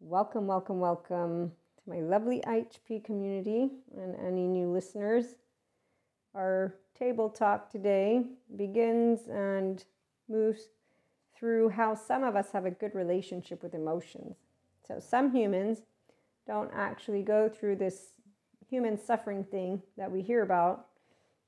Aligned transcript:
Welcome, 0.00 0.46
welcome, 0.46 0.78
welcome 0.78 1.50
to 1.82 1.90
my 1.90 1.98
lovely 1.98 2.40
IHP 2.46 3.04
community 3.04 3.68
and 3.96 4.14
any 4.24 4.46
new 4.46 4.72
listeners. 4.72 5.34
Our 6.36 6.76
table 6.96 7.28
talk 7.28 7.68
today 7.68 8.22
begins 8.56 9.26
and 9.26 9.84
moves 10.28 10.68
through 11.36 11.70
how 11.70 11.96
some 11.96 12.22
of 12.22 12.36
us 12.36 12.52
have 12.52 12.64
a 12.64 12.70
good 12.70 12.94
relationship 12.94 13.60
with 13.60 13.74
emotions. 13.74 14.36
So, 14.86 15.00
some 15.00 15.34
humans 15.34 15.80
don't 16.46 16.70
actually 16.72 17.22
go 17.22 17.48
through 17.48 17.76
this 17.76 18.12
human 18.70 18.96
suffering 18.96 19.42
thing 19.42 19.82
that 19.96 20.10
we 20.10 20.22
hear 20.22 20.42
about. 20.44 20.86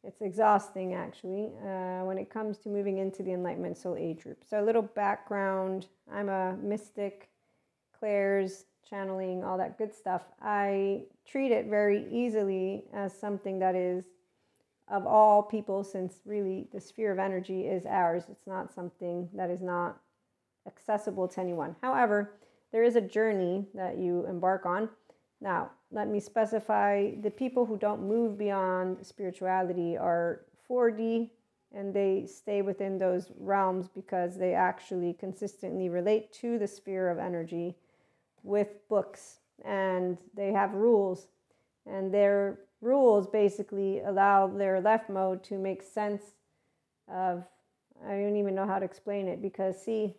It's 0.02 0.22
exhausting, 0.22 0.92
actually, 0.92 1.52
uh, 1.64 2.04
when 2.04 2.18
it 2.18 2.30
comes 2.30 2.58
to 2.58 2.68
moving 2.68 2.98
into 2.98 3.22
the 3.22 3.32
Enlightenment 3.32 3.78
Soul 3.78 3.96
Age 3.96 4.24
group. 4.24 4.42
So, 4.44 4.60
a 4.60 4.66
little 4.66 4.82
background 4.82 5.86
I'm 6.12 6.28
a 6.28 6.56
mystic 6.60 7.29
clairs, 8.00 8.64
channeling, 8.88 9.44
all 9.44 9.58
that 9.58 9.78
good 9.78 9.94
stuff, 9.94 10.22
I 10.42 11.02
treat 11.24 11.52
it 11.52 11.66
very 11.66 12.06
easily 12.10 12.84
as 12.92 13.16
something 13.16 13.60
that 13.60 13.76
is 13.76 14.04
of 14.88 15.06
all 15.06 15.44
people, 15.44 15.84
since 15.84 16.14
really 16.24 16.66
the 16.72 16.80
sphere 16.80 17.12
of 17.12 17.20
energy 17.20 17.66
is 17.66 17.86
ours. 17.86 18.24
It's 18.28 18.48
not 18.48 18.74
something 18.74 19.28
that 19.34 19.48
is 19.48 19.62
not 19.62 20.00
accessible 20.66 21.28
to 21.28 21.40
anyone. 21.40 21.76
However, 21.80 22.32
there 22.72 22.82
is 22.82 22.96
a 22.96 23.00
journey 23.00 23.66
that 23.74 23.98
you 23.98 24.26
embark 24.26 24.66
on. 24.66 24.88
Now, 25.40 25.70
let 25.92 26.08
me 26.08 26.18
specify 26.18 27.12
the 27.22 27.30
people 27.30 27.66
who 27.66 27.76
don't 27.76 28.02
move 28.02 28.36
beyond 28.36 29.06
spirituality 29.06 29.96
are 29.96 30.42
4D 30.68 31.30
and 31.72 31.94
they 31.94 32.26
stay 32.26 32.62
within 32.62 32.98
those 32.98 33.30
realms 33.38 33.88
because 33.88 34.36
they 34.36 34.54
actually 34.54 35.12
consistently 35.12 35.88
relate 35.88 36.32
to 36.32 36.58
the 36.58 36.66
sphere 36.66 37.08
of 37.08 37.18
energy 37.18 37.76
with 38.42 38.88
books 38.88 39.38
and 39.64 40.18
they 40.34 40.52
have 40.52 40.72
rules. 40.74 41.28
And 41.86 42.12
their 42.12 42.58
rules 42.80 43.26
basically 43.26 44.00
allow 44.00 44.46
their 44.46 44.80
left 44.80 45.10
mode 45.10 45.42
to 45.44 45.58
make 45.58 45.82
sense 45.82 46.22
of 47.08 47.44
i 48.06 48.10
don't 48.12 48.36
even 48.36 48.54
know 48.54 48.66
how 48.66 48.78
to 48.78 48.84
explain 48.84 49.28
it 49.28 49.42
because 49.42 49.80
see 49.80 50.14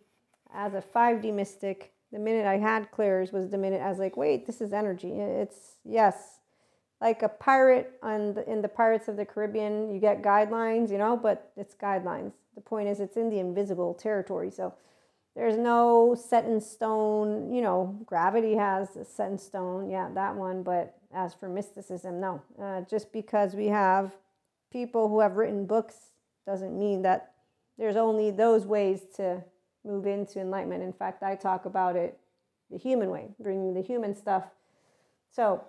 as 0.54 0.74
a 0.74 0.82
5d 0.82 1.34
mystic 1.34 1.94
the 2.12 2.20
minute 2.20 2.46
i 2.46 2.58
had 2.58 2.92
clairs 2.92 3.32
was 3.32 3.50
the 3.50 3.58
minute 3.58 3.82
i 3.82 3.90
was 3.90 4.00
like 4.00 4.18
wait 4.18 4.46
this 4.46 4.62
is 4.62 4.74
energy. 4.74 5.12
It's 5.12 5.78
yes. 5.84 6.38
Like 7.00 7.24
a 7.24 7.30
pirate 7.30 7.94
on 8.04 8.36
the, 8.36 8.48
in 8.48 8.62
the 8.62 8.68
pirates 8.68 9.08
of 9.08 9.18
the 9.18 9.26
caribbean 9.26 9.92
you 9.92 10.00
get 10.00 10.22
guidelines 10.22 10.92
you 10.92 11.00
know 11.00 11.18
but 11.18 11.52
it's 11.58 11.74
guidelines. 11.74 12.34
The 12.54 12.62
point 12.62 12.90
is 12.90 13.00
it's 13.00 13.18
in 13.18 13.30
the 13.30 13.40
invisible 13.40 13.96
territory 13.96 14.52
so 14.52 14.74
there's 15.36 15.58
no 15.58 16.16
set 16.16 16.46
in 16.46 16.60
stone, 16.60 17.54
you 17.54 17.62
know, 17.62 17.98
gravity 18.06 18.56
has 18.56 18.96
a 18.96 19.06
set 19.06 19.32
in 19.32 19.38
stone, 19.38 19.90
yeah, 19.90 20.10
that 20.14 20.36
one. 20.36 20.64
But 20.64 20.98
as 21.14 21.34
for 21.34 21.48
mysticism, 21.48 22.20
no. 22.20 22.42
Uh, 22.62 22.82
just 22.82 23.12
because 23.14 23.54
we 23.54 23.68
have 23.68 24.16
people 24.72 25.08
who 25.08 25.20
have 25.22 25.38
written 25.38 25.66
books 25.66 25.96
doesn't 26.46 26.78
mean 26.78 27.02
that 27.04 27.34
there's 27.78 27.96
only 27.96 28.32
those 28.32 28.66
ways 28.66 29.02
to 29.16 29.44
move 29.86 30.06
into 30.06 30.40
enlightenment. 30.40 30.84
In 30.84 30.94
fact, 30.94 31.24
I 31.24 31.36
talk 31.36 31.66
about 31.66 31.96
it 31.96 32.18
the 32.70 32.78
human 32.78 33.10
way, 33.10 33.30
bringing 33.40 33.74
the 33.74 33.82
human 33.82 34.16
stuff. 34.16 34.44
So 35.30 35.64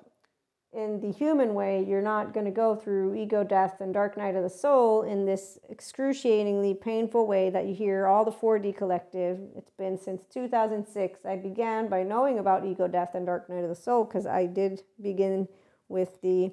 in 0.73 1.01
the 1.01 1.13
human 1.13 1.53
way, 1.53 1.85
you're 1.87 2.01
not 2.01 2.33
going 2.33 2.47
to 2.47 2.53
go 2.53 2.75
through 2.75 3.15
ego 3.15 3.45
death 3.45 3.81
and 3.81 3.93
dark 3.93 4.17
night 4.17 4.37
of 4.37 4.43
the 4.43 4.51
soul 4.51 5.03
in 5.03 5.27
this 5.27 5.59
excruciatingly 5.69 6.75
painful 6.75 7.27
way 7.27 7.51
that 7.51 7.67
you 7.67 7.75
hear 7.75 8.07
all 8.07 8.25
the 8.25 8.33
4D 8.33 8.75
collective. 8.75 9.39
It's 9.55 9.71
been 9.71 9.99
since 9.99 10.25
2006. 10.33 11.27
I 11.27 11.37
began 11.37 11.89
by 11.89 12.03
knowing 12.03 12.39
about 12.39 12.65
ego 12.65 12.89
death 12.89 13.15
and 13.15 13.27
dark 13.27 13.51
night 13.51 13.65
of 13.65 13.69
the 13.69 13.75
soul 13.75 14.05
because 14.05 14.27
I 14.27 14.47
did 14.47 14.83
begin 15.01 15.47
with 15.89 16.21
the 16.23 16.53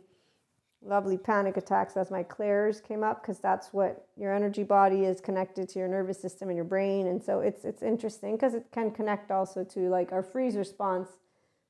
lovely 0.81 1.17
panic 1.17 1.55
attacks 1.55 1.95
as 1.95 2.11
my 2.11 2.23
clairs 2.23 2.81
came 2.81 3.03
up 3.03 3.21
because 3.21 3.39
that's 3.39 3.73
what 3.73 4.07
your 4.17 4.33
energy 4.33 4.63
body 4.63 5.05
is 5.05 5.21
connected 5.21 5.67
to 5.69 5.79
your 5.79 5.87
nervous 5.87 6.21
system 6.21 6.47
and 6.47 6.55
your 6.55 6.63
brain 6.63 7.07
and 7.07 7.21
so 7.21 7.41
it's 7.41 7.65
it's 7.65 7.83
interesting 7.83 8.37
because 8.37 8.53
it 8.53 8.65
can 8.71 8.89
connect 8.89 9.29
also 9.29 9.61
to 9.61 9.89
like 9.89 10.13
our 10.13 10.23
freeze 10.23 10.55
response 10.55 11.09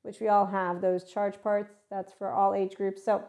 which 0.03 0.19
we 0.19 0.27
all 0.27 0.45
have, 0.45 0.81
those 0.81 1.03
charge 1.03 1.41
parts. 1.41 1.73
That's 1.89 2.13
for 2.13 2.31
all 2.31 2.53
age 2.53 2.75
groups. 2.75 3.03
So, 3.03 3.23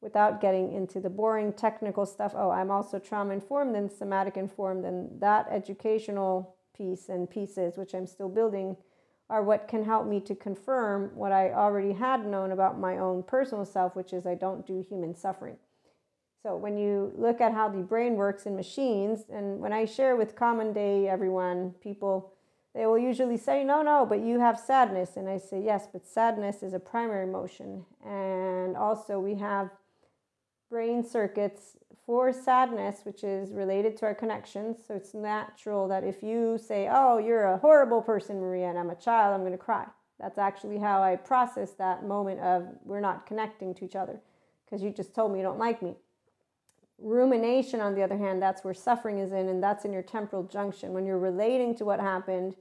without 0.00 0.40
getting 0.40 0.72
into 0.72 1.00
the 1.00 1.10
boring 1.10 1.52
technical 1.52 2.06
stuff, 2.06 2.34
oh, 2.36 2.50
I'm 2.50 2.70
also 2.70 2.98
trauma 2.98 3.34
informed 3.34 3.76
and 3.76 3.90
somatic 3.90 4.36
informed, 4.36 4.84
and 4.84 5.20
that 5.20 5.46
educational 5.50 6.56
piece 6.76 7.08
and 7.08 7.28
pieces, 7.28 7.76
which 7.76 7.94
I'm 7.94 8.06
still 8.06 8.28
building, 8.28 8.76
are 9.28 9.42
what 9.42 9.66
can 9.66 9.84
help 9.84 10.06
me 10.06 10.20
to 10.20 10.34
confirm 10.34 11.10
what 11.14 11.32
I 11.32 11.52
already 11.52 11.92
had 11.92 12.24
known 12.24 12.52
about 12.52 12.78
my 12.78 12.98
own 12.98 13.22
personal 13.24 13.64
self, 13.64 13.96
which 13.96 14.12
is 14.12 14.26
I 14.26 14.34
don't 14.34 14.66
do 14.66 14.84
human 14.88 15.14
suffering. 15.14 15.56
So, 16.42 16.56
when 16.56 16.78
you 16.78 17.12
look 17.16 17.40
at 17.40 17.52
how 17.52 17.68
the 17.68 17.78
brain 17.78 18.14
works 18.14 18.46
in 18.46 18.54
machines, 18.54 19.24
and 19.30 19.58
when 19.58 19.72
I 19.72 19.84
share 19.84 20.14
with 20.14 20.36
common 20.36 20.72
day 20.72 21.08
everyone, 21.08 21.74
people 21.80 22.35
they 22.76 22.84
will 22.84 22.98
usually 22.98 23.38
say, 23.38 23.64
No, 23.64 23.80
no, 23.80 24.04
but 24.04 24.20
you 24.20 24.38
have 24.38 24.58
sadness. 24.58 25.16
And 25.16 25.28
I 25.28 25.38
say, 25.38 25.62
Yes, 25.62 25.88
but 25.90 26.06
sadness 26.06 26.62
is 26.62 26.74
a 26.74 26.78
primary 26.78 27.24
emotion. 27.24 27.86
And 28.04 28.76
also, 28.76 29.18
we 29.18 29.34
have 29.36 29.70
brain 30.68 31.02
circuits 31.02 31.78
for 32.04 32.32
sadness, 32.32 33.00
which 33.04 33.24
is 33.24 33.50
related 33.50 33.96
to 33.96 34.06
our 34.06 34.14
connections. 34.14 34.76
So 34.86 34.94
it's 34.94 35.14
natural 35.14 35.88
that 35.88 36.04
if 36.04 36.22
you 36.22 36.58
say, 36.58 36.88
Oh, 36.92 37.16
you're 37.16 37.46
a 37.46 37.58
horrible 37.58 38.02
person, 38.02 38.40
Maria, 38.40 38.68
and 38.68 38.78
I'm 38.78 38.90
a 38.90 38.94
child, 38.94 39.34
I'm 39.34 39.40
going 39.40 39.52
to 39.52 39.58
cry. 39.58 39.86
That's 40.20 40.38
actually 40.38 40.78
how 40.78 41.02
I 41.02 41.16
process 41.16 41.72
that 41.72 42.04
moment 42.04 42.40
of 42.40 42.68
we're 42.84 43.00
not 43.00 43.26
connecting 43.26 43.74
to 43.74 43.86
each 43.86 43.96
other 43.96 44.20
because 44.64 44.82
you 44.82 44.90
just 44.90 45.14
told 45.14 45.32
me 45.32 45.38
you 45.38 45.44
don't 45.44 45.58
like 45.58 45.80
me. 45.80 45.96
Rumination, 46.98 47.80
on 47.80 47.94
the 47.94 48.02
other 48.02 48.16
hand, 48.16 48.40
that's 48.40 48.64
where 48.64 48.72
suffering 48.74 49.18
is 49.18 49.32
in, 49.32 49.48
and 49.48 49.62
that's 49.62 49.84
in 49.84 49.92
your 49.92 50.02
temporal 50.02 50.44
junction. 50.44 50.92
When 50.92 51.04
you're 51.04 51.18
relating 51.18 51.74
to 51.76 51.84
what 51.84 52.00
happened, 52.00 52.56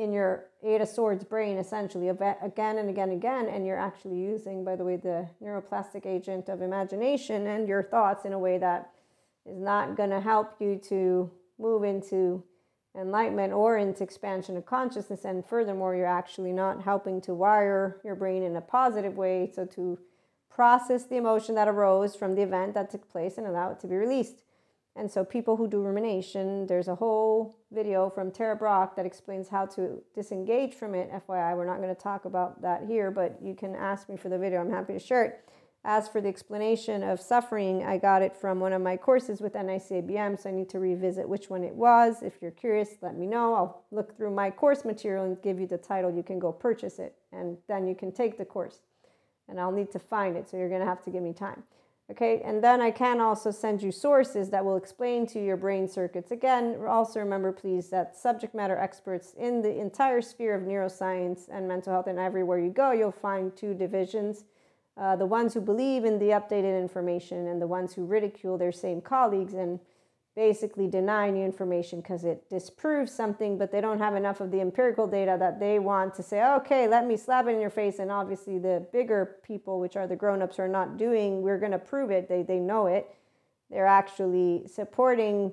in 0.00 0.12
your 0.12 0.46
Eight 0.62 0.80
of 0.80 0.88
Swords 0.88 1.24
brain 1.24 1.58
essentially 1.58 2.08
again 2.08 2.78
and 2.78 2.88
again 2.88 3.10
and 3.10 3.18
again. 3.18 3.48
And 3.48 3.66
you're 3.66 3.78
actually 3.78 4.18
using, 4.18 4.64
by 4.64 4.76
the 4.76 4.84
way, 4.84 4.96
the 4.96 5.28
neuroplastic 5.42 6.06
agent 6.06 6.48
of 6.48 6.62
imagination 6.62 7.46
and 7.46 7.68
your 7.68 7.82
thoughts 7.82 8.24
in 8.24 8.32
a 8.32 8.38
way 8.38 8.56
that 8.58 8.90
is 9.46 9.58
not 9.58 9.96
going 9.96 10.10
to 10.10 10.20
help 10.20 10.56
you 10.58 10.80
to 10.88 11.30
move 11.58 11.84
into 11.84 12.42
enlightenment 12.98 13.52
or 13.52 13.76
into 13.76 14.02
expansion 14.02 14.56
of 14.56 14.64
consciousness. 14.64 15.24
And 15.24 15.44
furthermore, 15.44 15.94
you're 15.94 16.06
actually 16.06 16.52
not 16.52 16.82
helping 16.82 17.20
to 17.22 17.34
wire 17.34 18.00
your 18.02 18.14
brain 18.14 18.42
in 18.42 18.56
a 18.56 18.60
positive 18.60 19.16
way. 19.16 19.50
So 19.54 19.66
to 19.66 19.98
process 20.48 21.04
the 21.04 21.16
emotion 21.16 21.54
that 21.54 21.68
arose 21.68 22.16
from 22.16 22.34
the 22.34 22.42
event 22.42 22.74
that 22.74 22.90
took 22.90 23.10
place 23.10 23.38
and 23.38 23.46
allow 23.46 23.70
it 23.70 23.80
to 23.80 23.86
be 23.86 23.96
released. 23.96 24.42
And 25.00 25.10
so, 25.10 25.24
people 25.24 25.56
who 25.56 25.66
do 25.66 25.80
rumination, 25.80 26.66
there's 26.66 26.86
a 26.86 26.94
whole 26.94 27.56
video 27.72 28.10
from 28.10 28.30
Tara 28.30 28.54
Brach 28.54 28.94
that 28.96 29.06
explains 29.06 29.48
how 29.48 29.64
to 29.64 30.02
disengage 30.14 30.74
from 30.74 30.94
it. 30.94 31.10
FYI, 31.10 31.56
we're 31.56 31.64
not 31.64 31.78
going 31.78 31.88
to 31.88 31.98
talk 31.98 32.26
about 32.26 32.60
that 32.60 32.84
here, 32.86 33.10
but 33.10 33.38
you 33.42 33.54
can 33.54 33.74
ask 33.74 34.10
me 34.10 34.18
for 34.18 34.28
the 34.28 34.36
video. 34.36 34.60
I'm 34.60 34.70
happy 34.70 34.92
to 34.92 34.98
share 34.98 35.24
it. 35.24 35.48
As 35.86 36.06
for 36.06 36.20
the 36.20 36.28
explanation 36.28 37.02
of 37.02 37.18
suffering, 37.18 37.82
I 37.82 37.96
got 37.96 38.20
it 38.20 38.36
from 38.36 38.60
one 38.60 38.74
of 38.74 38.82
my 38.82 38.98
courses 38.98 39.40
with 39.40 39.54
NICABM, 39.54 40.38
so 40.38 40.50
I 40.50 40.52
need 40.52 40.68
to 40.68 40.78
revisit 40.78 41.26
which 41.26 41.48
one 41.48 41.64
it 41.64 41.74
was. 41.74 42.22
If 42.22 42.34
you're 42.42 42.50
curious, 42.50 42.96
let 43.00 43.16
me 43.16 43.26
know. 43.26 43.54
I'll 43.54 43.84
look 43.90 44.14
through 44.14 44.32
my 44.32 44.50
course 44.50 44.84
material 44.84 45.24
and 45.24 45.40
give 45.40 45.58
you 45.58 45.66
the 45.66 45.78
title. 45.78 46.14
You 46.14 46.22
can 46.22 46.38
go 46.38 46.52
purchase 46.52 46.98
it, 46.98 47.16
and 47.32 47.56
then 47.68 47.86
you 47.86 47.94
can 47.94 48.12
take 48.12 48.36
the 48.36 48.44
course. 48.44 48.80
And 49.48 49.58
I'll 49.58 49.72
need 49.72 49.90
to 49.92 49.98
find 49.98 50.36
it, 50.36 50.50
so 50.50 50.58
you're 50.58 50.68
going 50.68 50.82
to 50.82 50.86
have 50.86 51.02
to 51.04 51.10
give 51.10 51.22
me 51.22 51.32
time. 51.32 51.62
Okay, 52.10 52.40
and 52.44 52.62
then 52.62 52.80
I 52.80 52.90
can 52.90 53.20
also 53.20 53.52
send 53.52 53.82
you 53.82 53.92
sources 53.92 54.50
that 54.50 54.64
will 54.64 54.76
explain 54.76 55.26
to 55.28 55.38
your 55.38 55.56
brain 55.56 55.86
circuits. 55.86 56.32
Again, 56.32 56.76
also 56.88 57.20
remember, 57.20 57.52
please, 57.52 57.88
that 57.90 58.16
subject 58.16 58.52
matter 58.52 58.76
experts 58.76 59.34
in 59.38 59.62
the 59.62 59.78
entire 59.78 60.20
sphere 60.20 60.56
of 60.56 60.62
neuroscience 60.62 61.48
and 61.52 61.68
mental 61.68 61.92
health, 61.92 62.08
and 62.08 62.18
everywhere 62.18 62.58
you 62.58 62.70
go, 62.70 62.90
you'll 62.90 63.12
find 63.12 63.56
two 63.56 63.74
divisions 63.74 64.44
uh, 65.00 65.16
the 65.16 65.26
ones 65.26 65.54
who 65.54 65.60
believe 65.60 66.04
in 66.04 66.18
the 66.18 66.26
updated 66.26 66.78
information, 66.78 67.48
and 67.48 67.60
the 67.60 67.66
ones 67.66 67.94
who 67.94 68.04
ridicule 68.04 68.58
their 68.58 68.72
same 68.72 69.00
colleagues. 69.00 69.54
And 69.54 69.80
basically 70.40 70.88
deny 70.88 71.28
new 71.28 71.44
information 71.44 72.00
because 72.00 72.24
it 72.24 72.48
disproves 72.48 73.12
something, 73.12 73.58
but 73.58 73.70
they 73.70 73.78
don't 73.78 73.98
have 73.98 74.14
enough 74.14 74.40
of 74.40 74.50
the 74.50 74.58
empirical 74.58 75.06
data 75.06 75.36
that 75.38 75.60
they 75.60 75.78
want 75.78 76.14
to 76.14 76.22
say, 76.22 76.42
okay, 76.42 76.88
let 76.88 77.06
me 77.06 77.14
slap 77.14 77.46
it 77.46 77.50
in 77.50 77.60
your 77.60 77.68
face. 77.68 77.98
And 77.98 78.10
obviously, 78.10 78.58
the 78.58 78.86
bigger 78.90 79.36
people, 79.42 79.78
which 79.80 79.96
are 79.96 80.06
the 80.06 80.16
grown 80.16 80.40
ups, 80.40 80.58
are 80.58 80.66
not 80.66 80.96
doing, 80.96 81.42
we're 81.42 81.58
going 81.58 81.72
to 81.72 81.78
prove 81.78 82.10
it. 82.10 82.26
They, 82.26 82.42
they 82.42 82.58
know 82.58 82.86
it. 82.86 83.14
They're 83.70 83.86
actually 83.86 84.62
supporting 84.66 85.52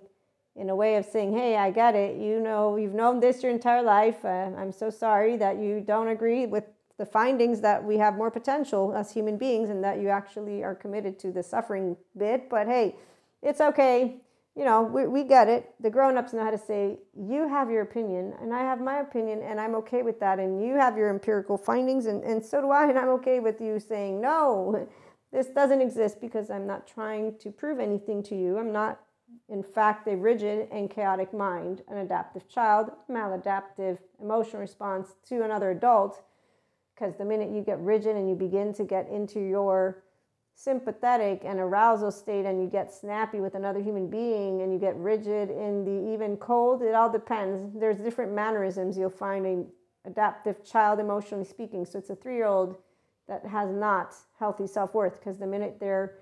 in 0.56 0.70
a 0.70 0.76
way 0.76 0.96
of 0.96 1.04
saying, 1.04 1.34
hey, 1.34 1.58
I 1.58 1.70
get 1.70 1.94
it. 1.94 2.16
You 2.16 2.40
know, 2.40 2.78
you've 2.78 2.94
known 2.94 3.20
this 3.20 3.44
your 3.44 3.52
entire 3.52 3.84
life. 3.84 4.24
Uh, 4.24 4.52
I'm 4.58 4.72
so 4.72 4.90
sorry 4.90 5.36
that 5.36 5.58
you 5.58 5.82
don't 5.82 6.08
agree 6.08 6.46
with 6.46 6.64
the 6.98 7.06
findings 7.06 7.60
that 7.60 7.84
we 7.84 7.98
have 7.98 8.16
more 8.16 8.32
potential 8.32 8.96
as 8.96 9.12
human 9.12 9.38
beings 9.38 9.70
and 9.70 9.84
that 9.84 10.00
you 10.00 10.08
actually 10.08 10.64
are 10.64 10.74
committed 10.74 11.20
to 11.20 11.34
the 11.34 11.44
suffering 11.44 11.98
bit. 12.18 12.50
But 12.50 12.68
hey, 12.68 12.96
it's 13.42 13.60
okay 13.60 14.22
you 14.58 14.66
know, 14.66 14.82
we, 14.82 15.06
we 15.06 15.24
get 15.24 15.48
it. 15.48 15.76
The 15.80 15.90
grown 15.92 16.18
ups 16.18 16.34
know 16.34 16.44
how 16.44 16.50
to 16.50 16.58
say, 16.58 16.98
you 17.16 17.48
have 17.48 17.70
your 17.70 17.84
opinion, 17.84 18.34
and 18.42 18.52
I 18.52 18.62
have 18.62 18.82
my 18.82 19.02
opinion, 19.02 19.44
and 19.44 19.62
I'm 19.62 19.76
okay 19.76 20.02
with 20.02 20.20
that. 20.20 20.40
And 20.40 20.66
you 20.66 20.74
have 20.74 20.98
your 20.98 21.12
empirical 21.12 21.60
findings, 21.60 22.08
and, 22.08 22.24
and 22.24 22.44
so 22.44 22.62
do 22.62 22.72
I. 22.72 22.90
And 22.90 22.98
I'm 22.98 23.10
okay 23.10 23.40
with 23.40 23.62
you 23.62 23.80
saying, 23.80 24.20
no, 24.20 24.88
this 25.32 25.48
doesn't 25.48 25.80
exist 25.80 26.20
because 26.20 26.50
I'm 26.50 26.66
not 26.66 26.88
trying 26.88 27.38
to 27.38 27.52
prove 27.52 27.80
anything 27.80 28.24
to 28.24 28.36
you. 28.36 28.58
I'm 28.58 28.72
not, 28.72 29.00
in 29.48 29.62
fact, 29.62 30.08
a 30.08 30.18
rigid 30.18 30.68
and 30.72 30.90
chaotic 30.90 31.36
mind, 31.36 31.84
an 31.88 31.98
adaptive 31.98 32.50
child, 32.50 32.90
maladaptive 33.12 34.00
emotional 34.20 34.62
response 34.62 35.10
to 35.30 35.44
another 35.44 35.70
adult. 35.70 36.24
Because 36.96 37.16
the 37.16 37.26
minute 37.26 37.52
you 37.52 37.62
get 37.62 37.80
rigid 37.80 38.16
and 38.16 38.28
you 38.28 38.36
begin 38.36 38.74
to 38.74 38.84
get 38.84 39.08
into 39.08 39.40
your 39.40 40.04
sympathetic 40.60 41.44
and 41.46 41.60
arousal 41.60 42.10
state 42.10 42.44
and 42.44 42.60
you 42.60 42.68
get 42.68 42.92
snappy 42.92 43.40
with 43.40 43.54
another 43.54 43.80
human 43.80 44.10
being 44.10 44.64
and 44.64 44.74
you 44.74 44.80
get 44.80 44.96
rigid 44.96 45.52
in 45.52 45.86
the 45.86 46.12
even 46.12 46.36
cold 46.38 46.82
it 46.82 46.96
all 46.96 47.12
depends. 47.12 47.80
There's 47.80 47.98
different 47.98 48.34
mannerisms 48.34 48.98
you'll 48.98 49.12
find 49.12 49.46
a 49.46 50.10
adaptive 50.10 50.66
child 50.66 51.00
emotionally 51.00 51.46
speaking. 51.46 51.86
So 51.86 52.00
it's 52.00 52.10
a 52.10 52.16
three-year-old 52.16 52.76
that 53.28 53.46
has 53.46 53.70
not 53.70 54.16
healthy 54.40 54.66
self-worth 54.66 55.20
because 55.20 55.38
the 55.38 55.46
minute 55.46 55.78
they're 55.80 56.16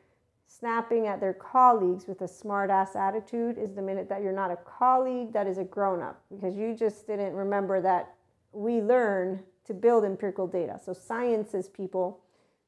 snapping 0.47 1.07
at 1.07 1.21
their 1.21 1.33
colleagues 1.33 2.05
with 2.05 2.19
a 2.19 2.27
smart 2.27 2.69
ass 2.69 2.93
attitude 2.93 3.57
is 3.57 3.73
the 3.73 3.81
minute 3.81 4.09
that 4.09 4.21
you're 4.21 4.33
not 4.33 4.51
a 4.51 4.57
colleague 4.57 5.31
that 5.31 5.47
is 5.47 5.59
a 5.59 5.63
grown-up 5.63 6.21
because 6.29 6.57
you 6.57 6.75
just 6.75 7.07
didn't 7.07 7.33
remember 7.33 7.79
that 7.79 8.15
we 8.51 8.81
learn 8.81 9.41
to 9.63 9.73
build 9.73 10.03
empirical 10.03 10.45
data. 10.45 10.77
So 10.83 10.91
sciences 10.91 11.69
people 11.69 12.19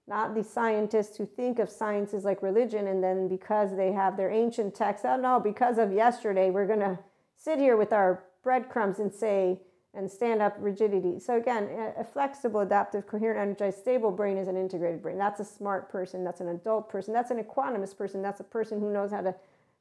not 0.07 0.33
the 0.33 0.43
scientists 0.43 1.17
who 1.17 1.25
think 1.25 1.59
of 1.59 1.69
science 1.69 2.13
as 2.13 2.23
like 2.23 2.41
religion 2.41 2.87
and 2.87 3.03
then 3.03 3.27
because 3.27 3.75
they 3.75 3.91
have 3.91 4.15
their 4.15 4.31
ancient 4.31 4.73
texts, 4.73 5.05
oh 5.07 5.17
no, 5.17 5.39
because 5.39 5.77
of 5.77 5.91
yesterday, 5.91 6.49
we're 6.49 6.67
going 6.67 6.79
to 6.79 6.97
sit 7.35 7.59
here 7.59 7.75
with 7.75 7.91
our 7.91 8.23
breadcrumbs 8.43 8.99
and 8.99 9.13
say, 9.13 9.59
and 9.93 10.09
stand 10.09 10.41
up 10.43 10.55
rigidity. 10.59 11.19
So 11.19 11.37
again, 11.37 11.67
a 11.97 12.03
flexible, 12.03 12.59
adaptive, 12.59 13.07
coherent, 13.07 13.39
energized, 13.39 13.79
stable 13.79 14.11
brain 14.11 14.37
is 14.37 14.47
an 14.47 14.55
integrated 14.55 15.01
brain. 15.01 15.17
That's 15.17 15.39
a 15.39 15.45
smart 15.45 15.89
person. 15.89 16.23
That's 16.23 16.39
an 16.39 16.49
adult 16.49 16.87
person. 16.87 17.13
That's 17.13 17.31
an 17.31 17.43
equanimous 17.43 17.97
person. 17.97 18.21
That's 18.21 18.39
a 18.39 18.43
person 18.43 18.79
who 18.79 18.93
knows 18.93 19.09
how 19.11 19.21
to 19.21 19.33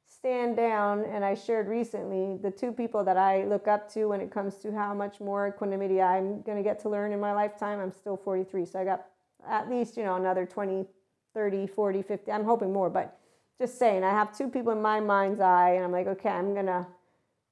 stand 0.07 0.55
down. 0.55 1.05
And 1.05 1.23
I 1.23 1.35
shared 1.35 1.67
recently 1.67 2.37
the 2.41 2.49
two 2.49 2.71
people 2.71 3.03
that 3.03 3.17
I 3.17 3.43
look 3.43 3.67
up 3.67 3.91
to 3.93 4.05
when 4.05 4.19
it 4.19 4.31
comes 4.31 4.55
to 4.57 4.71
how 4.71 4.93
much 4.95 5.19
more 5.19 5.49
equanimity 5.49 6.01
I'm 6.01 6.41
going 6.41 6.57
to 6.57 6.63
get 6.63 6.79
to 6.81 6.89
learn 6.89 7.11
in 7.11 7.19
my 7.19 7.33
lifetime. 7.33 7.79
I'm 7.79 7.91
still 7.91 8.17
43, 8.17 8.65
so 8.65 8.79
I 8.79 8.85
got 8.85 9.05
at 9.45 9.69
least, 9.69 9.97
you 9.97 10.03
know, 10.03 10.15
another 10.15 10.45
20, 10.45 10.85
30, 11.33 11.67
40, 11.67 12.01
50. 12.01 12.31
I'm 12.31 12.45
hoping 12.45 12.71
more, 12.71 12.89
but 12.89 13.19
just 13.59 13.77
saying, 13.77 14.03
I 14.03 14.11
have 14.11 14.35
two 14.35 14.49
people 14.49 14.71
in 14.71 14.81
my 14.81 14.99
mind's 14.99 15.39
eye, 15.39 15.71
and 15.71 15.83
I'm 15.83 15.91
like, 15.91 16.07
okay, 16.07 16.29
I'm 16.29 16.53
going 16.53 16.67
to 16.67 16.85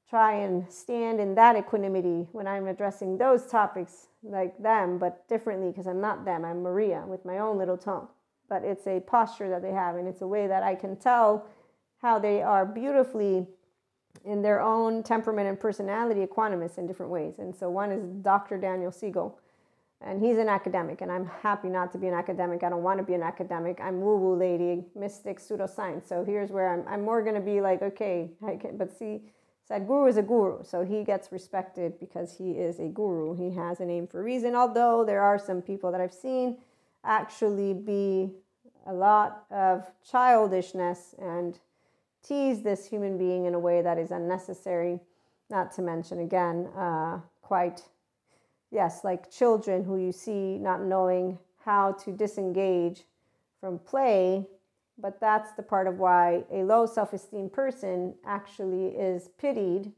try 0.09 0.33
and 0.33 0.71
stand 0.71 1.19
in 1.19 1.33
that 1.35 1.55
equanimity 1.55 2.27
when 2.31 2.47
I'm 2.47 2.67
addressing 2.67 3.17
those 3.17 3.47
topics 3.47 4.07
like 4.23 4.57
them, 4.61 4.97
but 4.97 5.27
differently 5.27 5.69
because 5.69 5.87
I'm 5.87 6.01
not 6.01 6.25
them. 6.25 6.45
I'm 6.45 6.61
Maria 6.61 7.03
with 7.07 7.25
my 7.25 7.39
own 7.39 7.57
little 7.57 7.77
tongue. 7.77 8.07
But 8.47 8.63
it's 8.63 8.85
a 8.85 8.99
posture 8.99 9.49
that 9.49 9.63
they 9.63 9.71
have, 9.71 9.95
and 9.95 10.07
it's 10.07 10.21
a 10.21 10.27
way 10.27 10.45
that 10.45 10.61
I 10.61 10.75
can 10.75 10.95
tell 10.95 11.47
how 12.01 12.19
they 12.19 12.43
are 12.43 12.65
beautifully 12.65 13.47
in 14.23 14.41
their 14.43 14.61
own 14.61 15.01
temperament 15.01 15.49
and 15.49 15.59
personality 15.59 16.23
equanimous 16.25 16.77
in 16.77 16.85
different 16.85 17.11
ways. 17.11 17.39
And 17.39 17.55
so 17.55 17.69
one 17.69 17.91
is 17.91 18.03
Dr. 18.21 18.57
Daniel 18.57 18.91
Siegel 18.91 19.39
and 20.01 20.23
he's 20.23 20.37
an 20.37 20.49
academic 20.49 21.01
and 21.01 21.11
i'm 21.11 21.25
happy 21.25 21.67
not 21.67 21.91
to 21.91 21.97
be 21.97 22.07
an 22.07 22.13
academic. 22.13 22.63
I 22.63 22.69
don't 22.69 22.83
want 22.83 22.99
to 22.99 23.03
be 23.03 23.13
an 23.13 23.23
academic. 23.23 23.79
I'm 23.81 24.01
woo 24.01 24.17
woo 24.17 24.35
lady 24.35 24.83
mystic 24.95 25.39
pseudoscience. 25.39 26.07
So 26.07 26.23
here's 26.23 26.51
where 26.51 26.73
i'm, 26.73 26.87
I'm 26.87 27.03
more 27.03 27.21
going 27.21 27.35
to 27.35 27.41
be 27.41 27.61
like 27.61 27.81
okay 27.81 28.31
I 28.45 28.55
can, 28.57 28.77
but 28.77 28.91
see 28.97 29.21
sadhguru 29.69 30.09
is 30.09 30.17
a 30.17 30.21
guru. 30.21 30.63
So 30.63 30.83
he 30.83 31.03
gets 31.03 31.31
respected 31.31 31.99
because 31.99 32.37
he 32.37 32.51
is 32.51 32.79
a 32.79 32.87
guru. 32.87 33.35
He 33.35 33.55
has 33.55 33.79
a 33.79 33.85
name 33.85 34.07
for 34.07 34.19
a 34.19 34.23
reason 34.23 34.55
although 34.55 35.03
there 35.05 35.21
are 35.21 35.39
some 35.39 35.61
people 35.61 35.91
that 35.91 36.01
i've 36.01 36.13
seen 36.13 36.57
actually 37.03 37.73
be 37.73 38.31
a 38.87 38.93
lot 38.93 39.45
of 39.51 39.85
childishness 40.09 41.15
and 41.19 41.59
tease 42.23 42.61
this 42.61 42.87
human 42.87 43.17
being 43.17 43.45
in 43.45 43.53
a 43.53 43.59
way 43.59 43.81
that 43.81 43.97
is 43.97 44.11
unnecessary 44.11 44.99
not 45.49 45.71
to 45.71 45.81
mention 45.81 46.19
again 46.19 46.67
uh, 46.75 47.19
quite 47.41 47.83
yes, 48.71 49.03
like 49.03 49.31
children 49.31 49.83
who 49.83 49.97
you 49.97 50.11
see 50.11 50.57
not 50.57 50.81
knowing 50.81 51.37
how 51.63 51.93
to 51.93 52.11
disengage 52.11 53.03
from 53.59 53.79
play, 53.79 54.45
but 54.97 55.19
that's 55.19 55.51
the 55.53 55.63
part 55.63 55.87
of 55.87 55.97
why 55.97 56.43
a 56.51 56.63
low 56.63 56.85
self 56.85 57.13
esteem 57.13 57.49
person 57.49 58.13
actually 58.25 58.87
is 58.87 59.29
pitied 59.37 59.91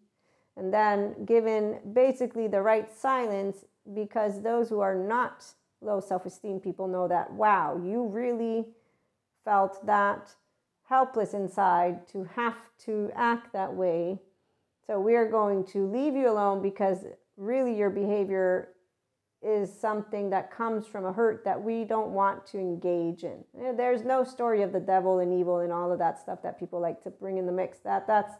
and 0.55 0.73
then 0.73 1.13
given 1.25 1.79
basically 1.93 2.47
the 2.47 2.61
right 2.61 2.91
silence 2.91 3.65
because 3.93 4.41
those 4.41 4.69
who 4.69 4.79
are 4.79 4.95
not 4.95 5.45
low 5.81 5.99
self 5.99 6.25
esteem 6.25 6.59
people 6.59 6.87
know 6.87 7.07
that, 7.07 7.31
wow, 7.31 7.79
you 7.83 8.05
really 8.07 8.65
felt 9.45 9.85
that 9.85 10.33
helpless 10.89 11.33
inside 11.33 12.07
to 12.07 12.23
have 12.35 12.55
to 12.85 13.11
act 13.15 13.53
that 13.53 13.73
way. 13.73 14.19
So 14.85 14.99
we 14.99 15.15
are 15.15 15.29
going 15.29 15.65
to 15.65 15.85
leave 15.85 16.15
you 16.15 16.29
alone 16.29 16.61
because 16.61 17.05
really 17.37 17.75
your 17.77 17.89
behavior 17.89 18.69
is 19.41 19.71
something 19.71 20.31
that 20.31 20.51
comes 20.51 20.87
from 20.87 21.05
a 21.05 21.13
hurt 21.13 21.43
that 21.45 21.61
we 21.61 21.83
don't 21.83 22.09
want 22.09 22.45
to 22.47 22.57
engage 22.57 23.23
in. 23.23 23.43
Eh, 23.61 23.71
there's 23.71 24.03
no 24.03 24.23
story 24.23 24.63
of 24.63 24.73
the 24.73 24.79
devil 24.79 25.19
and 25.19 25.31
evil 25.31 25.59
and 25.59 25.71
all 25.71 25.91
of 25.91 25.99
that 25.99 26.19
stuff 26.19 26.41
that 26.41 26.59
people 26.59 26.79
like 26.79 27.01
to 27.03 27.11
bring 27.11 27.37
in 27.37 27.45
the 27.45 27.51
mix. 27.51 27.77
That 27.79 28.07
that's 28.07 28.33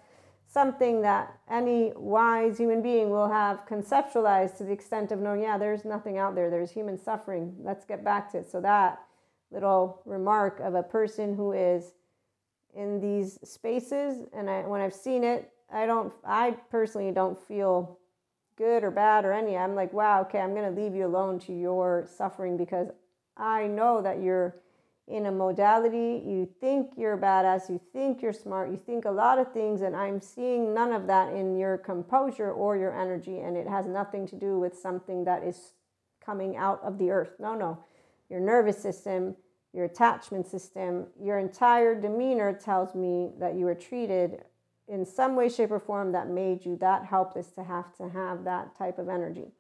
something 0.47 1.01
that 1.01 1.37
any 1.49 1.91
wise 1.95 2.57
human 2.57 2.81
being 2.81 3.11
will 3.11 3.29
have 3.29 3.65
conceptualized 3.69 4.57
to 4.57 4.63
the 4.63 4.71
extent 4.71 5.11
of 5.11 5.19
knowing, 5.19 5.41
yeah, 5.41 5.57
there's 5.57 5.85
nothing 5.85 6.17
out 6.17 6.33
there. 6.33 6.49
There's 6.49 6.71
human 6.71 6.97
suffering. 6.97 7.55
Let's 7.59 7.85
get 7.85 8.03
back 8.03 8.31
to 8.31 8.39
it. 8.39 8.49
So 8.49 8.59
that 8.61 8.99
little 9.51 10.01
remark 10.05 10.59
of 10.59 10.73
a 10.73 10.83
person 10.83 11.35
who 11.35 11.51
is 11.51 11.93
in 12.75 12.99
these 12.99 13.39
spaces, 13.43 14.27
and 14.33 14.49
I, 14.49 14.61
when 14.61 14.81
I've 14.81 14.93
seen 14.93 15.23
it, 15.23 15.51
I 15.71 15.85
don't, 15.85 16.13
I 16.25 16.51
personally 16.71 17.11
don't 17.11 17.39
feel 17.47 17.99
good 18.57 18.83
or 18.83 18.91
bad 18.91 19.23
or 19.23 19.33
any. 19.33 19.55
I'm 19.55 19.75
like, 19.75 19.93
wow, 19.93 20.21
okay, 20.21 20.39
I'm 20.39 20.53
going 20.53 20.73
to 20.73 20.81
leave 20.81 20.95
you 20.95 21.05
alone 21.05 21.39
to 21.41 21.53
your 21.53 22.07
suffering 22.17 22.57
because 22.57 22.87
I 23.37 23.67
know 23.67 24.01
that 24.01 24.21
you're 24.21 24.55
in 25.07 25.27
a 25.27 25.31
modality. 25.31 26.21
You 26.25 26.49
think 26.59 26.91
you're 26.97 27.13
a 27.13 27.17
badass, 27.17 27.69
you 27.69 27.79
think 27.93 28.21
you're 28.21 28.33
smart, 28.33 28.69
you 28.69 28.79
think 28.85 29.05
a 29.05 29.11
lot 29.11 29.39
of 29.39 29.53
things, 29.53 29.81
and 29.81 29.95
I'm 29.95 30.19
seeing 30.19 30.73
none 30.73 30.91
of 30.91 31.07
that 31.07 31.33
in 31.33 31.57
your 31.57 31.77
composure 31.77 32.51
or 32.51 32.75
your 32.75 32.99
energy. 32.99 33.39
And 33.39 33.55
it 33.55 33.67
has 33.67 33.85
nothing 33.85 34.27
to 34.27 34.35
do 34.35 34.59
with 34.59 34.77
something 34.77 35.23
that 35.25 35.43
is 35.43 35.73
coming 36.23 36.57
out 36.57 36.81
of 36.83 36.97
the 36.97 37.11
earth. 37.11 37.35
No, 37.39 37.55
no. 37.55 37.77
Your 38.29 38.41
nervous 38.41 38.77
system, 38.77 39.35
your 39.71 39.85
attachment 39.85 40.47
system, 40.47 41.05
your 41.21 41.39
entire 41.39 41.99
demeanor 41.99 42.51
tells 42.51 42.93
me 42.93 43.31
that 43.39 43.55
you 43.55 43.63
were 43.65 43.75
treated 43.75 44.43
in 44.87 45.05
some 45.05 45.35
way, 45.35 45.49
shape, 45.49 45.71
or 45.71 45.79
form 45.79 46.11
that 46.13 46.29
made 46.29 46.65
you 46.65 46.77
that 46.77 47.05
helpless 47.05 47.51
to 47.51 47.63
have 47.63 47.95
to 47.97 48.09
have 48.09 48.43
that 48.45 48.77
type 48.77 48.99
of 48.99 49.09
energy. 49.09 49.51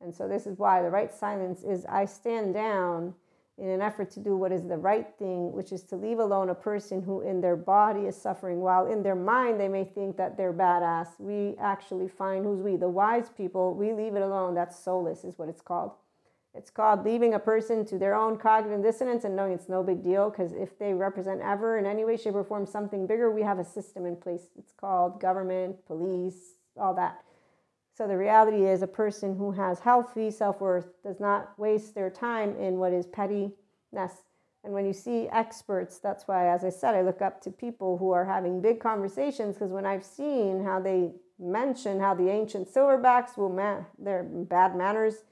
And 0.00 0.14
so, 0.14 0.26
this 0.26 0.46
is 0.46 0.58
why 0.58 0.82
the 0.82 0.90
right 0.90 1.12
silence 1.12 1.62
is 1.62 1.84
I 1.86 2.06
stand 2.06 2.54
down 2.54 3.14
in 3.58 3.68
an 3.68 3.82
effort 3.82 4.10
to 4.10 4.20
do 4.20 4.36
what 4.36 4.52
is 4.52 4.66
the 4.66 4.76
right 4.76 5.06
thing, 5.18 5.52
which 5.52 5.70
is 5.70 5.82
to 5.84 5.96
leave 5.96 6.18
alone 6.18 6.48
a 6.48 6.54
person 6.54 7.02
who 7.02 7.20
in 7.20 7.42
their 7.42 7.56
body 7.56 8.06
is 8.06 8.16
suffering, 8.16 8.60
while 8.60 8.86
in 8.86 9.02
their 9.02 9.14
mind 9.14 9.60
they 9.60 9.68
may 9.68 9.84
think 9.84 10.16
that 10.16 10.36
they're 10.36 10.52
badass. 10.52 11.08
We 11.18 11.56
actually 11.60 12.08
find 12.08 12.44
who's 12.44 12.62
we, 12.62 12.76
the 12.76 12.88
wise 12.88 13.28
people, 13.28 13.74
we 13.74 13.92
leave 13.92 14.14
it 14.14 14.22
alone. 14.22 14.54
That's 14.54 14.78
soulless, 14.78 15.24
is 15.24 15.38
what 15.38 15.50
it's 15.50 15.60
called. 15.60 15.92
It's 16.54 16.70
called 16.70 17.04
leaving 17.04 17.34
a 17.34 17.38
person 17.38 17.84
to 17.86 17.98
their 17.98 18.14
own 18.14 18.36
cognitive 18.36 18.82
dissonance 18.82 19.24
and 19.24 19.36
knowing 19.36 19.52
it's 19.52 19.68
no 19.68 19.82
big 19.82 20.02
deal 20.02 20.30
because 20.30 20.52
if 20.52 20.78
they 20.78 20.92
represent 20.92 21.40
ever 21.40 21.78
in 21.78 21.86
any 21.86 22.04
way, 22.04 22.16
shape, 22.16 22.34
or 22.34 22.42
form 22.42 22.66
something 22.66 23.06
bigger, 23.06 23.30
we 23.30 23.42
have 23.42 23.60
a 23.60 23.64
system 23.64 24.04
in 24.04 24.16
place. 24.16 24.48
It's 24.58 24.72
called 24.72 25.20
government, 25.20 25.86
police, 25.86 26.54
all 26.76 26.94
that. 26.94 27.22
So 27.96 28.08
the 28.08 28.16
reality 28.16 28.66
is 28.66 28.82
a 28.82 28.88
person 28.88 29.36
who 29.36 29.52
has 29.52 29.80
healthy 29.80 30.30
self 30.30 30.60
worth 30.60 31.02
does 31.02 31.20
not 31.20 31.56
waste 31.58 31.94
their 31.94 32.10
time 32.10 32.56
in 32.56 32.78
what 32.78 32.92
is 32.92 33.06
pettiness. 33.06 33.52
And 34.62 34.74
when 34.74 34.86
you 34.86 34.92
see 34.92 35.28
experts, 35.28 35.98
that's 35.98 36.26
why, 36.26 36.48
as 36.48 36.64
I 36.64 36.70
said, 36.70 36.94
I 36.94 37.02
look 37.02 37.22
up 37.22 37.40
to 37.42 37.50
people 37.50 37.96
who 37.96 38.10
are 38.10 38.24
having 38.24 38.60
big 38.60 38.80
conversations 38.80 39.54
because 39.54 39.70
when 39.70 39.86
I've 39.86 40.04
seen 40.04 40.64
how 40.64 40.80
they 40.80 41.12
mention 41.38 42.00
how 42.00 42.14
the 42.14 42.28
ancient 42.28 42.72
silverbacks 42.72 43.38
will 43.38 43.48
man 43.48 43.86
their 43.98 44.22
bad 44.22 44.76
manners 44.76 45.24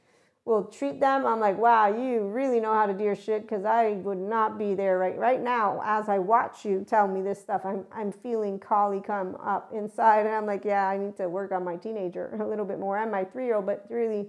will 0.49 0.65
treat 0.65 0.99
them. 0.99 1.27
I'm 1.27 1.41
like, 1.41 1.59
wow, 1.59 1.89
you 1.89 2.27
really 2.27 2.59
know 2.59 2.73
how 2.73 2.87
to 2.87 2.95
do 2.95 3.05
your 3.05 3.15
shit 3.15 3.43
because 3.43 3.67
I 3.67 3.93
would 4.03 4.19
not 4.19 4.59
be 4.59 4.75
there 4.75 4.99
right 4.99 5.17
right 5.17 5.43
now. 5.43 5.83
As 5.85 6.09
I 6.09 6.19
watch 6.19 6.65
you 6.65 6.85
tell 6.89 7.07
me 7.07 7.21
this 7.21 7.39
stuff, 7.39 7.61
I'm 7.67 7.85
I'm 7.93 8.11
feeling 8.11 8.59
Kali 8.59 9.01
come 9.01 9.37
up 9.45 9.71
inside, 9.75 10.25
and 10.25 10.35
I'm 10.35 10.47
like, 10.47 10.65
yeah, 10.65 10.89
I 10.89 10.97
need 10.97 11.19
to 11.19 11.29
work 11.29 11.53
on 11.53 11.65
my 11.65 11.77
teenager 11.77 12.35
a 12.41 12.47
little 12.47 12.65
bit 12.65 12.81
more 12.81 12.97
and 12.97 13.13
my 13.13 13.25
three 13.25 13.45
year 13.45 13.57
old, 13.57 13.67
but 13.67 13.87
really, 13.91 14.29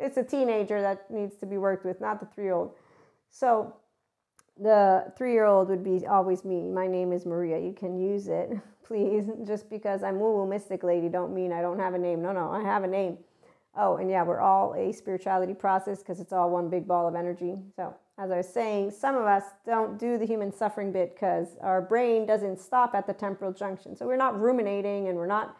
it's 0.00 0.16
a 0.16 0.24
teenager 0.24 0.82
that 0.82 1.08
needs 1.08 1.36
to 1.36 1.46
be 1.46 1.56
worked 1.56 1.84
with, 1.84 2.00
not 2.00 2.18
the 2.18 2.26
three 2.26 2.44
year 2.44 2.54
old. 2.54 2.74
So 3.30 3.76
the 4.58 5.12
three 5.16 5.32
year 5.34 5.44
old 5.44 5.68
would 5.68 5.84
be 5.84 6.04
always 6.04 6.44
me. 6.44 6.68
My 6.68 6.88
name 6.88 7.12
is 7.12 7.24
Maria. 7.24 7.60
You 7.60 7.72
can 7.72 7.96
use 7.96 8.26
it, 8.26 8.50
please. 8.84 9.26
Just 9.46 9.70
because 9.70 10.02
I'm 10.02 10.18
woo 10.18 10.32
woo 10.32 10.48
mystic 10.48 10.82
lady, 10.82 11.08
don't 11.08 11.32
mean 11.32 11.52
I 11.52 11.62
don't 11.62 11.78
have 11.78 11.94
a 11.94 11.98
name. 11.98 12.22
No, 12.22 12.32
no, 12.32 12.50
I 12.50 12.62
have 12.64 12.82
a 12.82 12.88
name. 12.88 13.18
Oh, 13.76 13.96
and 13.96 14.10
yeah, 14.10 14.24
we're 14.24 14.40
all 14.40 14.74
a 14.74 14.92
spirituality 14.92 15.54
process 15.54 15.98
because 16.00 16.20
it's 16.20 16.32
all 16.32 16.50
one 16.50 16.68
big 16.68 16.88
ball 16.88 17.06
of 17.06 17.14
energy. 17.14 17.56
So, 17.76 17.94
as 18.18 18.30
I 18.30 18.38
was 18.38 18.48
saying, 18.48 18.90
some 18.90 19.16
of 19.16 19.24
us 19.24 19.44
don't 19.64 19.98
do 19.98 20.18
the 20.18 20.26
human 20.26 20.52
suffering 20.52 20.92
bit 20.92 21.14
because 21.14 21.56
our 21.60 21.80
brain 21.80 22.26
doesn't 22.26 22.58
stop 22.58 22.94
at 22.94 23.06
the 23.06 23.12
temporal 23.12 23.52
junction. 23.52 23.96
So, 23.96 24.06
we're 24.06 24.16
not 24.16 24.38
ruminating 24.40 25.08
and 25.08 25.16
we're 25.16 25.26
not 25.26 25.56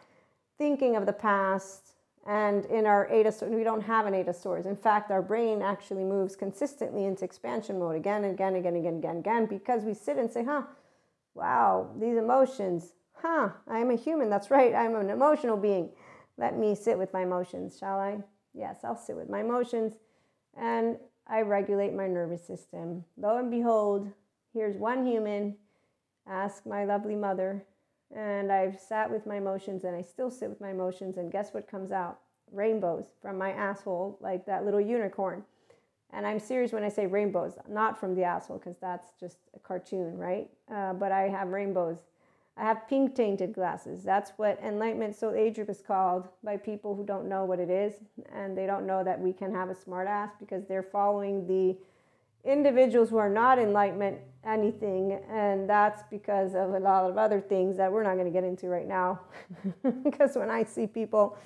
thinking 0.57 0.95
of 0.95 1.05
the 1.05 1.13
past. 1.13 1.93
And 2.27 2.65
in 2.65 2.85
our 2.85 3.11
eta, 3.11 3.33
we 3.47 3.63
don't 3.63 3.81
have 3.81 4.05
an 4.05 4.13
eta 4.13 4.33
source. 4.33 4.65
In 4.65 4.75
fact, 4.75 5.09
our 5.09 5.21
brain 5.21 5.61
actually 5.61 6.03
moves 6.03 6.35
consistently 6.35 7.05
into 7.05 7.25
expansion 7.25 7.79
mode 7.79 7.95
again 7.95 8.25
and 8.25 8.33
again, 8.33 8.55
again, 8.55 8.75
again, 8.75 8.97
again, 8.97 9.17
again, 9.17 9.45
because 9.47 9.83
we 9.83 9.93
sit 9.93 10.17
and 10.17 10.29
say, 10.29 10.43
huh, 10.43 10.63
wow, 11.33 11.89
these 11.99 12.17
emotions, 12.17 12.93
huh, 13.13 13.49
I'm 13.67 13.89
a 13.89 13.95
human. 13.95 14.29
That's 14.29 14.51
right, 14.51 14.75
I'm 14.75 14.95
an 14.95 15.09
emotional 15.09 15.57
being. 15.57 15.89
Let 16.41 16.57
me 16.57 16.73
sit 16.73 16.97
with 16.97 17.13
my 17.13 17.21
emotions, 17.21 17.77
shall 17.79 17.99
I? 17.99 18.17
Yes, 18.55 18.79
I'll 18.83 18.97
sit 18.97 19.15
with 19.15 19.29
my 19.29 19.41
emotions. 19.41 19.93
And 20.57 20.97
I 21.27 21.41
regulate 21.41 21.93
my 21.93 22.07
nervous 22.07 22.45
system. 22.45 23.05
Lo 23.15 23.37
and 23.37 23.51
behold, 23.51 24.11
here's 24.51 24.75
one 24.75 25.05
human. 25.05 25.55
Ask 26.27 26.65
my 26.65 26.83
lovely 26.83 27.15
mother 27.15 27.63
and 28.15 28.51
I've 28.51 28.79
sat 28.79 29.09
with 29.09 29.25
my 29.27 29.37
emotions 29.37 29.83
and 29.83 29.95
I 29.95 30.01
still 30.01 30.31
sit 30.31 30.49
with 30.49 30.59
my 30.59 30.71
emotions. 30.71 31.17
And 31.17 31.31
guess 31.31 31.53
what 31.53 31.69
comes 31.69 31.91
out? 31.91 32.19
Rainbows 32.51 33.05
from 33.21 33.37
my 33.37 33.51
asshole, 33.51 34.17
like 34.19 34.45
that 34.47 34.65
little 34.65 34.81
unicorn. 34.81 35.43
And 36.11 36.27
I'm 36.27 36.39
serious 36.39 36.73
when 36.73 36.83
I 36.83 36.89
say 36.89 37.05
rainbows, 37.05 37.53
not 37.69 37.97
from 37.97 38.15
the 38.15 38.23
asshole, 38.23 38.57
because 38.57 38.77
that's 38.81 39.09
just 39.19 39.37
a 39.55 39.59
cartoon, 39.59 40.17
right? 40.17 40.49
Uh, 40.73 40.93
but 40.93 41.11
I 41.11 41.29
have 41.29 41.49
rainbows. 41.49 41.99
I 42.57 42.63
have 42.63 42.87
pink 42.87 43.15
tainted 43.15 43.53
glasses. 43.53 44.03
That's 44.03 44.31
what 44.37 44.59
enlightenment 44.63 45.15
soul 45.15 45.33
age 45.33 45.55
group 45.55 45.69
is 45.69 45.81
called 45.81 46.27
by 46.43 46.57
people 46.57 46.95
who 46.95 47.05
don't 47.05 47.29
know 47.29 47.45
what 47.45 47.59
it 47.59 47.69
is. 47.69 47.93
And 48.33 48.57
they 48.57 48.65
don't 48.65 48.85
know 48.85 49.03
that 49.03 49.19
we 49.19 49.33
can 49.33 49.53
have 49.53 49.69
a 49.69 49.75
smart 49.75 50.07
ass 50.07 50.31
because 50.39 50.65
they're 50.67 50.83
following 50.83 51.47
the 51.47 51.77
individuals 52.43 53.09
who 53.09 53.17
are 53.17 53.29
not 53.29 53.59
enlightenment 53.59 54.17
anything 54.43 55.19
and 55.29 55.69
that's 55.69 56.01
because 56.09 56.55
of 56.55 56.73
a 56.73 56.79
lot 56.79 57.07
of 57.07 57.17
other 57.17 57.39
things 57.39 57.77
that 57.77 57.91
we're 57.91 58.01
not 58.01 58.15
going 58.15 58.25
to 58.25 58.31
get 58.31 58.43
into 58.43 58.67
right 58.67 58.87
now 58.87 59.19
because 60.03 60.35
when 60.35 60.49
i 60.49 60.63
see 60.63 60.87
people 60.87 61.37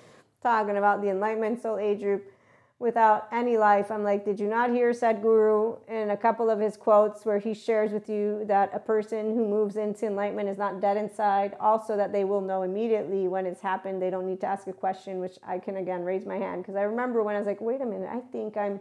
talking 0.42 0.78
about 0.78 1.02
the 1.02 1.10
enlightenment 1.10 1.62
soul 1.62 1.78
age 1.78 2.00
group 2.00 2.32
without 2.78 3.28
any 3.32 3.58
life. 3.58 3.90
I'm 3.90 4.04
like 4.04 4.26
did 4.26 4.40
you 4.40 4.48
not 4.48 4.70
hear 4.70 4.92
sadhguru 4.92 5.78
in 5.88 6.10
a 6.10 6.18
couple 6.18 6.50
of 6.50 6.60
his 6.60 6.76
quotes 6.76 7.26
where 7.26 7.40
he 7.40 7.54
shares 7.54 7.92
with 7.92 8.10
you 8.10 8.44
that 8.48 8.70
a 8.74 8.80
person 8.80 9.34
who 9.34 9.48
moves 9.48 9.78
into 9.78 10.06
enlightenment 10.06 10.50
is 10.50 10.58
not 10.58 10.82
dead 10.82 10.98
inside 10.98 11.56
also 11.60 11.96
that 11.96 12.12
they 12.12 12.26
will 12.26 12.42
know 12.42 12.64
immediately 12.64 13.28
when 13.28 13.46
it's 13.46 13.62
happened. 13.62 14.02
They 14.02 14.10
don't 14.10 14.28
need 14.28 14.42
to 14.42 14.48
ask 14.48 14.68
a 14.68 14.74
question 14.74 15.20
which 15.20 15.38
i 15.48 15.58
can 15.58 15.78
again 15.78 16.04
raise 16.04 16.26
my 16.26 16.36
hand. 16.36 16.64
Because 16.64 16.76
i 16.76 16.82
remember 16.82 17.24
when 17.24 17.36
i 17.36 17.40
was 17.40 17.48
like 17.48 17.62
wait 17.62 17.82
a 17.82 17.86
minute 17.86 18.10
i 18.12 18.20
think 18.32 18.58
i'm 18.58 18.80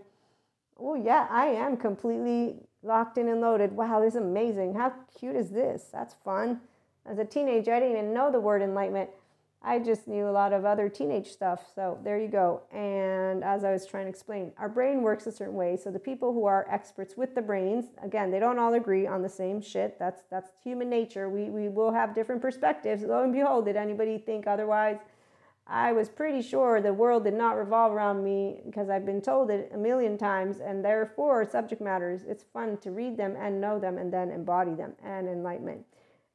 oh 0.79 0.95
yeah 0.97 1.29
i 1.31 1.47
am 1.47 1.77
completely 1.77 2.57
locked 2.83 3.17
in 3.17 3.29
and 3.29 3.41
loaded. 3.41 3.73
Wow 3.73 4.01
this 4.01 4.15
is 4.15 4.21
amazing. 4.21 4.75
How 4.75 4.93
cute 5.19 5.37
is 5.37 5.51
this? 5.51 5.85
That's 5.93 6.15
fun. 6.25 6.61
As 7.07 7.19
a 7.19 7.25
teenager 7.25 7.73
i 7.73 7.79
didn't 7.79 7.97
even 7.97 8.13
know 8.13 8.33
the 8.33 8.41
word 8.41 8.61
enlightenment 8.61 9.11
i 9.65 9.79
just 9.79 10.07
knew 10.07 10.29
a 10.29 10.31
lot 10.31 10.53
of 10.53 10.65
other 10.65 10.89
teenage 10.89 11.29
stuff 11.29 11.65
so 11.75 11.99
there 12.05 12.19
you 12.19 12.29
go. 12.29 12.63
And 12.73 13.43
as 13.43 13.65
i 13.65 13.73
was 13.73 13.87
trying 13.87 14.05
to 14.05 14.11
explain 14.11 14.53
our 14.59 14.69
brain 14.69 15.03
works 15.03 15.27
a 15.27 15.33
certain 15.33 15.55
way. 15.55 15.77
So 15.77 15.91
the 15.91 15.99
people 15.99 16.33
who 16.33 16.45
are 16.45 16.67
experts 16.71 17.17
with 17.17 17.35
the 17.35 17.43
brains 17.43 17.87
again 18.03 18.31
they 18.31 18.39
don't 18.39 18.59
all 18.59 18.75
agree 18.75 19.07
on 19.07 19.23
the 19.23 19.29
same 19.29 19.61
shit. 19.61 19.99
That's 19.99 20.23
that's 20.31 20.51
human 20.63 20.89
nature. 20.89 21.29
We, 21.29 21.51
we 21.51 21.69
will 21.69 21.93
have 21.93 22.15
different 22.15 22.43
perspectives. 22.43 23.03
Lo 23.03 23.23
and 23.23 23.33
behold 23.33 23.65
did 23.65 23.77
anybody 23.77 24.19
think 24.19 24.47
otherwise? 24.47 24.99
I 25.67 25.93
was 25.93 26.11
pretty 26.11 26.43
sure 26.43 26.81
the 26.81 26.93
world 26.93 27.25
did 27.25 27.35
not 27.35 27.57
revolve 27.57 27.93
around 27.93 28.23
me 28.23 28.61
because 28.67 28.91
I've 28.91 29.07
been 29.07 29.23
told 29.23 29.51
it 29.51 29.71
a 29.73 29.79
million 29.79 30.19
times, 30.19 30.61
and 30.61 30.85
therefore, 30.85 31.45
subject 31.47 31.81
matters, 31.81 32.21
it's 32.29 32.45
fun 32.53 32.77
to 32.79 32.91
read 32.91 33.17
them 33.17 33.35
and 33.39 33.61
know 33.61 33.79
them 33.79 33.97
and 33.97 34.13
then 34.13 34.31
embody 34.31 34.75
them. 34.75 34.93
And 35.03 35.27
enlightenment. 35.27 35.87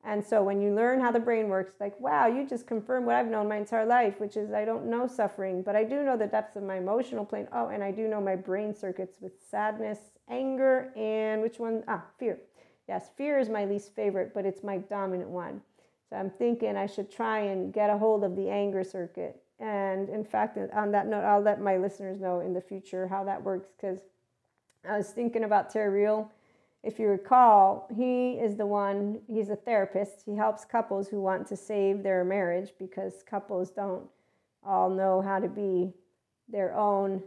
And 0.03 0.25
so, 0.25 0.41
when 0.41 0.61
you 0.61 0.73
learn 0.73 1.01
how 1.01 1.11
the 1.11 1.19
brain 1.19 1.49
works, 1.49 1.73
like, 1.79 1.99
wow, 1.99 2.25
you 2.27 2.47
just 2.47 2.65
confirm 2.65 3.05
what 3.05 3.15
I've 3.15 3.27
known 3.27 3.49
my 3.49 3.57
entire 3.57 3.85
life, 3.85 4.19
which 4.19 4.37
is 4.37 4.53
I 4.53 4.63
don't 4.63 4.85
know 4.85 5.07
suffering, 5.07 5.61
but 5.61 5.75
I 5.75 5.83
do 5.83 6.03
know 6.03 6.15
the 6.17 6.25
depths 6.25 6.55
of 6.55 6.63
my 6.63 6.77
emotional 6.77 7.25
plane. 7.25 7.47
Oh, 7.51 7.67
and 7.67 7.83
I 7.83 7.91
do 7.91 8.07
know 8.07 8.21
my 8.21 8.35
brain 8.35 8.73
circuits 8.73 9.17
with 9.19 9.33
sadness, 9.51 9.99
anger, 10.29 10.91
and 10.95 11.41
which 11.41 11.59
one? 11.59 11.83
Ah, 11.87 12.05
fear. 12.17 12.39
Yes, 12.87 13.09
fear 13.17 13.39
is 13.39 13.49
my 13.49 13.65
least 13.65 13.93
favorite, 13.93 14.33
but 14.33 14.45
it's 14.45 14.63
my 14.63 14.77
dominant 14.77 15.29
one. 15.29 15.61
So 16.09 16.15
I'm 16.15 16.29
thinking 16.31 16.75
I 16.75 16.87
should 16.87 17.11
try 17.11 17.39
and 17.39 17.71
get 17.71 17.89
a 17.89 17.97
hold 17.97 18.23
of 18.23 18.35
the 18.35 18.49
anger 18.49 18.83
circuit. 18.83 19.43
And 19.59 20.09
in 20.09 20.23
fact, 20.23 20.57
on 20.73 20.91
that 20.91 21.07
note, 21.07 21.23
I'll 21.23 21.41
let 21.41 21.61
my 21.61 21.77
listeners 21.77 22.19
know 22.19 22.39
in 22.39 22.53
the 22.53 22.61
future 22.61 23.07
how 23.07 23.25
that 23.25 23.43
works 23.43 23.69
because 23.75 23.99
I 24.89 24.97
was 24.97 25.11
thinking 25.11 25.43
about 25.43 25.69
Terry 25.69 26.01
Real. 26.01 26.31
If 26.83 26.97
you 26.97 27.07
recall, 27.07 27.87
he 27.93 28.33
is 28.33 28.55
the 28.55 28.65
one, 28.65 29.19
he's 29.27 29.49
a 29.49 29.55
therapist. 29.55 30.23
He 30.25 30.35
helps 30.35 30.63
couples 30.63 31.09
who 31.09 31.21
want 31.21 31.45
to 31.47 31.57
save 31.57 32.03
their 32.03 32.23
marriage 32.23 32.71
because 32.79 33.23
couples 33.23 33.69
don't 33.69 34.03
all 34.63 34.89
know 34.89 35.21
how 35.21 35.39
to 35.39 35.47
be 35.47 35.93
their 36.47 36.73
own 36.75 37.21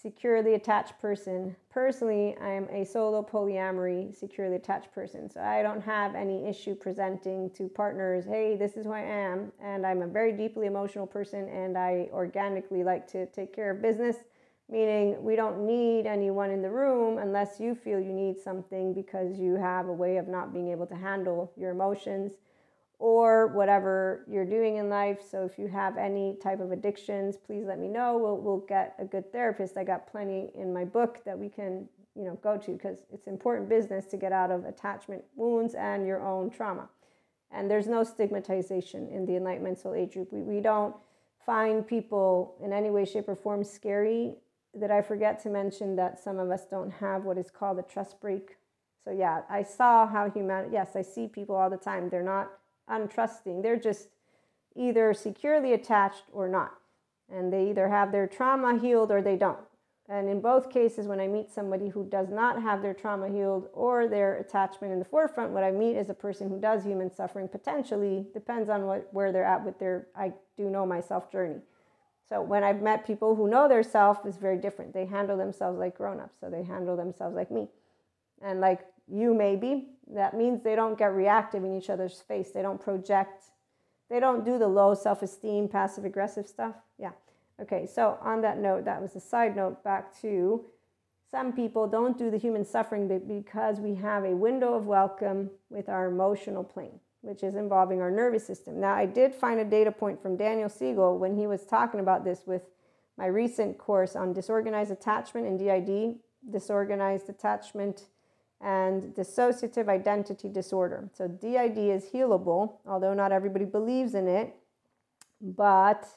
securely 0.00 0.54
attached 0.54 0.98
person. 0.98 1.54
Personally, 1.68 2.36
I'm 2.38 2.68
a 2.70 2.84
solo 2.84 3.22
polyamory 3.22 4.16
securely 4.16 4.56
attached 4.56 4.92
person. 4.92 5.30
So 5.30 5.40
I 5.40 5.62
don't 5.62 5.82
have 5.82 6.14
any 6.14 6.46
issue 6.46 6.74
presenting 6.74 7.50
to 7.50 7.68
partners, 7.68 8.24
hey, 8.24 8.56
this 8.56 8.76
is 8.76 8.86
who 8.86 8.92
I 8.92 9.02
am. 9.02 9.52
And 9.62 9.86
I'm 9.86 10.02
a 10.02 10.06
very 10.06 10.32
deeply 10.32 10.66
emotional 10.66 11.06
person 11.06 11.48
and 11.48 11.76
I 11.76 12.08
organically 12.12 12.82
like 12.82 13.06
to 13.08 13.26
take 13.26 13.54
care 13.54 13.70
of 13.70 13.82
business, 13.82 14.16
meaning 14.70 15.22
we 15.22 15.34
don't 15.34 15.66
need 15.66 16.06
anyone 16.06 16.50
in 16.50 16.62
the 16.62 16.70
room 16.70 17.18
unless 17.18 17.58
you 17.58 17.74
feel 17.74 17.98
you 17.98 18.12
need 18.12 18.38
something 18.38 18.94
because 18.94 19.38
you 19.38 19.56
have 19.56 19.88
a 19.88 19.92
way 19.92 20.16
of 20.16 20.28
not 20.28 20.52
being 20.52 20.70
able 20.70 20.86
to 20.86 20.94
handle 20.94 21.52
your 21.56 21.70
emotions 21.70 22.34
or 23.00 23.48
whatever 23.48 24.24
you're 24.30 24.44
doing 24.44 24.76
in 24.76 24.88
life. 24.88 25.20
So 25.28 25.44
if 25.44 25.58
you 25.58 25.66
have 25.68 25.96
any 25.96 26.36
type 26.40 26.60
of 26.60 26.70
addictions, 26.70 27.36
please 27.36 27.64
let 27.66 27.78
me 27.78 27.88
know. 27.88 28.18
We'll, 28.18 28.36
we'll 28.36 28.66
get 28.68 28.94
a 28.98 29.04
good 29.04 29.32
therapist. 29.32 29.76
I 29.76 29.84
got 29.84 30.06
plenty 30.06 30.50
in 30.54 30.72
my 30.72 30.84
book 30.84 31.24
that 31.24 31.36
we 31.36 31.48
can, 31.48 31.88
you 32.14 32.24
know, 32.24 32.38
go 32.42 32.58
to 32.58 32.72
because 32.72 32.98
it's 33.12 33.26
important 33.26 33.68
business 33.70 34.04
to 34.06 34.18
get 34.18 34.32
out 34.32 34.50
of 34.50 34.66
attachment 34.66 35.24
wounds 35.34 35.74
and 35.74 36.06
your 36.06 36.22
own 36.22 36.50
trauma. 36.50 36.88
And 37.50 37.70
there's 37.70 37.88
no 37.88 38.04
stigmatization 38.04 39.08
in 39.08 39.26
the 39.26 39.34
Enlightenment 39.34 39.78
Soul 39.78 39.94
Age 39.94 40.12
group. 40.12 40.32
We, 40.32 40.42
we 40.42 40.60
don't 40.60 40.94
find 41.44 41.86
people 41.86 42.54
in 42.62 42.72
any 42.72 42.90
way, 42.90 43.06
shape, 43.06 43.28
or 43.28 43.34
form 43.34 43.64
scary. 43.64 44.34
That 44.74 44.90
I 44.90 45.02
forget 45.02 45.42
to 45.42 45.48
mention 45.48 45.96
that 45.96 46.20
some 46.22 46.38
of 46.38 46.50
us 46.50 46.64
don't 46.66 46.90
have 46.92 47.24
what 47.24 47.38
is 47.38 47.50
called 47.50 47.78
a 47.78 47.82
trust 47.82 48.20
break. 48.20 48.56
So 49.04 49.10
yeah, 49.10 49.42
I 49.48 49.62
saw 49.62 50.06
how 50.06 50.30
human. 50.30 50.72
Yes, 50.72 50.94
I 50.94 51.02
see 51.02 51.26
people 51.26 51.56
all 51.56 51.70
the 51.70 51.76
time. 51.76 52.08
They're 52.08 52.22
not 52.22 52.50
untrusting. 52.88 53.62
They're 53.62 53.78
just 53.78 54.08
either 54.76 55.12
securely 55.14 55.72
attached 55.72 56.24
or 56.32 56.48
not. 56.48 56.74
And 57.32 57.52
they 57.52 57.70
either 57.70 57.88
have 57.88 58.12
their 58.12 58.26
trauma 58.26 58.78
healed 58.78 59.10
or 59.10 59.22
they 59.22 59.36
don't. 59.36 59.58
And 60.08 60.28
in 60.28 60.40
both 60.40 60.70
cases, 60.70 61.06
when 61.06 61.20
I 61.20 61.28
meet 61.28 61.52
somebody 61.52 61.88
who 61.88 62.04
does 62.04 62.30
not 62.30 62.60
have 62.60 62.82
their 62.82 62.94
trauma 62.94 63.28
healed 63.28 63.68
or 63.72 64.08
their 64.08 64.38
attachment 64.38 64.92
in 64.92 64.98
the 64.98 65.04
forefront, 65.04 65.52
what 65.52 65.62
I 65.62 65.70
meet 65.70 65.96
is 65.96 66.10
a 66.10 66.14
person 66.14 66.48
who 66.48 66.58
does 66.58 66.82
human 66.82 67.14
suffering 67.14 67.46
potentially, 67.46 68.26
depends 68.34 68.68
on 68.68 68.86
what, 68.86 69.06
where 69.12 69.30
they're 69.30 69.44
at 69.44 69.64
with 69.64 69.78
their 69.78 70.08
I 70.16 70.32
do 70.56 70.68
know 70.68 70.84
myself 70.84 71.30
journey. 71.30 71.60
So 72.30 72.40
when 72.40 72.64
I've 72.64 72.80
met 72.80 73.06
people 73.06 73.34
who 73.34 73.48
know 73.48 73.68
their 73.68 73.82
self 73.82 74.24
is 74.24 74.36
very 74.36 74.56
different. 74.56 74.94
They 74.94 75.04
handle 75.04 75.36
themselves 75.36 75.78
like 75.78 75.96
grown-ups. 75.96 76.36
So 76.40 76.48
they 76.48 76.62
handle 76.62 76.96
themselves 76.96 77.36
like 77.36 77.50
me. 77.50 77.68
And 78.40 78.60
like 78.60 78.86
you 79.06 79.34
maybe. 79.34 79.88
That 80.14 80.34
means 80.34 80.62
they 80.62 80.76
don't 80.76 80.96
get 80.96 81.12
reactive 81.12 81.64
in 81.64 81.76
each 81.76 81.90
other's 81.90 82.20
face. 82.20 82.52
They 82.52 82.62
don't 82.62 82.80
project. 82.80 83.44
They 84.08 84.20
don't 84.20 84.44
do 84.44 84.58
the 84.58 84.68
low 84.68 84.94
self 84.94 85.22
esteem, 85.22 85.68
passive 85.68 86.04
aggressive 86.04 86.46
stuff. 86.46 86.76
Yeah. 86.98 87.12
Okay, 87.60 87.86
so 87.86 88.16
on 88.22 88.40
that 88.40 88.58
note, 88.58 88.86
that 88.86 89.02
was 89.02 89.14
a 89.16 89.20
side 89.20 89.54
note 89.54 89.84
back 89.84 90.18
to 90.22 90.64
some 91.30 91.52
people 91.52 91.86
don't 91.86 92.16
do 92.18 92.30
the 92.30 92.38
human 92.38 92.64
suffering 92.64 93.06
because 93.28 93.78
we 93.78 93.94
have 93.96 94.24
a 94.24 94.34
window 94.34 94.74
of 94.74 94.86
welcome 94.86 95.50
with 95.68 95.88
our 95.88 96.06
emotional 96.06 96.64
plane, 96.64 96.98
which 97.22 97.42
is 97.42 97.54
involving 97.54 98.00
our 98.00 98.10
nervous 98.10 98.46
system. 98.46 98.80
Now, 98.80 98.94
I 98.94 99.06
did 99.06 99.34
find 99.34 99.60
a 99.60 99.64
data 99.64 99.92
point 99.92 100.20
from 100.22 100.36
Daniel 100.36 100.68
Siegel 100.68 101.18
when 101.18 101.36
he 101.36 101.46
was 101.46 101.64
talking 101.64 102.00
about 102.00 102.24
this 102.24 102.42
with 102.46 102.62
my 103.18 103.26
recent 103.26 103.76
course 103.76 104.16
on 104.16 104.32
disorganized 104.32 104.90
attachment 104.90 105.46
and 105.46 105.58
DID, 105.58 106.16
disorganized 106.50 107.28
attachment 107.28 108.06
and 108.62 109.14
dissociative 109.14 109.88
identity 109.88 110.48
disorder. 110.48 111.10
So, 111.12 111.28
DID 111.28 111.78
is 111.78 112.06
healable, 112.06 112.74
although 112.86 113.14
not 113.14 113.32
everybody 113.32 113.64
believes 113.64 114.14
in 114.14 114.26
it. 114.26 114.54
But 115.42 116.08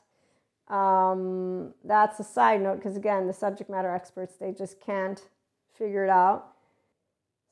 um, 0.68 1.74
that's 1.84 2.20
a 2.20 2.24
side 2.24 2.62
note 2.62 2.78
because, 2.78 2.96
again, 2.96 3.28
the 3.28 3.34
subject 3.34 3.70
matter 3.70 3.94
experts, 3.94 4.36
they 4.36 4.52
just 4.52 4.80
can't 4.80 5.22
figure 5.78 6.04
it 6.04 6.10
out. 6.10 6.53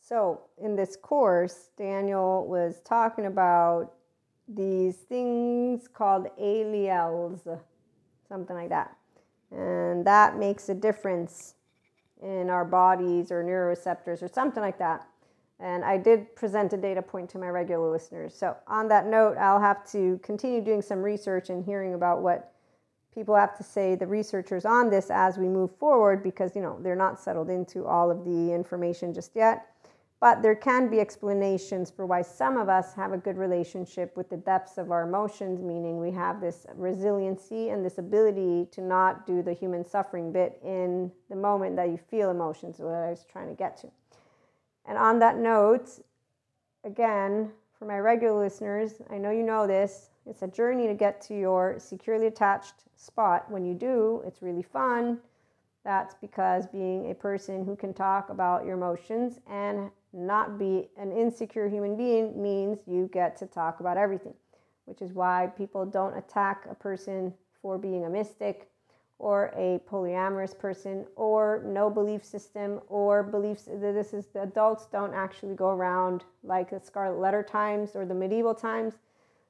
So, 0.04 0.42
in 0.58 0.76
this 0.76 0.96
course, 0.96 1.70
Daniel 1.78 2.46
was 2.48 2.82
talking 2.84 3.28
about 3.28 3.94
these 4.48 4.96
things 4.96 5.88
called 5.88 6.28
alleles, 6.42 7.48
something 8.28 8.56
like 8.56 8.70
that. 8.70 8.98
And 9.52 10.06
that 10.06 10.38
makes 10.38 10.70
a 10.70 10.74
difference 10.74 11.54
in 12.22 12.50
our 12.50 12.66
bodies 12.66 13.32
or 13.32 13.44
neuroreceptors 13.44 14.22
or 14.24 14.28
something 14.28 14.62
like 14.62 14.80
that. 14.80 15.08
And 15.60 15.86
I 15.86 15.98
did 15.98 16.36
present 16.36 16.74
a 16.74 16.78
data 16.78 17.02
point 17.02 17.30
to 17.32 17.38
my 17.38 17.50
regular 17.50 17.90
listeners. 17.92 18.34
So, 18.36 18.58
on 18.68 18.88
that 18.88 19.06
note, 19.06 19.38
I'll 19.38 19.62
have 19.62 19.90
to 19.92 20.20
continue 20.24 20.62
doing 20.62 20.82
some 20.82 21.02
research 21.02 21.52
and 21.52 21.64
hearing 21.64 21.94
about 21.94 22.24
what 22.24 22.54
people 23.14 23.36
have 23.36 23.56
to 23.58 23.64
say, 23.64 23.94
the 23.94 24.08
researchers 24.08 24.66
on 24.66 24.90
this, 24.90 25.12
as 25.12 25.38
we 25.38 25.48
move 25.48 25.76
forward, 25.78 26.24
because, 26.24 26.56
you 26.56 26.62
know, 26.62 26.80
they're 26.82 26.96
not 26.96 27.20
settled 27.20 27.50
into 27.50 27.86
all 27.86 28.10
of 28.10 28.26
the 28.26 28.52
information 28.52 29.14
just 29.14 29.36
yet. 29.36 29.68
But 30.22 30.44
there 30.44 30.56
can 30.56 30.88
be 30.88 31.00
explanations 31.00 31.90
for 31.90 32.06
why 32.06 32.22
some 32.22 32.56
of 32.56 32.70
us 32.70 32.94
have 32.94 33.12
a 33.12 33.18
good 33.18 33.38
relationship 33.38 34.16
with 34.16 34.30
the 34.30 34.38
depths 34.38 34.78
of 34.78 34.92
our 34.92 35.02
emotions, 35.02 35.64
meaning 35.64 36.00
we 36.00 36.12
have 36.12 36.40
this 36.40 36.68
resiliency 36.76 37.70
and 37.70 37.84
this 37.84 37.98
ability 37.98 38.68
to 38.72 38.82
not 38.82 39.26
do 39.26 39.42
the 39.42 39.52
human 39.52 39.84
suffering 39.84 40.32
bit 40.32 40.60
in 40.64 41.12
the 41.32 41.36
moment 41.36 41.76
that 41.76 41.90
you 41.90 41.98
feel 41.98 42.30
emotions, 42.30 42.78
what 42.78 42.94
I 42.94 43.10
was 43.10 43.26
trying 43.30 43.48
to 43.48 43.56
get 43.56 43.78
to. 43.78 43.90
And 44.86 44.96
on 44.96 45.18
that 45.20 45.38
note, 45.38 45.90
again, 46.84 47.52
for 47.78 47.86
my 47.86 47.98
regular 47.98 48.40
listeners, 48.40 49.02
I 49.10 49.18
know 49.18 49.32
you 49.32 49.42
know 49.42 49.66
this, 49.66 50.12
it's 50.28 50.44
a 50.44 50.48
journey 50.48 50.86
to 50.86 50.94
get 50.94 51.20
to 51.22 51.34
your 51.34 51.80
securely 51.80 52.28
attached 52.28 52.76
spot. 52.96 53.50
When 53.50 53.66
you 53.66 53.74
do, 53.74 54.22
it's 54.24 54.44
really 54.44 54.62
fun. 54.62 55.18
That's 55.84 56.14
because 56.14 56.68
being 56.68 57.10
a 57.10 57.16
person 57.16 57.66
who 57.66 57.76
can 57.76 57.92
talk 57.92 58.30
about 58.30 58.66
your 58.66 58.76
emotions 58.76 59.40
and 59.50 59.90
not 60.14 60.58
be 60.58 60.90
an 60.98 61.12
insecure 61.12 61.70
human 61.70 61.96
being 61.96 62.42
means 62.42 62.80
you 62.86 63.10
get 63.14 63.38
to 63.38 63.46
talk 63.46 63.80
about 63.80 63.98
everything, 63.98 64.34
which 64.86 65.02
is 65.02 65.14
why 65.14 65.50
people 65.58 65.86
don't 65.86 66.18
attack 66.18 66.66
a 66.70 66.76
person 66.76 67.34
for 67.62 67.78
being 67.78 68.06
a 68.06 68.10
mystic 68.10 68.70
or 69.20 69.54
a 69.56 69.80
polyamorous 69.90 70.58
person 70.58 71.06
or 71.16 71.62
no 71.66 71.90
belief 71.90 72.26
system 72.26 72.82
or 72.88 73.22
beliefs 73.22 73.66
that 73.66 73.94
this 73.94 74.14
is 74.14 74.26
the 74.34 74.42
adults 74.42 74.88
don't 74.92 75.14
actually 75.14 75.54
go 75.54 75.70
around 75.70 76.24
like 76.44 76.72
the 76.72 76.80
scarlet 76.80 77.20
letter 77.20 77.44
times 77.44 77.96
or 77.96 78.04
the 78.04 78.16
medieval 78.16 78.56
times. 78.56 78.96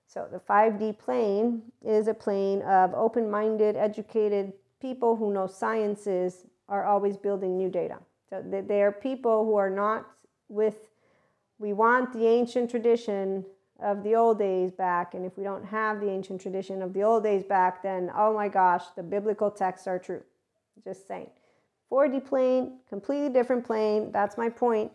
So 0.07 0.27
the 0.29 0.39
5d 0.39 0.99
plane 0.99 1.61
is 1.85 2.09
a 2.09 2.13
plane 2.13 2.61
of 2.63 2.93
open-minded 2.93 3.77
educated 3.77 4.51
people 4.81 5.15
who 5.15 5.31
know 5.31 5.47
sciences 5.47 6.45
are 6.67 6.83
always 6.85 7.15
building 7.15 7.57
new 7.57 7.69
data. 7.69 7.97
So 8.29 8.43
they 8.43 8.81
are 8.81 8.91
people 8.91 9.45
who 9.45 9.55
are 9.55 9.69
not 9.69 10.05
with 10.51 10.89
we 11.57 11.73
want 11.73 12.11
the 12.13 12.27
ancient 12.27 12.69
tradition 12.69 13.45
of 13.79 14.03
the 14.03 14.15
old 14.15 14.37
days 14.37 14.71
back 14.71 15.13
and 15.13 15.25
if 15.25 15.37
we 15.37 15.43
don't 15.43 15.65
have 15.65 15.99
the 15.99 16.09
ancient 16.09 16.41
tradition 16.41 16.81
of 16.81 16.93
the 16.93 17.01
old 17.01 17.23
days 17.23 17.43
back 17.43 17.81
then 17.81 18.11
oh 18.15 18.33
my 18.33 18.47
gosh 18.47 18.83
the 18.95 19.03
biblical 19.03 19.49
texts 19.49 19.87
are 19.87 19.97
true. 19.97 20.21
Just 20.83 21.07
saying. 21.07 21.29
4d 21.91 22.25
plane 22.25 22.79
completely 22.89 23.29
different 23.29 23.65
plane 23.65 24.11
that's 24.11 24.37
my 24.37 24.49
point. 24.49 24.91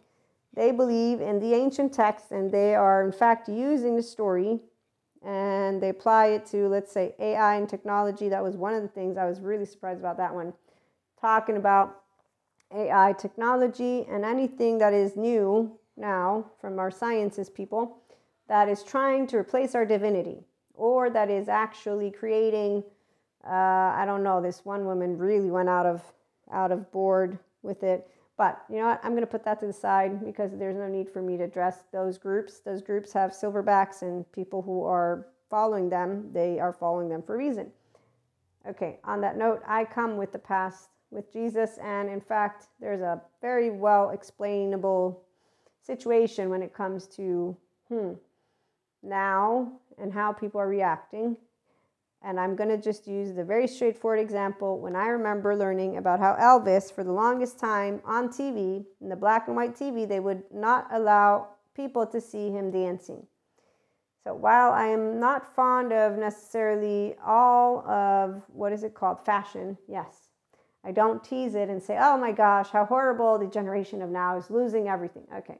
They 0.54 0.70
believe 0.72 1.20
in 1.20 1.40
the 1.40 1.54
ancient 1.54 1.92
texts 1.92 2.30
and 2.30 2.50
they 2.50 2.74
are 2.74 3.04
in 3.04 3.12
fact 3.12 3.48
using 3.48 3.96
the 3.96 4.02
story 4.02 4.60
and 5.24 5.82
they 5.82 5.88
apply 5.88 6.26
it 6.26 6.46
to 6.46 6.68
let's 6.68 6.92
say 6.92 7.14
ai 7.18 7.56
and 7.56 7.68
technology. 7.68 8.28
That 8.28 8.42
was 8.42 8.56
one 8.56 8.74
of 8.74 8.82
the 8.82 8.88
things 8.88 9.16
i 9.16 9.24
was 9.24 9.40
really 9.40 9.66
surprised 9.66 10.00
about 10.00 10.18
that 10.18 10.34
one. 10.34 10.52
Talking 11.20 11.56
about 11.56 12.02
AI 12.74 13.14
technology 13.18 14.06
and 14.10 14.24
anything 14.24 14.78
that 14.78 14.92
is 14.92 15.16
new 15.16 15.78
now 15.96 16.44
from 16.60 16.78
our 16.78 16.90
sciences 16.90 17.48
people 17.48 17.98
that 18.48 18.68
is 18.68 18.82
trying 18.82 19.26
to 19.26 19.36
replace 19.36 19.74
our 19.74 19.84
divinity 19.84 20.44
or 20.74 21.10
that 21.10 21.30
is 21.30 21.48
actually 21.48 22.10
creating 22.10 22.82
uh, 23.46 23.94
I 23.94 24.04
don't 24.06 24.24
know 24.24 24.42
this 24.42 24.64
one 24.64 24.84
woman 24.84 25.16
really 25.16 25.50
went 25.50 25.68
out 25.68 25.86
of 25.86 26.02
out 26.52 26.72
of 26.72 26.90
board 26.92 27.38
with 27.62 27.82
it. 27.82 28.08
But 28.36 28.62
you 28.68 28.76
know 28.76 28.86
what? 28.86 29.00
I'm 29.02 29.12
going 29.12 29.22
to 29.22 29.26
put 29.26 29.44
that 29.44 29.60
to 29.60 29.66
the 29.66 29.72
side 29.72 30.24
because 30.24 30.50
there's 30.58 30.76
no 30.76 30.88
need 30.88 31.08
for 31.08 31.22
me 31.22 31.36
to 31.38 31.44
address 31.44 31.84
those 31.92 32.18
groups. 32.18 32.58
Those 32.58 32.82
groups 32.82 33.12
have 33.12 33.30
silverbacks 33.30 34.02
and 34.02 34.30
people 34.32 34.62
who 34.62 34.84
are 34.84 35.28
following 35.48 35.88
them 35.88 36.28
they 36.32 36.58
are 36.58 36.72
following 36.72 37.08
them 37.08 37.22
for 37.22 37.34
a 37.34 37.38
reason. 37.38 37.70
Okay 38.68 38.98
on 39.04 39.20
that 39.20 39.36
note 39.36 39.62
I 39.66 39.84
come 39.84 40.16
with 40.16 40.32
the 40.32 40.38
past 40.38 40.88
with 41.10 41.32
Jesus. 41.32 41.78
And 41.82 42.08
in 42.08 42.20
fact, 42.20 42.66
there's 42.80 43.00
a 43.00 43.20
very 43.40 43.70
well 43.70 44.10
explainable 44.10 45.22
situation 45.82 46.50
when 46.50 46.62
it 46.62 46.74
comes 46.74 47.06
to 47.06 47.56
hmm, 47.88 48.12
now 49.02 49.72
and 49.98 50.12
how 50.12 50.32
people 50.32 50.60
are 50.60 50.68
reacting. 50.68 51.36
And 52.22 52.40
I'm 52.40 52.56
going 52.56 52.70
to 52.70 52.78
just 52.78 53.06
use 53.06 53.34
the 53.34 53.44
very 53.44 53.68
straightforward 53.68 54.18
example 54.18 54.80
when 54.80 54.96
I 54.96 55.08
remember 55.08 55.54
learning 55.54 55.98
about 55.98 56.18
how 56.18 56.34
Elvis, 56.34 56.92
for 56.92 57.04
the 57.04 57.12
longest 57.12 57.60
time 57.60 58.00
on 58.04 58.28
TV, 58.28 58.84
in 59.00 59.08
the 59.08 59.16
black 59.16 59.46
and 59.46 59.54
white 59.54 59.76
TV, 59.76 60.08
they 60.08 60.18
would 60.18 60.42
not 60.52 60.88
allow 60.90 61.48
people 61.74 62.06
to 62.06 62.20
see 62.20 62.50
him 62.50 62.70
dancing. 62.70 63.24
So 64.24 64.34
while 64.34 64.72
I 64.72 64.86
am 64.86 65.20
not 65.20 65.54
fond 65.54 65.92
of 65.92 66.18
necessarily 66.18 67.14
all 67.24 67.86
of 67.88 68.42
what 68.48 68.72
is 68.72 68.82
it 68.82 68.92
called? 68.92 69.24
Fashion, 69.24 69.78
yes, 69.86 70.25
I 70.86 70.92
don't 70.92 71.22
tease 71.24 71.56
it 71.56 71.68
and 71.68 71.82
say, 71.82 71.98
oh 72.00 72.16
my 72.16 72.30
gosh, 72.30 72.70
how 72.70 72.84
horrible 72.84 73.38
the 73.38 73.48
generation 73.48 74.00
of 74.02 74.08
now 74.08 74.38
is 74.38 74.50
losing 74.50 74.86
everything. 74.86 75.24
Okay, 75.36 75.58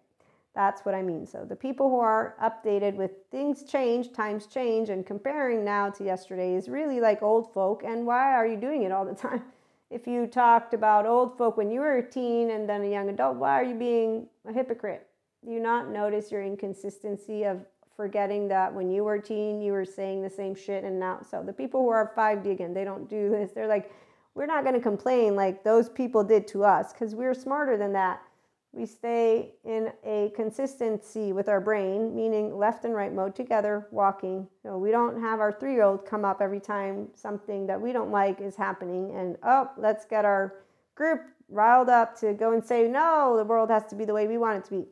that's 0.55 0.83
what 0.83 0.95
I 0.95 1.03
mean. 1.03 1.27
So 1.27 1.45
the 1.45 1.57
people 1.57 1.91
who 1.91 1.99
are 1.99 2.37
updated 2.41 2.95
with 2.95 3.11
things 3.33 3.65
change, 3.65 4.13
times 4.13 4.47
change, 4.47 4.89
and 4.89 5.05
comparing 5.05 5.65
now 5.65 5.91
to 5.91 6.05
yesterday 6.05 6.55
is 6.55 6.69
really 6.69 7.01
like 7.01 7.23
old 7.23 7.53
folk. 7.53 7.83
And 7.85 8.07
why 8.07 8.35
are 8.35 8.47
you 8.47 8.57
doing 8.57 8.85
it 8.85 8.93
all 8.93 9.05
the 9.05 9.15
time? 9.29 9.43
If 9.91 10.07
you 10.07 10.29
talked 10.29 10.75
about 10.75 11.07
old 11.07 11.37
folk 11.37 11.57
when 11.57 11.71
you 11.73 11.81
were 11.81 11.99
a 11.99 12.09
teen 12.09 12.51
and 12.51 12.69
then 12.69 12.83
a 12.83 12.91
young 12.91 13.09
adult, 13.09 13.37
why 13.37 13.61
are 13.61 13.65
you 13.65 13.75
being 13.75 14.29
a 14.49 14.53
hypocrite? 14.53 15.09
Do 15.45 15.51
you 15.51 15.61
not 15.61 15.91
notice 15.91 16.31
your 16.31 16.43
inconsistency 16.43 17.45
of 17.45 17.65
forgetting 17.97 18.47
that 18.49 18.73
when 18.73 18.91
you 18.91 19.03
were 19.03 19.15
a 19.15 19.23
teen, 19.23 19.61
you 19.61 19.73
were 19.73 19.85
saying 19.85 20.23
the 20.23 20.31
same 20.31 20.55
shit 20.55 20.85
and 20.85 21.01
now? 21.01 21.21
So 21.29 21.43
the 21.45 21.53
people 21.53 21.83
who 21.83 21.89
are 21.89 22.13
5D 22.17 22.51
again, 22.51 22.75
they 22.75 22.85
don't 22.85 23.09
do 23.09 23.29
this. 23.31 23.51
They're 23.53 23.69
like, 23.69 23.93
we're 24.37 24.47
not 24.47 24.65
going 24.65 24.75
to 24.75 24.81
complain 24.81 25.35
like 25.35 25.65
those 25.65 25.89
people 25.89 26.23
did 26.23 26.47
to 26.49 26.63
us 26.63 26.93
because 26.93 27.15
we're 27.15 27.33
smarter 27.33 27.79
than 27.79 27.95
that. 27.95 28.23
We 28.71 28.85
stay 28.85 29.55
in 29.65 29.91
a 30.05 30.31
consistency 30.37 31.33
with 31.33 31.49
our 31.49 31.61
brain, 31.61 32.15
meaning 32.15 32.59
left 32.59 32.85
and 32.85 32.95
right 32.95 33.13
mode 33.13 33.35
together, 33.35 33.89
walking. 33.91 34.47
So 34.63 34.77
we 34.77 34.91
don't 34.91 35.19
have 35.23 35.41
our 35.41 35.51
three 35.51 35.73
year 35.73 35.85
old 35.85 36.05
come 36.05 36.27
up 36.27 36.43
every 36.43 36.61
time 36.61 37.09
something 37.15 37.67
that 37.67 37.81
we 37.81 37.95
don't 37.95 38.11
like 38.11 38.43
is 38.43 38.55
happening 38.55 39.17
and, 39.17 39.39
oh, 39.43 39.71
let's 39.79 40.05
get 40.05 40.27
our 40.27 40.57
group 40.95 41.23
riled 41.49 41.89
up 41.89 42.21
to 42.21 42.35
go 42.35 42.53
and 42.53 42.63
say, 42.63 42.87
no, 42.87 43.39
the 43.39 43.45
world 43.45 43.71
has 43.71 43.87
to 43.87 43.95
be 43.95 44.05
the 44.05 44.13
way 44.13 44.29
we 44.29 44.37
want 44.37 44.59
it 44.59 44.65
to 44.69 44.83
be. 44.83 44.87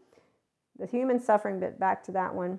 The 0.79 0.87
human 0.87 1.21
suffering 1.21 1.61
bit, 1.61 1.79
back 1.79 2.03
to 2.05 2.13
that 2.13 2.35
one. 2.35 2.59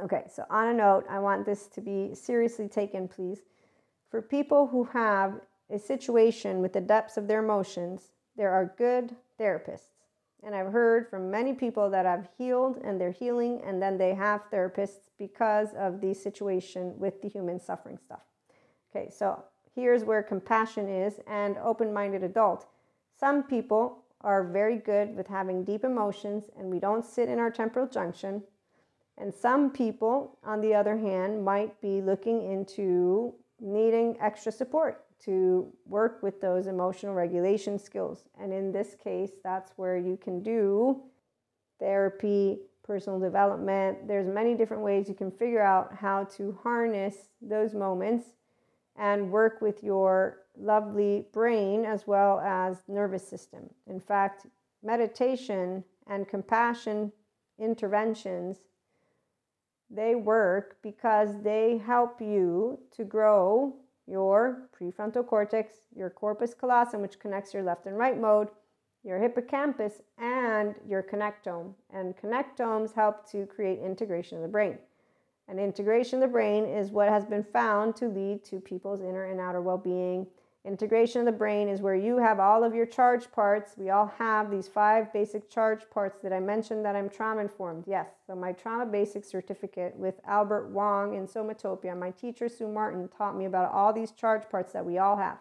Okay, 0.00 0.26
so 0.32 0.44
on 0.48 0.68
a 0.68 0.74
note, 0.74 1.06
I 1.10 1.18
want 1.18 1.44
this 1.44 1.66
to 1.66 1.80
be 1.80 2.14
seriously 2.14 2.68
taken, 2.68 3.08
please. 3.08 3.40
For 4.12 4.22
people 4.22 4.68
who 4.68 4.84
have 4.84 5.40
a 5.70 5.78
situation 5.78 6.60
with 6.60 6.72
the 6.72 6.80
depths 6.80 7.16
of 7.16 7.28
their 7.28 7.42
emotions, 7.42 8.12
there 8.36 8.50
are 8.50 8.74
good 8.78 9.14
therapists. 9.38 9.90
And 10.42 10.54
I've 10.54 10.72
heard 10.72 11.08
from 11.08 11.30
many 11.30 11.52
people 11.52 11.90
that 11.90 12.06
have 12.06 12.28
healed 12.38 12.78
and 12.84 13.00
they're 13.00 13.10
healing, 13.10 13.60
and 13.64 13.82
then 13.82 13.98
they 13.98 14.14
have 14.14 14.50
therapists 14.50 15.10
because 15.18 15.74
of 15.76 16.00
the 16.00 16.14
situation 16.14 16.94
with 16.98 17.20
the 17.20 17.28
human 17.28 17.58
suffering 17.58 17.98
stuff. 17.98 18.22
Okay, 18.90 19.10
so 19.10 19.42
here's 19.74 20.04
where 20.04 20.22
compassion 20.22 20.88
is 20.88 21.20
and 21.26 21.56
open 21.58 21.92
minded 21.92 22.22
adult. 22.22 22.66
Some 23.18 23.42
people 23.42 24.04
are 24.20 24.44
very 24.44 24.76
good 24.76 25.16
with 25.16 25.26
having 25.26 25.64
deep 25.64 25.84
emotions, 25.84 26.44
and 26.56 26.70
we 26.70 26.78
don't 26.78 27.04
sit 27.04 27.28
in 27.28 27.38
our 27.38 27.50
temporal 27.50 27.86
junction. 27.86 28.42
And 29.16 29.34
some 29.34 29.70
people, 29.70 30.38
on 30.44 30.60
the 30.60 30.74
other 30.74 30.96
hand, 30.96 31.44
might 31.44 31.80
be 31.80 32.00
looking 32.00 32.50
into 32.50 33.34
needing 33.60 34.16
extra 34.20 34.52
support 34.52 35.04
to 35.24 35.72
work 35.86 36.22
with 36.22 36.40
those 36.40 36.66
emotional 36.66 37.14
regulation 37.14 37.78
skills. 37.78 38.24
And 38.40 38.52
in 38.52 38.72
this 38.72 38.94
case, 39.02 39.32
that's 39.42 39.72
where 39.76 39.96
you 39.96 40.16
can 40.16 40.42
do 40.42 41.02
therapy, 41.78 42.58
personal 42.82 43.18
development. 43.18 44.06
There's 44.06 44.26
many 44.26 44.54
different 44.54 44.82
ways 44.82 45.08
you 45.08 45.14
can 45.14 45.30
figure 45.30 45.62
out 45.62 45.94
how 45.94 46.24
to 46.36 46.58
harness 46.62 47.28
those 47.40 47.74
moments 47.74 48.26
and 48.96 49.30
work 49.30 49.60
with 49.60 49.82
your 49.82 50.38
lovely 50.56 51.26
brain 51.32 51.84
as 51.84 52.06
well 52.06 52.40
as 52.40 52.78
nervous 52.88 53.26
system. 53.26 53.70
In 53.86 54.00
fact, 54.00 54.46
meditation 54.82 55.84
and 56.06 56.26
compassion 56.28 57.12
interventions 57.58 58.58
they 59.90 60.14
work 60.14 60.76
because 60.82 61.42
they 61.42 61.78
help 61.78 62.20
you 62.20 62.78
to 62.96 63.04
grow 63.04 63.74
your 64.08 64.68
prefrontal 64.78 65.26
cortex, 65.26 65.74
your 65.94 66.10
corpus 66.10 66.54
callosum, 66.54 67.02
which 67.02 67.18
connects 67.18 67.52
your 67.52 67.62
left 67.62 67.86
and 67.86 67.98
right 67.98 68.18
mode, 68.18 68.48
your 69.04 69.18
hippocampus 69.18 70.02
and 70.18 70.74
your 70.86 71.02
connectome. 71.02 71.74
And 71.92 72.16
connectomes 72.16 72.94
help 72.94 73.30
to 73.30 73.46
create 73.46 73.78
integration 73.80 74.38
of 74.38 74.42
the 74.42 74.48
brain. 74.48 74.78
And 75.48 75.58
integration 75.58 76.22
of 76.22 76.28
the 76.28 76.32
brain 76.32 76.64
is 76.64 76.90
what 76.90 77.08
has 77.08 77.24
been 77.24 77.44
found 77.44 77.96
to 77.96 78.08
lead 78.08 78.44
to 78.46 78.60
people's 78.60 79.00
inner 79.00 79.24
and 79.24 79.40
outer 79.40 79.62
well 79.62 79.78
being. 79.78 80.26
Integration 80.64 81.20
of 81.20 81.26
the 81.26 81.32
brain 81.32 81.68
is 81.68 81.80
where 81.80 81.94
you 81.94 82.18
have 82.18 82.40
all 82.40 82.64
of 82.64 82.74
your 82.74 82.84
charge 82.84 83.30
parts. 83.30 83.74
We 83.76 83.90
all 83.90 84.12
have 84.18 84.50
these 84.50 84.68
five 84.68 85.12
basic 85.12 85.48
charge 85.48 85.88
parts 85.90 86.18
that 86.22 86.32
I 86.32 86.40
mentioned 86.40 86.84
that 86.84 86.96
I'm 86.96 87.08
trauma 87.08 87.40
informed. 87.40 87.84
Yes, 87.86 88.08
so 88.26 88.34
my 88.34 88.52
trauma 88.52 88.84
basic 88.84 89.24
certificate 89.24 89.96
with 89.96 90.20
Albert 90.26 90.68
Wong 90.68 91.14
in 91.14 91.26
Somatopia, 91.26 91.96
my 91.96 92.10
teacher 92.10 92.48
Sue 92.48 92.68
Martin 92.68 93.08
taught 93.08 93.36
me 93.36 93.44
about 93.44 93.72
all 93.72 93.92
these 93.92 94.10
charge 94.10 94.48
parts 94.50 94.72
that 94.72 94.84
we 94.84 94.98
all 94.98 95.16
have. 95.16 95.38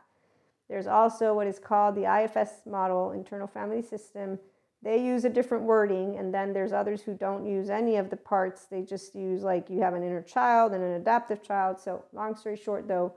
There's 0.69 0.87
also 0.87 1.33
what 1.33 1.47
is 1.47 1.59
called 1.59 1.95
the 1.95 2.05
IFS 2.05 2.61
model, 2.65 3.11
internal 3.11 3.47
family 3.47 3.81
system, 3.81 4.39
they 4.81 5.03
use 5.03 5.25
a 5.25 5.29
different 5.29 5.63
wording 5.63 6.17
and 6.17 6.33
then 6.33 6.53
there's 6.53 6.71
others 6.71 7.01
who 7.01 7.13
don't 7.13 7.45
use 7.45 7.69
any 7.69 7.95
of 7.95 8.09
the 8.09 8.17
parts 8.17 8.65
they 8.65 8.81
just 8.81 9.15
use 9.15 9.41
like 9.41 9.69
you 9.69 9.81
have 9.81 9.93
an 9.93 10.03
inner 10.03 10.21
child 10.21 10.73
and 10.73 10.83
an 10.83 10.93
adaptive 10.93 11.41
child 11.41 11.79
so 11.79 12.03
long 12.13 12.35
story 12.35 12.55
short 12.55 12.87
though 12.87 13.13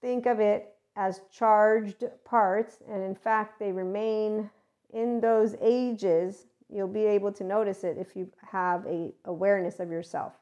think 0.00 0.26
of 0.26 0.40
it 0.40 0.73
as 0.96 1.20
charged 1.30 2.04
parts 2.24 2.78
and 2.88 3.02
in 3.02 3.14
fact 3.14 3.58
they 3.58 3.72
remain 3.72 4.48
in 4.92 5.20
those 5.20 5.56
ages 5.60 6.46
you'll 6.72 6.88
be 6.88 7.04
able 7.04 7.32
to 7.32 7.44
notice 7.44 7.84
it 7.84 7.96
if 7.98 8.16
you 8.16 8.28
have 8.50 8.84
a 8.86 9.12
awareness 9.24 9.80
of 9.80 9.90
yourself 9.90 10.34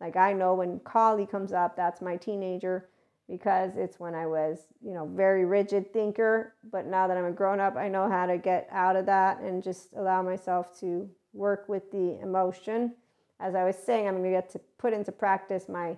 like 0.00 0.16
i 0.16 0.32
know 0.32 0.54
when 0.54 0.78
kali 0.80 1.26
comes 1.26 1.52
up 1.52 1.76
that's 1.76 2.00
my 2.00 2.16
teenager 2.16 2.88
because 3.28 3.76
it's 3.76 4.00
when 4.00 4.14
I 4.14 4.26
was, 4.26 4.68
you 4.82 4.94
know, 4.94 5.06
very 5.06 5.44
rigid 5.44 5.92
thinker. 5.92 6.54
But 6.72 6.86
now 6.86 7.06
that 7.06 7.16
I'm 7.16 7.26
a 7.26 7.30
grown 7.30 7.60
up, 7.60 7.76
I 7.76 7.88
know 7.88 8.08
how 8.08 8.26
to 8.26 8.38
get 8.38 8.68
out 8.72 8.96
of 8.96 9.06
that 9.06 9.40
and 9.40 9.62
just 9.62 9.92
allow 9.94 10.22
myself 10.22 10.78
to 10.80 11.08
work 11.34 11.68
with 11.68 11.90
the 11.92 12.18
emotion. 12.22 12.94
As 13.38 13.54
I 13.54 13.64
was 13.64 13.76
saying, 13.76 14.08
I'm 14.08 14.14
going 14.14 14.24
to 14.24 14.30
get 14.30 14.50
to 14.50 14.60
put 14.78 14.94
into 14.94 15.12
practice 15.12 15.68
my 15.68 15.96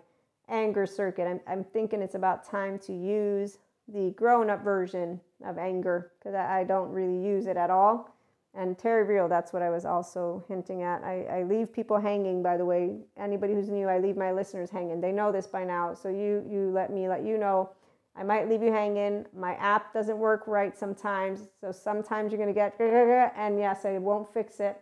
anger 0.48 0.86
circuit. 0.86 1.26
I'm, 1.26 1.40
I'm 1.46 1.64
thinking 1.64 2.02
it's 2.02 2.16
about 2.16 2.44
time 2.44 2.78
to 2.80 2.92
use 2.92 3.58
the 3.92 4.10
grown 4.16 4.50
up 4.50 4.62
version 4.62 5.20
of 5.44 5.58
anger 5.58 6.12
because 6.18 6.34
I, 6.34 6.64
don't 6.64 6.90
really 6.90 7.22
use 7.24 7.46
it 7.46 7.56
at 7.56 7.70
all. 7.70 8.14
And 8.54 8.76
Terry 8.76 9.04
Real, 9.04 9.28
that's 9.28 9.52
what 9.52 9.62
I 9.62 9.70
was 9.70 9.84
also 9.84 10.42
hinting 10.48 10.82
at. 10.82 11.02
I, 11.04 11.24
I 11.30 11.42
leave 11.44 11.72
people 11.72 11.98
hanging, 11.98 12.42
by 12.42 12.56
the 12.56 12.64
way. 12.64 12.96
Anybody 13.16 13.54
who's 13.54 13.68
new, 13.68 13.88
I 13.88 13.98
leave 13.98 14.16
my 14.16 14.32
listeners 14.32 14.70
hanging. 14.70 15.00
They 15.00 15.12
know 15.12 15.30
this 15.30 15.46
by 15.46 15.64
now. 15.64 15.94
So 15.94 16.08
you 16.08 16.44
you 16.50 16.70
let 16.74 16.92
me 16.92 17.08
let 17.08 17.24
you 17.24 17.38
know. 17.38 17.70
I 18.16 18.24
might 18.24 18.48
leave 18.48 18.62
you 18.62 18.72
hanging. 18.72 19.24
My 19.36 19.54
app 19.54 19.94
doesn't 19.94 20.18
work 20.18 20.44
right 20.48 20.76
sometimes. 20.76 21.48
So 21.60 21.70
sometimes 21.70 22.32
you're 22.32 22.40
gonna 22.40 22.52
get 22.52 22.74
and 22.80 23.58
yes, 23.58 23.84
I 23.84 23.98
won't 23.98 24.32
fix 24.34 24.58
it. 24.58 24.80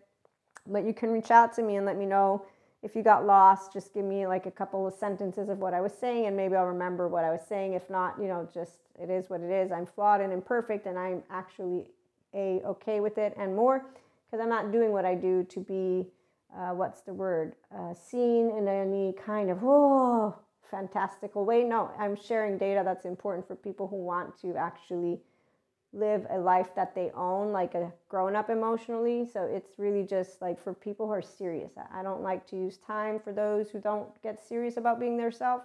But 0.66 0.84
you 0.84 0.94
can 0.94 1.10
reach 1.10 1.30
out 1.30 1.52
to 1.54 1.62
me 1.62 1.76
and 1.76 1.84
let 1.84 1.98
me 1.98 2.06
know 2.06 2.46
if 2.82 2.94
you 2.94 3.02
got 3.02 3.26
lost. 3.26 3.72
Just 3.72 3.92
give 3.94 4.04
me 4.04 4.26
like 4.26 4.46
a 4.46 4.50
couple 4.50 4.86
of 4.86 4.94
sentences 4.94 5.48
of 5.48 5.58
what 5.58 5.74
I 5.74 5.80
was 5.80 5.92
saying 5.92 6.26
and 6.26 6.36
maybe 6.36 6.54
I'll 6.56 6.66
remember 6.66 7.08
what 7.08 7.24
I 7.24 7.30
was 7.30 7.40
saying. 7.48 7.74
If 7.74 7.88
not, 7.90 8.16
you 8.20 8.28
know, 8.28 8.48
just 8.52 8.78
it 9.00 9.10
is 9.10 9.28
what 9.30 9.40
it 9.40 9.50
is. 9.50 9.72
I'm 9.72 9.86
flawed 9.86 10.20
and 10.20 10.32
imperfect 10.32 10.86
and 10.86 10.98
I'm 10.98 11.22
actually 11.30 11.86
a 12.34 12.60
okay 12.64 13.00
with 13.00 13.18
it 13.18 13.34
and 13.38 13.56
more 13.56 13.86
because 14.26 14.42
I'm 14.42 14.50
not 14.50 14.70
doing 14.70 14.92
what 14.92 15.04
I 15.04 15.14
do 15.14 15.44
to 15.44 15.60
be 15.60 16.06
uh, 16.56 16.70
what's 16.70 17.02
the 17.02 17.12
word 17.12 17.54
uh, 17.76 17.94
seen 17.94 18.50
in 18.56 18.68
any 18.68 19.14
kind 19.24 19.50
of 19.50 19.58
oh 19.62 20.34
fantastical 20.70 21.44
way. 21.44 21.64
No, 21.64 21.90
I'm 21.98 22.16
sharing 22.16 22.58
data 22.58 22.82
that's 22.84 23.06
important 23.06 23.46
for 23.46 23.56
people 23.56 23.88
who 23.88 23.96
want 23.96 24.38
to 24.42 24.54
actually 24.56 25.18
live 25.92 26.26
a 26.30 26.38
life 26.38 26.74
that 26.74 26.94
they 26.94 27.10
own, 27.14 27.52
like 27.52 27.74
a 27.74 27.92
grown 28.08 28.36
up 28.36 28.50
emotionally. 28.50 29.26
So 29.26 29.44
it's 29.44 29.78
really 29.78 30.04
just 30.04 30.42
like 30.42 30.62
for 30.62 30.74
people 30.74 31.06
who 31.06 31.12
are 31.12 31.22
serious. 31.22 31.72
I 31.92 32.02
don't 32.02 32.22
like 32.22 32.46
to 32.48 32.56
use 32.56 32.76
time 32.78 33.18
for 33.18 33.32
those 33.32 33.70
who 33.70 33.80
don't 33.80 34.08
get 34.22 34.40
serious 34.40 34.76
about 34.76 35.00
being 35.00 35.16
their 35.16 35.30
self. 35.30 35.62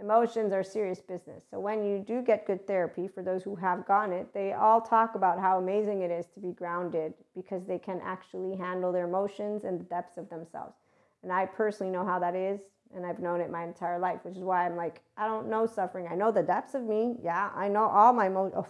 Emotions 0.00 0.52
are 0.52 0.64
serious 0.64 1.00
business. 1.00 1.44
So 1.48 1.60
when 1.60 1.84
you 1.84 2.00
do 2.00 2.20
get 2.20 2.46
good 2.46 2.66
therapy, 2.66 3.06
for 3.06 3.22
those 3.22 3.44
who 3.44 3.54
have 3.54 3.86
gotten 3.86 4.12
it, 4.12 4.34
they 4.34 4.52
all 4.52 4.80
talk 4.80 5.14
about 5.14 5.38
how 5.38 5.58
amazing 5.58 6.02
it 6.02 6.10
is 6.10 6.26
to 6.34 6.40
be 6.40 6.50
grounded 6.50 7.14
because 7.32 7.64
they 7.64 7.78
can 7.78 8.00
actually 8.02 8.56
handle 8.56 8.90
their 8.90 9.06
emotions 9.06 9.62
and 9.62 9.78
the 9.78 9.84
depths 9.84 10.18
of 10.18 10.28
themselves. 10.30 10.74
And 11.22 11.32
I 11.32 11.46
personally 11.46 11.92
know 11.92 12.04
how 12.04 12.18
that 12.18 12.34
is, 12.34 12.60
and 12.92 13.06
I've 13.06 13.20
known 13.20 13.40
it 13.40 13.50
my 13.50 13.62
entire 13.62 14.00
life, 14.00 14.18
which 14.24 14.36
is 14.36 14.42
why 14.42 14.66
I'm 14.66 14.76
like, 14.76 15.00
I 15.16 15.28
don't 15.28 15.48
know 15.48 15.64
suffering. 15.64 16.08
I 16.10 16.16
know 16.16 16.32
the 16.32 16.42
depths 16.42 16.74
of 16.74 16.82
me. 16.82 17.16
Yeah, 17.22 17.50
I 17.54 17.68
know 17.68 17.84
all 17.84 18.12
my 18.12 18.26
emotions. 18.26 18.54
Oh, 18.56 18.66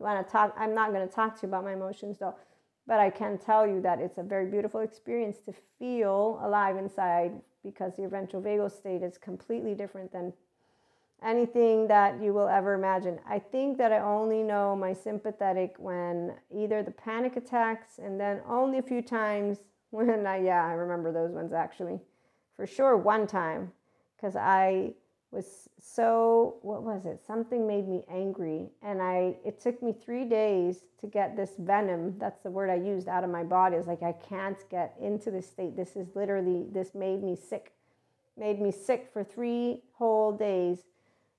you 0.00 0.06
want 0.06 0.26
to 0.26 0.32
talk? 0.32 0.54
I'm 0.58 0.74
not 0.74 0.92
going 0.92 1.06
to 1.06 1.14
talk 1.14 1.36
to 1.36 1.46
you 1.46 1.48
about 1.48 1.64
my 1.64 1.74
emotions 1.74 2.18
though, 2.18 2.34
but 2.86 2.98
I 2.98 3.10
can 3.10 3.38
tell 3.38 3.66
you 3.66 3.80
that 3.82 4.00
it's 4.00 4.18
a 4.18 4.22
very 4.22 4.50
beautiful 4.50 4.80
experience 4.80 5.38
to 5.46 5.52
feel 5.78 6.40
alive 6.42 6.76
inside 6.76 7.32
because 7.62 7.98
your 7.98 8.08
ventral 8.08 8.42
vagal 8.42 8.72
state 8.72 9.02
is 9.02 9.18
completely 9.18 9.74
different 9.74 10.10
than 10.10 10.32
anything 11.22 11.86
that 11.88 12.22
you 12.22 12.32
will 12.32 12.48
ever 12.48 12.72
imagine. 12.72 13.18
I 13.28 13.38
think 13.38 13.76
that 13.76 13.92
I 13.92 14.00
only 14.00 14.42
know 14.42 14.74
my 14.74 14.94
sympathetic 14.94 15.74
when 15.78 16.32
either 16.54 16.82
the 16.82 16.92
panic 16.92 17.36
attacks 17.36 17.98
and 17.98 18.18
then 18.18 18.40
only 18.48 18.78
a 18.78 18.82
few 18.82 19.02
times 19.02 19.58
when 19.90 20.26
I, 20.26 20.38
yeah, 20.38 20.64
I 20.64 20.72
remember 20.72 21.12
those 21.12 21.32
ones 21.32 21.52
actually. 21.52 22.00
For 22.56 22.66
sure, 22.66 22.96
one 22.96 23.26
time, 23.26 23.72
because 24.16 24.36
I 24.36 24.94
was 25.32 25.68
so 25.80 26.56
what 26.62 26.82
was 26.82 27.06
it? 27.06 27.20
Something 27.26 27.66
made 27.66 27.88
me 27.88 28.04
angry 28.10 28.68
and 28.82 29.00
i 29.02 29.36
it 29.44 29.60
took 29.60 29.82
me 29.82 29.92
three 29.92 30.24
days 30.24 30.84
to 31.00 31.06
get 31.06 31.36
this 31.36 31.52
venom 31.58 32.14
that's 32.18 32.40
the 32.42 32.50
word 32.50 32.70
i 32.70 32.74
used 32.74 33.08
out 33.08 33.24
of 33.24 33.30
my 33.30 33.44
body. 33.44 33.76
It's 33.76 33.86
like 33.86 34.02
i 34.02 34.12
can't 34.12 34.58
get 34.70 34.94
into 35.00 35.30
this 35.30 35.48
state. 35.48 35.76
This 35.76 35.96
is 35.96 36.08
literally 36.14 36.66
this 36.72 36.94
made 36.94 37.22
me 37.22 37.36
sick 37.36 37.72
made 38.36 38.60
me 38.60 38.72
sick 38.72 39.10
for 39.12 39.24
three 39.24 39.82
whole 39.92 40.32
days. 40.32 40.80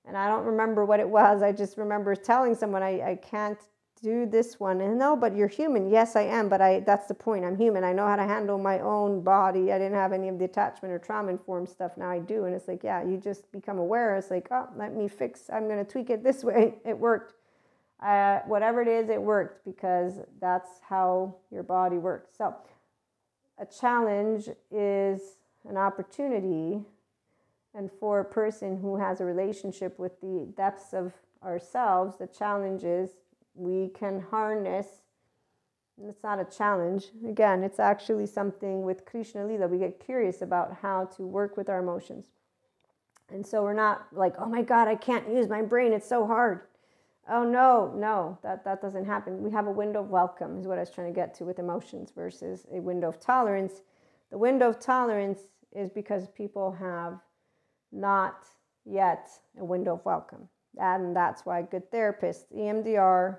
And 0.06 0.16
i 0.16 0.28
don't 0.28 0.44
remember 0.44 0.84
what 0.84 1.00
it 1.00 1.08
was. 1.08 1.42
I 1.42 1.52
just 1.52 1.76
remember 1.78 2.14
telling 2.16 2.54
someone 2.54 2.82
i, 2.82 3.12
I 3.12 3.16
can't 3.16 3.58
do 4.02 4.26
this 4.26 4.58
one. 4.58 4.80
And 4.80 4.98
no 4.98 5.14
but 5.16 5.36
you're 5.36 5.48
human. 5.48 5.88
Yes 5.88 6.16
i 6.16 6.22
am 6.22 6.48
but 6.48 6.60
i 6.60 6.80
that's 6.80 7.06
the 7.06 7.14
point. 7.14 7.44
I'm 7.44 7.56
human. 7.56 7.84
I 7.84 7.92
know 7.92 8.06
how 8.06 8.16
to 8.16 8.24
handle 8.24 8.58
my 8.58 8.80
own 8.80 9.22
body. 9.22 9.72
I 9.72 9.78
didn't 9.78 9.94
have 9.94 10.12
any 10.12 10.28
of 10.28 10.38
the 10.38 10.44
attachment 10.44 10.92
or 10.92 10.98
trauma 10.98 11.30
informed 11.30 11.68
stuff. 11.68 11.92
Now 11.96 12.10
i 12.10 12.18
do. 12.18 12.44
And 12.44 12.54
it's 12.54 12.68
like 12.68 12.82
yeah 12.82 13.04
you 13.04 13.16
just 13.16 13.50
become 13.52 13.78
aware. 13.78 14.16
It's 14.16 14.30
like 14.30 14.48
oh 14.50 14.68
let 14.76 14.94
me 14.94 15.08
fix 15.08 15.48
i'm 15.52 15.68
going 15.68 15.84
to 15.84 15.90
tweak 15.90 16.10
it 16.10 16.22
this 16.22 16.44
way. 16.50 16.74
It 16.84 16.98
worked. 16.98 17.34
Uh, 18.00 18.40
whatever 18.46 18.82
it 18.82 18.88
is 18.88 19.08
it 19.08 19.22
worked 19.22 19.64
because 19.64 20.14
that's 20.40 20.80
how 20.88 21.36
your 21.52 21.62
body 21.62 21.98
works. 21.98 22.30
So 22.36 22.54
a 23.58 23.66
challenge 23.66 24.48
is 24.72 25.20
an 25.68 25.76
opportunity 25.76 26.84
and 27.74 27.90
for 28.00 28.20
a 28.20 28.24
person 28.24 28.76
who 28.76 28.96
has 28.96 29.20
a 29.20 29.24
relationship 29.24 29.98
with 29.98 30.20
the 30.20 30.52
depths 30.56 30.92
of 30.92 31.12
ourselves 31.44 32.18
the 32.18 32.26
challenge 32.26 32.82
is 32.84 33.10
we 33.54 33.88
can 33.88 34.20
harness. 34.30 34.86
It's 36.02 36.22
not 36.22 36.40
a 36.40 36.44
challenge. 36.44 37.06
Again 37.26 37.62
it's 37.62 37.78
actually 37.78 38.26
something 38.26 38.82
with 38.82 39.04
krishna 39.04 39.46
lila. 39.46 39.68
We 39.68 39.78
get 39.78 40.04
curious 40.04 40.42
about 40.42 40.78
how 40.82 41.06
to 41.16 41.22
work 41.22 41.56
with 41.56 41.68
our 41.68 41.80
emotions. 41.80 42.26
And 43.28 43.46
so 43.46 43.62
we're 43.62 43.74
not 43.74 44.06
like 44.12 44.34
oh 44.38 44.46
my 44.46 44.62
god 44.62 44.88
i 44.88 44.94
can't 44.94 45.28
use 45.28 45.48
my 45.48 45.62
brain. 45.62 45.92
It's 45.92 46.08
so 46.08 46.26
hard. 46.26 46.62
Oh 47.28 47.44
no 47.44 47.94
no 47.96 48.38
that 48.42 48.64
that 48.64 48.80
doesn't 48.80 49.04
happen. 49.04 49.42
We 49.42 49.50
have 49.50 49.66
a 49.66 49.72
window 49.72 50.00
of 50.00 50.10
welcome 50.10 50.58
is 50.58 50.66
what 50.66 50.78
i 50.78 50.82
was 50.82 50.90
trying 50.90 51.12
to 51.12 51.20
get 51.20 51.34
to 51.34 51.44
with 51.44 51.58
emotions 51.58 52.10
versus 52.14 52.66
a 52.72 52.80
window 52.80 53.08
of 53.08 53.20
tolerance. 53.20 53.82
The 54.30 54.38
window 54.38 54.70
of 54.70 54.80
tolerance 54.80 55.40
is 55.72 55.90
because 55.90 56.26
people 56.28 56.72
have 56.72 57.20
not 57.92 58.46
yet 58.84 59.28
a 59.58 59.64
window 59.64 59.94
of 59.94 60.04
welcome 60.04 60.48
and 60.80 61.14
that's 61.14 61.44
why 61.44 61.62
good 61.62 61.90
therapists, 61.90 62.44
EMDR, 62.56 63.38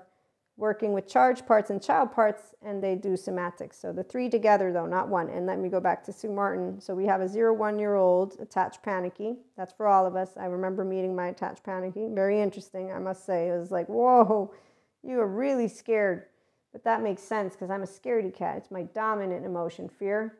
working 0.56 0.92
with 0.92 1.08
charge 1.08 1.44
parts 1.46 1.70
and 1.70 1.82
child 1.82 2.12
parts, 2.12 2.54
and 2.62 2.82
they 2.82 2.94
do 2.94 3.14
somatics. 3.14 3.74
So 3.74 3.92
the 3.92 4.04
three 4.04 4.28
together, 4.28 4.72
though, 4.72 4.86
not 4.86 5.08
one. 5.08 5.28
And 5.28 5.46
let 5.46 5.58
me 5.58 5.68
go 5.68 5.80
back 5.80 6.04
to 6.04 6.12
Sue 6.12 6.30
Martin. 6.30 6.80
So 6.80 6.94
we 6.94 7.06
have 7.06 7.20
a 7.20 7.28
zero 7.28 7.52
one 7.52 7.78
year 7.78 7.96
old 7.96 8.36
attached 8.40 8.82
panicky. 8.82 9.36
That's 9.56 9.72
for 9.72 9.88
all 9.88 10.06
of 10.06 10.14
us. 10.14 10.30
I 10.36 10.46
remember 10.46 10.84
meeting 10.84 11.14
my 11.14 11.28
attached 11.28 11.64
panicky. 11.64 12.08
Very 12.08 12.40
interesting, 12.40 12.92
I 12.92 12.98
must 12.98 13.26
say. 13.26 13.48
It 13.48 13.58
was 13.58 13.72
like, 13.72 13.88
whoa, 13.88 14.54
you 15.02 15.20
are 15.20 15.26
really 15.26 15.68
scared. 15.68 16.26
But 16.72 16.84
that 16.84 17.02
makes 17.02 17.22
sense 17.22 17.54
because 17.54 17.70
I'm 17.70 17.82
a 17.82 17.86
scaredy 17.86 18.34
cat. 18.34 18.58
It's 18.58 18.70
my 18.70 18.82
dominant 18.82 19.44
emotion, 19.44 19.88
fear. 19.88 20.38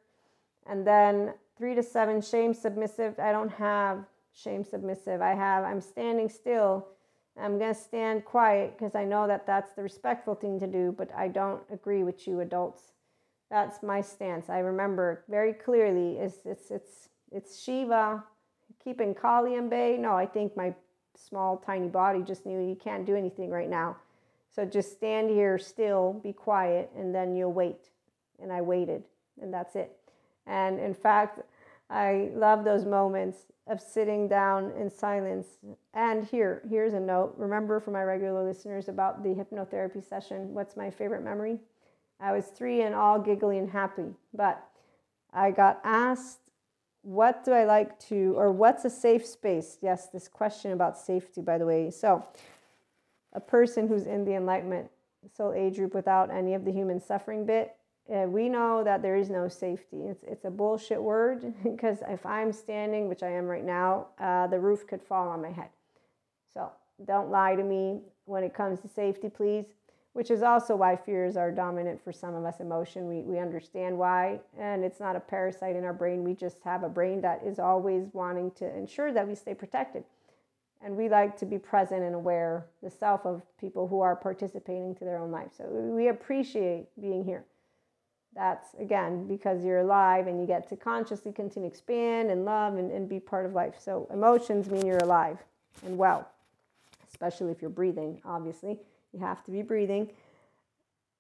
And 0.67 0.87
then 0.87 1.35
three 1.57 1.75
to 1.75 1.83
seven, 1.83 2.21
shame, 2.21 2.55
submissive. 2.55 3.19
I 3.19 3.33
don't 3.33 3.51
have 3.51 4.05
shame 4.35 4.65
submissive. 4.65 5.21
I 5.23 5.35
have, 5.35 5.65
I'm 5.65 5.81
standing 5.81 6.29
still. 6.29 6.89
I'm 7.41 7.59
going 7.59 7.75
to 7.75 7.81
stand 7.81 8.25
quiet 8.25 8.77
because 8.77 8.95
I 8.95 9.05
know 9.05 9.27
that 9.27 9.47
that's 9.47 9.73
the 9.73 9.83
respectful 9.83 10.35
thing 10.35 10.61
to 10.61 10.67
do, 10.67 10.95
but 10.97 11.11
I 11.17 11.29
don't 11.29 11.63
agree 11.73 12.05
with 12.05 12.27
you 12.27 12.41
adults. 12.41 12.83
That's 13.51 13.83
my 13.83 14.01
stance. 14.01 14.49
I 14.49 14.59
remember 14.59 15.25
very 15.29 15.53
clearly 15.53 16.19
it's, 16.19 16.39
it's, 16.45 16.71
it's, 16.71 17.09
it's 17.33 17.63
Shiva 17.63 18.23
keeping 18.83 19.15
Kali 19.15 19.55
in 19.55 19.69
bay. 19.69 19.97
No, 19.99 20.13
I 20.13 20.27
think 20.27 20.57
my 20.57 20.75
small, 21.17 21.57
tiny 21.57 21.89
body 21.89 22.23
just 22.23 22.47
knew 22.47 22.61
you 22.61 22.77
can't 22.77 23.07
do 23.07 23.17
anything 23.17 23.51
right 23.51 23.71
now. 23.71 23.97
So 24.55 24.65
just 24.65 24.93
stand 24.93 25.31
here 25.31 25.59
still, 25.59 26.21
be 26.23 26.33
quiet, 26.33 26.91
and 26.97 27.15
then 27.15 27.35
you'll 27.35 27.53
wait. 27.53 27.91
And 28.41 28.53
I 28.53 28.61
waited, 28.61 29.03
and 29.41 29.53
that's 29.53 29.75
it. 29.75 29.97
And 30.47 30.79
in 30.79 30.95
fact, 30.95 31.41
I 31.91 32.31
love 32.35 32.65
those 32.65 32.85
moments 32.85 33.39
of 33.67 33.81
sitting 33.81 34.29
down 34.29 34.73
in 34.79 34.91
silence. 34.91 35.47
And 35.95 36.25
here, 36.25 36.63
here's 36.69 36.95
a 36.95 37.01
note. 37.01 37.35
Remember 37.37 37.81
for 37.81 37.91
my 37.91 38.03
regular 38.03 38.45
listeners 38.45 38.89
about 38.89 39.23
the 39.23 39.31
hypnotherapy 39.31 40.07
session, 40.07 40.53
what's 40.53 40.77
my 40.77 40.91
favorite 40.91 41.23
memory? 41.23 41.59
I 42.21 42.33
was 42.33 42.47
three 42.47 42.83
and 42.83 42.95
all 42.95 43.19
giggly 43.19 43.59
and 43.59 43.71
happy, 43.71 44.15
but 44.33 44.63
I 45.33 45.51
got 45.51 45.81
asked, 45.85 46.39
what 47.03 47.45
do 47.45 47.53
I 47.53 47.65
like 47.65 47.99
to, 48.09 48.35
or 48.37 48.51
what's 48.51 48.85
a 48.85 48.91
safe 48.91 49.27
space? 49.27 49.79
Yes, 49.83 50.09
this 50.09 50.27
question 50.27 50.73
about 50.73 50.97
safety, 50.97 51.43
by 51.43 51.59
the 51.59 51.67
way. 51.67 51.91
So, 51.91 52.25
a 53.35 53.41
person 53.41 53.89
who's 53.89 54.07
in 54.07 54.25
the 54.25 54.35
enlightenment 54.35 54.91
soul 55.37 55.53
age 55.53 55.77
group 55.77 55.95
without 55.95 56.31
any 56.31 56.55
of 56.55 56.65
the 56.65 56.73
human 56.73 57.01
suffering 57.01 57.45
bit 57.45 57.75
uh, 58.13 58.27
we 58.29 58.49
know 58.49 58.85
that 58.85 59.01
there 59.01 59.17
is 59.17 59.31
no 59.31 59.49
safety. 59.49 60.03
It's, 60.03 60.23
it's 60.25 60.45
a 60.45 60.51
bullshit 60.51 61.03
word 61.03 61.55
because 61.63 61.99
if 62.09 62.25
I'm 62.27 62.53
standing, 62.53 63.09
which 63.09 63.23
I 63.23 63.31
am 63.31 63.47
right 63.47 63.65
now, 63.65 64.09
uh, 64.19 64.47
the 64.47 64.61
roof 64.61 64.87
could 64.87 65.03
fall 65.03 65.29
on 65.29 65.41
my 65.41 65.51
head. 65.51 65.71
So 66.53 66.71
don't 67.07 67.31
lie 67.31 67.57
to 67.57 67.63
me 67.63 68.01
when 68.27 68.45
it 68.45 68.55
comes 68.55 68.81
to 68.81 68.89
safety, 68.89 69.29
please. 69.29 69.65
Which 70.13 70.31
is 70.31 70.45
also 70.45 70.77
why 70.77 70.95
fears 70.95 71.37
are 71.37 71.51
dominant 71.51 72.01
for 72.01 72.13
some 72.13 72.37
of 72.37 72.45
us 72.45 72.61
emotion. 72.61 73.09
We, 73.09 73.23
we 73.23 73.41
understand 73.41 73.99
why, 73.99 74.39
and 74.57 74.85
it's 74.85 75.01
not 75.01 75.17
a 75.17 75.21
parasite 75.21 75.75
in 75.75 75.83
our 75.83 75.93
brain. 75.93 76.23
We 76.23 76.35
just 76.35 76.63
have 76.63 76.85
a 76.85 76.89
brain 76.89 77.21
that 77.23 77.43
is 77.45 77.59
always 77.59 78.11
wanting 78.13 78.53
to 78.53 78.77
ensure 78.77 79.13
that 79.13 79.27
we 79.27 79.35
stay 79.35 79.55
protected. 79.55 80.05
And 80.81 80.97
we 80.97 81.09
like 81.09 81.37
to 81.39 81.47
be 81.47 81.59
present 81.59 82.05
and 82.05 82.15
aware, 82.15 82.67
the 82.81 82.91
self 82.91 83.27
of 83.27 83.43
people 83.59 83.89
who 83.89 84.03
are 84.03 84.15
participating 84.15 84.95
to 84.97 85.05
their 85.05 85.19
own 85.19 85.33
life. 85.33 85.51
So 85.57 85.65
we 85.65 86.07
appreciate 86.07 86.87
being 87.01 87.25
here 87.25 87.45
that's 88.35 88.75
again 88.81 89.27
because 89.27 89.65
you're 89.65 89.81
alive 89.81 90.27
and 90.27 90.41
you 90.41 90.47
get 90.47 90.69
to 90.69 90.77
consciously 90.77 91.33
continue 91.33 91.69
to 91.69 91.73
expand 91.73 92.31
and 92.31 92.45
love 92.45 92.77
and, 92.77 92.91
and 92.91 93.09
be 93.09 93.21
part 93.21 93.47
of 93.47 93.53
life. 93.53 93.75
So 93.79 94.09
emotions 94.13 94.69
mean 94.69 94.87
you're 94.87 94.99
alive 94.99 95.39
and 95.85 95.97
well, 95.97 96.29
especially 97.09 97.53
if 97.53 97.61
you're 97.61 97.71
breathing, 97.71 98.21
obviously. 98.25 98.79
You 99.13 99.21
have 99.21 99.45
to 99.45 99.51
be 99.51 99.63
breathing. 99.63 100.11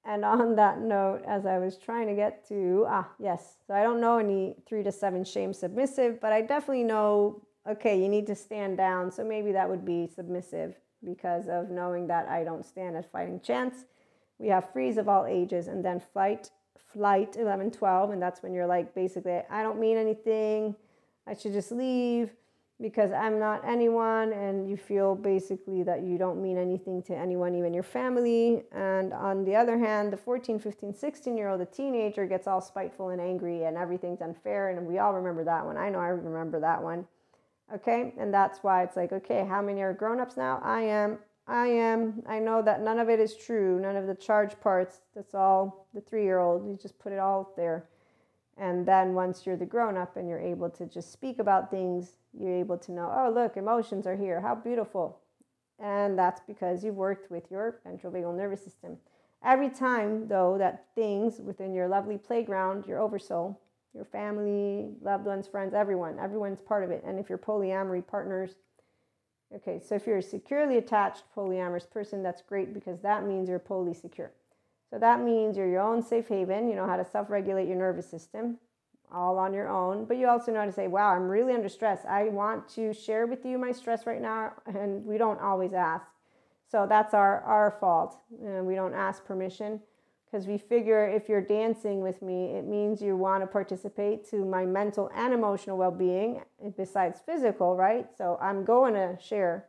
And 0.04 0.24
on 0.24 0.56
that 0.56 0.80
note, 0.80 1.22
as 1.26 1.46
I 1.46 1.58
was 1.58 1.78
trying 1.78 2.08
to 2.08 2.14
get 2.14 2.46
to, 2.48 2.84
ah, 2.88 3.08
yes, 3.18 3.54
so 3.66 3.74
I 3.74 3.82
don't 3.82 4.00
know 4.00 4.18
any 4.18 4.56
three 4.66 4.82
to 4.82 4.92
seven 4.92 5.24
shame 5.24 5.54
submissive, 5.54 6.20
but 6.20 6.32
I 6.32 6.42
definitely 6.42 6.84
know, 6.84 7.42
okay, 7.66 8.00
you 8.00 8.08
need 8.08 8.26
to 8.26 8.34
stand 8.34 8.76
down. 8.76 9.10
So 9.10 9.24
maybe 9.24 9.52
that 9.52 9.68
would 9.68 9.84
be 9.84 10.06
submissive 10.06 10.74
because 11.04 11.48
of 11.48 11.70
knowing 11.70 12.06
that 12.08 12.28
I 12.28 12.44
don't 12.44 12.66
stand 12.66 12.96
a 12.96 13.02
fighting 13.02 13.40
chance. 13.40 13.84
We 14.38 14.48
have 14.48 14.72
freeze 14.72 14.98
of 14.98 15.08
all 15.08 15.26
ages 15.26 15.68
and 15.68 15.84
then 15.84 16.00
flight 16.00 16.50
flight 16.92 17.36
11 17.36 17.70
12 17.70 18.10
and 18.10 18.22
that's 18.22 18.42
when 18.42 18.52
you're 18.52 18.66
like 18.66 18.94
basically 18.94 19.40
i 19.50 19.62
don't 19.62 19.80
mean 19.80 19.96
anything. 19.96 20.74
I 21.26 21.34
should 21.34 21.52
just 21.52 21.72
leave 21.72 22.30
because 22.80 23.12
i'm 23.12 23.38
not 23.38 23.62
anyone 23.66 24.32
and 24.32 24.68
you 24.68 24.76
feel 24.76 25.14
basically 25.14 25.82
that 25.84 26.02
you 26.02 26.18
don't 26.18 26.42
mean 26.42 26.58
anything 26.58 27.02
to 27.04 27.16
anyone 27.16 27.54
even 27.54 27.72
your 27.72 27.84
family. 27.84 28.64
And 28.72 29.12
on 29.12 29.44
the 29.44 29.54
other 29.54 29.78
hand 29.78 30.12
the 30.12 30.16
14 30.16 30.58
15 30.58 30.94
16 30.94 31.36
year 31.36 31.48
old 31.48 31.60
the 31.60 31.66
teenager 31.66 32.26
gets 32.26 32.46
all 32.46 32.60
spiteful 32.60 33.10
and 33.10 33.20
angry 33.20 33.64
and 33.64 33.76
everything's 33.76 34.20
unfair 34.20 34.70
and 34.70 34.86
we 34.86 34.98
all 34.98 35.14
remember 35.14 35.44
that 35.44 35.64
one. 35.64 35.76
I 35.76 35.88
know 35.88 36.00
i 36.00 36.08
remember 36.08 36.60
that 36.60 36.82
one. 36.82 37.06
Okay? 37.74 38.12
And 38.18 38.34
that's 38.34 38.58
why 38.62 38.82
it's 38.82 38.96
like 38.96 39.12
okay 39.12 39.46
how 39.48 39.62
many 39.62 39.80
are 39.82 39.92
grown-ups 39.92 40.36
now? 40.36 40.60
I 40.62 40.82
am 40.82 41.18
I 41.46 41.66
am. 41.66 42.22
I 42.26 42.38
know 42.38 42.62
that 42.62 42.80
none 42.80 42.98
of 42.98 43.10
it 43.10 43.20
is 43.20 43.36
true. 43.36 43.78
None 43.80 43.96
of 43.96 44.06
the 44.06 44.14
charge 44.14 44.58
parts. 44.60 45.00
That's 45.14 45.34
all 45.34 45.86
the 45.92 46.00
three 46.00 46.24
year 46.24 46.38
old. 46.38 46.66
You 46.66 46.78
just 46.80 46.98
put 46.98 47.12
it 47.12 47.18
all 47.18 47.52
there. 47.56 47.86
And 48.56 48.86
then 48.86 49.14
once 49.14 49.44
you're 49.44 49.56
the 49.56 49.66
grown 49.66 49.96
up 49.96 50.16
and 50.16 50.28
you're 50.28 50.40
able 50.40 50.70
to 50.70 50.86
just 50.86 51.12
speak 51.12 51.38
about 51.38 51.70
things, 51.70 52.18
you're 52.32 52.54
able 52.54 52.78
to 52.78 52.92
know, 52.92 53.12
oh, 53.14 53.30
look, 53.30 53.56
emotions 53.56 54.06
are 54.06 54.16
here. 54.16 54.40
How 54.40 54.54
beautiful. 54.54 55.18
And 55.80 56.16
that's 56.18 56.40
because 56.46 56.84
you've 56.84 56.94
worked 56.94 57.30
with 57.30 57.50
your 57.50 57.80
ventral 57.84 58.12
vagal 58.12 58.36
nervous 58.36 58.62
system. 58.62 58.96
Every 59.44 59.68
time, 59.68 60.28
though, 60.28 60.56
that 60.58 60.86
things 60.94 61.40
within 61.40 61.74
your 61.74 61.88
lovely 61.88 62.16
playground, 62.16 62.86
your 62.86 63.00
oversoul, 63.00 63.60
your 63.92 64.04
family, 64.04 64.88
loved 65.02 65.26
ones, 65.26 65.46
friends, 65.46 65.74
everyone, 65.74 66.18
everyone's 66.18 66.60
part 66.60 66.84
of 66.84 66.90
it. 66.90 67.02
And 67.04 67.18
if 67.18 67.28
you're 67.28 67.38
polyamory 67.38 68.06
partners, 68.06 68.54
Okay, 69.52 69.80
so 69.80 69.94
if 69.94 70.06
you're 70.06 70.18
a 70.18 70.22
securely 70.22 70.78
attached 70.78 71.24
polyamorous 71.36 71.88
person, 71.88 72.22
that's 72.22 72.42
great 72.42 72.74
because 72.74 73.00
that 73.00 73.26
means 73.26 73.48
you're 73.48 73.58
poly 73.58 73.94
secure. 73.94 74.32
So 74.90 74.98
that 74.98 75.20
means 75.20 75.56
you're 75.56 75.68
your 75.68 75.82
own 75.82 76.02
safe 76.02 76.28
haven. 76.28 76.68
You 76.68 76.76
know 76.76 76.86
how 76.86 76.96
to 76.96 77.04
self 77.04 77.30
regulate 77.30 77.66
your 77.66 77.76
nervous 77.76 78.08
system 78.08 78.58
all 79.12 79.38
on 79.38 79.52
your 79.54 79.68
own. 79.68 80.04
But 80.04 80.16
you 80.18 80.28
also 80.28 80.52
know 80.52 80.60
how 80.60 80.66
to 80.66 80.72
say, 80.72 80.88
wow, 80.88 81.10
I'm 81.10 81.28
really 81.28 81.52
under 81.52 81.68
stress. 81.68 82.04
I 82.08 82.24
want 82.24 82.68
to 82.70 82.92
share 82.92 83.26
with 83.26 83.44
you 83.44 83.58
my 83.58 83.72
stress 83.72 84.06
right 84.06 84.20
now. 84.20 84.52
And 84.66 85.04
we 85.04 85.18
don't 85.18 85.40
always 85.40 85.72
ask. 85.72 86.06
So 86.70 86.86
that's 86.88 87.14
our, 87.14 87.40
our 87.42 87.76
fault. 87.80 88.16
And 88.44 88.66
we 88.66 88.74
don't 88.74 88.94
ask 88.94 89.24
permission 89.24 89.80
because 90.34 90.48
we 90.48 90.58
figure 90.58 91.06
if 91.06 91.28
you're 91.28 91.40
dancing 91.40 92.00
with 92.00 92.20
me, 92.20 92.46
it 92.46 92.64
means 92.64 93.00
you 93.00 93.16
want 93.16 93.40
to 93.40 93.46
participate 93.46 94.28
to 94.28 94.44
my 94.44 94.66
mental 94.66 95.08
and 95.14 95.32
emotional 95.32 95.76
well 95.76 95.92
being 95.92 96.42
besides 96.76 97.20
physical, 97.24 97.76
right? 97.76 98.08
So 98.18 98.36
I'm 98.42 98.64
going 98.64 98.94
to 98.94 99.16
share. 99.22 99.66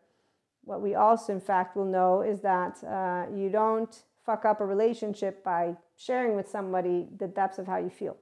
What 0.64 0.82
we 0.82 0.96
also, 0.96 1.34
in 1.34 1.40
fact, 1.40 1.78
will 1.78 1.86
know 1.86 2.24
is 2.24 2.42
that 2.42 2.84
uh, 2.84 3.32
you 3.32 3.50
don't 3.50 3.96
fuck 4.26 4.44
up 4.44 4.60
a 4.60 4.66
relationship 4.66 5.44
by 5.44 5.76
sharing 5.98 6.36
with 6.36 6.50
somebody 6.50 7.06
the 7.16 7.28
depths 7.28 7.60
of 7.60 7.68
how 7.68 7.78
you 7.78 7.92
feel. 7.92 8.18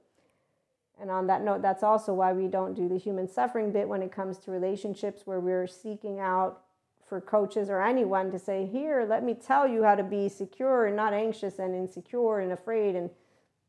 And 1.00 1.10
on 1.10 1.26
that 1.28 1.42
note, 1.42 1.62
that's 1.62 1.82
also 1.82 2.12
why 2.12 2.34
we 2.34 2.46
don't 2.46 2.74
do 2.74 2.90
the 2.90 2.98
human 2.98 3.26
suffering 3.26 3.72
bit 3.72 3.88
when 3.88 4.02
it 4.02 4.12
comes 4.12 4.36
to 4.40 4.50
relationships 4.50 5.22
where 5.24 5.40
we're 5.40 5.66
seeking 5.66 6.20
out 6.20 6.63
for 7.08 7.20
coaches 7.20 7.68
or 7.70 7.82
anyone 7.82 8.30
to 8.30 8.38
say, 8.38 8.66
Here, 8.66 9.06
let 9.08 9.24
me 9.24 9.34
tell 9.34 9.66
you 9.66 9.82
how 9.82 9.94
to 9.94 10.02
be 10.02 10.28
secure 10.28 10.86
and 10.86 10.96
not 10.96 11.12
anxious 11.12 11.58
and 11.58 11.74
insecure 11.74 12.40
and 12.40 12.52
afraid. 12.52 12.96
And 12.96 13.10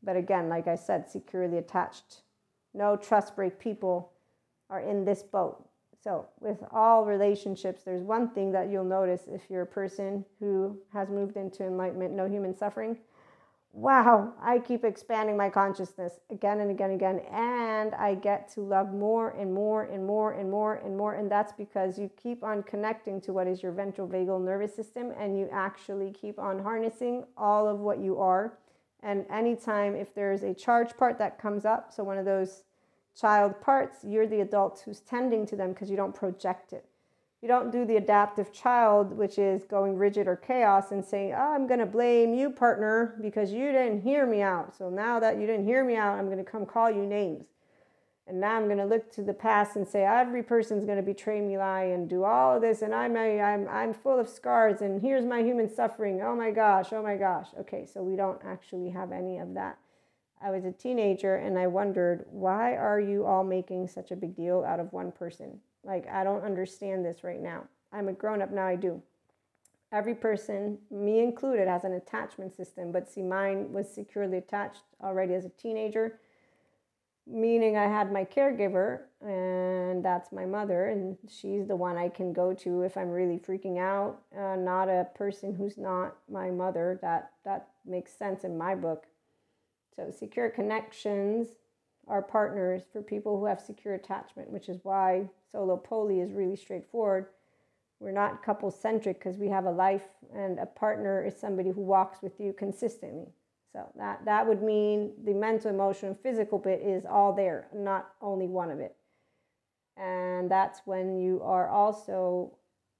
but 0.02 0.16
again, 0.16 0.48
like 0.48 0.68
I 0.68 0.76
said, 0.76 1.10
securely 1.10 1.58
attached. 1.58 2.22
No 2.74 2.96
trust 2.96 3.34
break 3.34 3.58
people 3.58 4.12
are 4.70 4.80
in 4.80 5.04
this 5.04 5.22
boat. 5.22 5.68
So, 6.02 6.26
with 6.40 6.62
all 6.70 7.04
relationships, 7.04 7.82
there's 7.82 8.02
one 8.02 8.30
thing 8.30 8.52
that 8.52 8.70
you'll 8.70 8.84
notice 8.84 9.22
if 9.26 9.50
you're 9.50 9.62
a 9.62 9.66
person 9.66 10.24
who 10.38 10.78
has 10.92 11.08
moved 11.08 11.36
into 11.36 11.64
enlightenment, 11.64 12.14
no 12.14 12.28
human 12.28 12.56
suffering 12.56 12.96
wow, 13.76 14.32
I 14.40 14.58
keep 14.58 14.86
expanding 14.86 15.36
my 15.36 15.50
consciousness 15.50 16.14
again 16.30 16.60
and 16.60 16.70
again 16.70 16.92
and 16.92 16.98
again, 16.98 17.20
and 17.30 17.94
I 17.94 18.14
get 18.14 18.50
to 18.54 18.62
love 18.62 18.94
more 18.94 19.32
and 19.32 19.52
more 19.52 19.82
and 19.82 20.06
more 20.06 20.32
and 20.32 20.50
more 20.50 20.76
and 20.76 20.96
more. 20.96 21.16
And 21.16 21.30
that's 21.30 21.52
because 21.52 21.98
you 21.98 22.10
keep 22.16 22.42
on 22.42 22.62
connecting 22.62 23.20
to 23.20 23.34
what 23.34 23.46
is 23.46 23.62
your 23.62 23.72
ventral 23.72 24.08
vagal 24.08 24.42
nervous 24.42 24.74
system, 24.74 25.12
and 25.18 25.38
you 25.38 25.46
actually 25.52 26.10
keep 26.10 26.38
on 26.38 26.58
harnessing 26.58 27.24
all 27.36 27.68
of 27.68 27.80
what 27.80 27.98
you 27.98 28.18
are. 28.18 28.56
And 29.02 29.26
anytime 29.30 29.94
if 29.94 30.14
there's 30.14 30.42
a 30.42 30.54
charge 30.54 30.96
part 30.96 31.18
that 31.18 31.38
comes 31.38 31.66
up, 31.66 31.92
so 31.92 32.02
one 32.02 32.16
of 32.16 32.24
those 32.24 32.64
child 33.14 33.60
parts, 33.60 33.98
you're 34.02 34.26
the 34.26 34.40
adult 34.40 34.80
who's 34.86 35.00
tending 35.00 35.44
to 35.48 35.54
them 35.54 35.74
because 35.74 35.90
you 35.90 35.96
don't 35.98 36.14
project 36.14 36.72
it. 36.72 36.86
You 37.42 37.48
don't 37.48 37.70
do 37.70 37.84
the 37.84 37.96
adaptive 37.96 38.52
child, 38.52 39.12
which 39.12 39.38
is 39.38 39.64
going 39.64 39.96
rigid 39.96 40.26
or 40.26 40.36
chaos 40.36 40.90
and 40.90 41.04
saying, 41.04 41.32
oh, 41.32 41.38
ah, 41.38 41.54
I'm 41.54 41.66
going 41.66 41.80
to 41.80 41.86
blame 41.86 42.34
you, 42.34 42.50
partner, 42.50 43.16
because 43.20 43.52
you 43.52 43.72
didn't 43.72 44.00
hear 44.00 44.26
me 44.26 44.40
out. 44.42 44.74
So 44.76 44.88
now 44.88 45.20
that 45.20 45.38
you 45.38 45.46
didn't 45.46 45.66
hear 45.66 45.84
me 45.84 45.96
out, 45.96 46.18
I'm 46.18 46.26
going 46.26 46.38
to 46.38 46.50
come 46.50 46.64
call 46.64 46.90
you 46.90 47.04
names. 47.04 47.44
And 48.26 48.40
now 48.40 48.56
I'm 48.56 48.64
going 48.64 48.78
to 48.78 48.84
look 48.84 49.12
to 49.12 49.22
the 49.22 49.34
past 49.34 49.76
and 49.76 49.86
say, 49.86 50.04
every 50.04 50.42
person's 50.42 50.84
going 50.84 50.96
to 50.96 51.02
betray 51.02 51.40
me, 51.40 51.58
lie, 51.58 51.84
and 51.84 52.08
do 52.08 52.24
all 52.24 52.56
of 52.56 52.62
this. 52.62 52.82
And 52.82 52.92
I'm, 52.92 53.16
a, 53.16 53.40
I'm, 53.40 53.68
I'm 53.68 53.94
full 53.94 54.18
of 54.18 54.28
scars. 54.28 54.80
And 54.80 55.00
here's 55.00 55.24
my 55.24 55.42
human 55.42 55.72
suffering. 55.72 56.20
Oh 56.22 56.34
my 56.34 56.50
gosh. 56.50 56.92
Oh 56.92 57.02
my 57.02 57.16
gosh. 57.16 57.48
Okay, 57.60 57.86
so 57.86 58.02
we 58.02 58.16
don't 58.16 58.40
actually 58.44 58.90
have 58.90 59.12
any 59.12 59.38
of 59.38 59.54
that. 59.54 59.78
I 60.42 60.50
was 60.50 60.64
a 60.64 60.72
teenager 60.72 61.36
and 61.36 61.56
I 61.56 61.68
wondered, 61.68 62.26
why 62.30 62.74
are 62.74 63.00
you 63.00 63.24
all 63.24 63.44
making 63.44 63.88
such 63.88 64.10
a 64.10 64.16
big 64.16 64.34
deal 64.34 64.64
out 64.66 64.80
of 64.80 64.92
one 64.92 65.12
person? 65.12 65.60
Like, 65.86 66.08
I 66.08 66.24
don't 66.24 66.44
understand 66.44 67.04
this 67.04 67.22
right 67.22 67.40
now. 67.40 67.64
I'm 67.92 68.08
a 68.08 68.12
grown 68.12 68.42
up 68.42 68.50
now, 68.50 68.66
I 68.66 68.76
do. 68.76 69.00
Every 69.92 70.14
person, 70.14 70.78
me 70.90 71.20
included, 71.20 71.68
has 71.68 71.84
an 71.84 71.92
attachment 71.92 72.56
system, 72.56 72.90
but 72.90 73.08
see, 73.08 73.22
mine 73.22 73.72
was 73.72 73.88
securely 73.88 74.38
attached 74.38 74.82
already 75.02 75.34
as 75.34 75.44
a 75.44 75.50
teenager, 75.50 76.18
meaning 77.24 77.76
I 77.76 77.84
had 77.84 78.12
my 78.12 78.24
caregiver, 78.24 79.02
and 79.20 80.04
that's 80.04 80.32
my 80.32 80.44
mother, 80.44 80.86
and 80.86 81.16
she's 81.28 81.68
the 81.68 81.76
one 81.76 81.96
I 81.96 82.08
can 82.08 82.32
go 82.32 82.52
to 82.52 82.82
if 82.82 82.96
I'm 82.96 83.10
really 83.10 83.38
freaking 83.38 83.78
out, 83.78 84.18
uh, 84.36 84.56
not 84.56 84.88
a 84.88 85.06
person 85.14 85.54
who's 85.54 85.78
not 85.78 86.16
my 86.28 86.50
mother. 86.50 86.98
That, 87.00 87.30
that 87.44 87.68
makes 87.86 88.12
sense 88.12 88.42
in 88.42 88.58
my 88.58 88.74
book. 88.74 89.06
So, 89.94 90.10
secure 90.10 90.50
connections 90.50 91.46
are 92.06 92.22
partners 92.22 92.82
for 92.92 93.02
people 93.02 93.38
who 93.38 93.46
have 93.46 93.60
secure 93.60 93.94
attachment, 93.94 94.50
which 94.50 94.68
is 94.68 94.78
why 94.82 95.28
solo 95.50 95.76
poly 95.76 96.20
is 96.20 96.32
really 96.32 96.56
straightforward. 96.56 97.26
We're 97.98 98.12
not 98.12 98.42
couple 98.42 98.70
centric 98.70 99.18
because 99.18 99.38
we 99.38 99.48
have 99.48 99.64
a 99.64 99.70
life 99.70 100.04
and 100.34 100.58
a 100.58 100.66
partner 100.66 101.24
is 101.24 101.36
somebody 101.36 101.70
who 101.70 101.80
walks 101.80 102.22
with 102.22 102.38
you 102.38 102.52
consistently. 102.52 103.32
So 103.72 103.90
that, 103.96 104.24
that 104.24 104.46
would 104.46 104.62
mean 104.62 105.12
the 105.24 105.34
mental, 105.34 105.70
emotional, 105.70 106.12
and 106.12 106.20
physical 106.20 106.58
bit 106.58 106.80
is 106.80 107.04
all 107.04 107.32
there, 107.32 107.68
not 107.74 108.12
only 108.22 108.46
one 108.46 108.70
of 108.70 108.80
it. 108.80 108.96
And 109.96 110.50
that's 110.50 110.80
when 110.84 111.16
you 111.18 111.40
are 111.42 111.68
also 111.68 112.56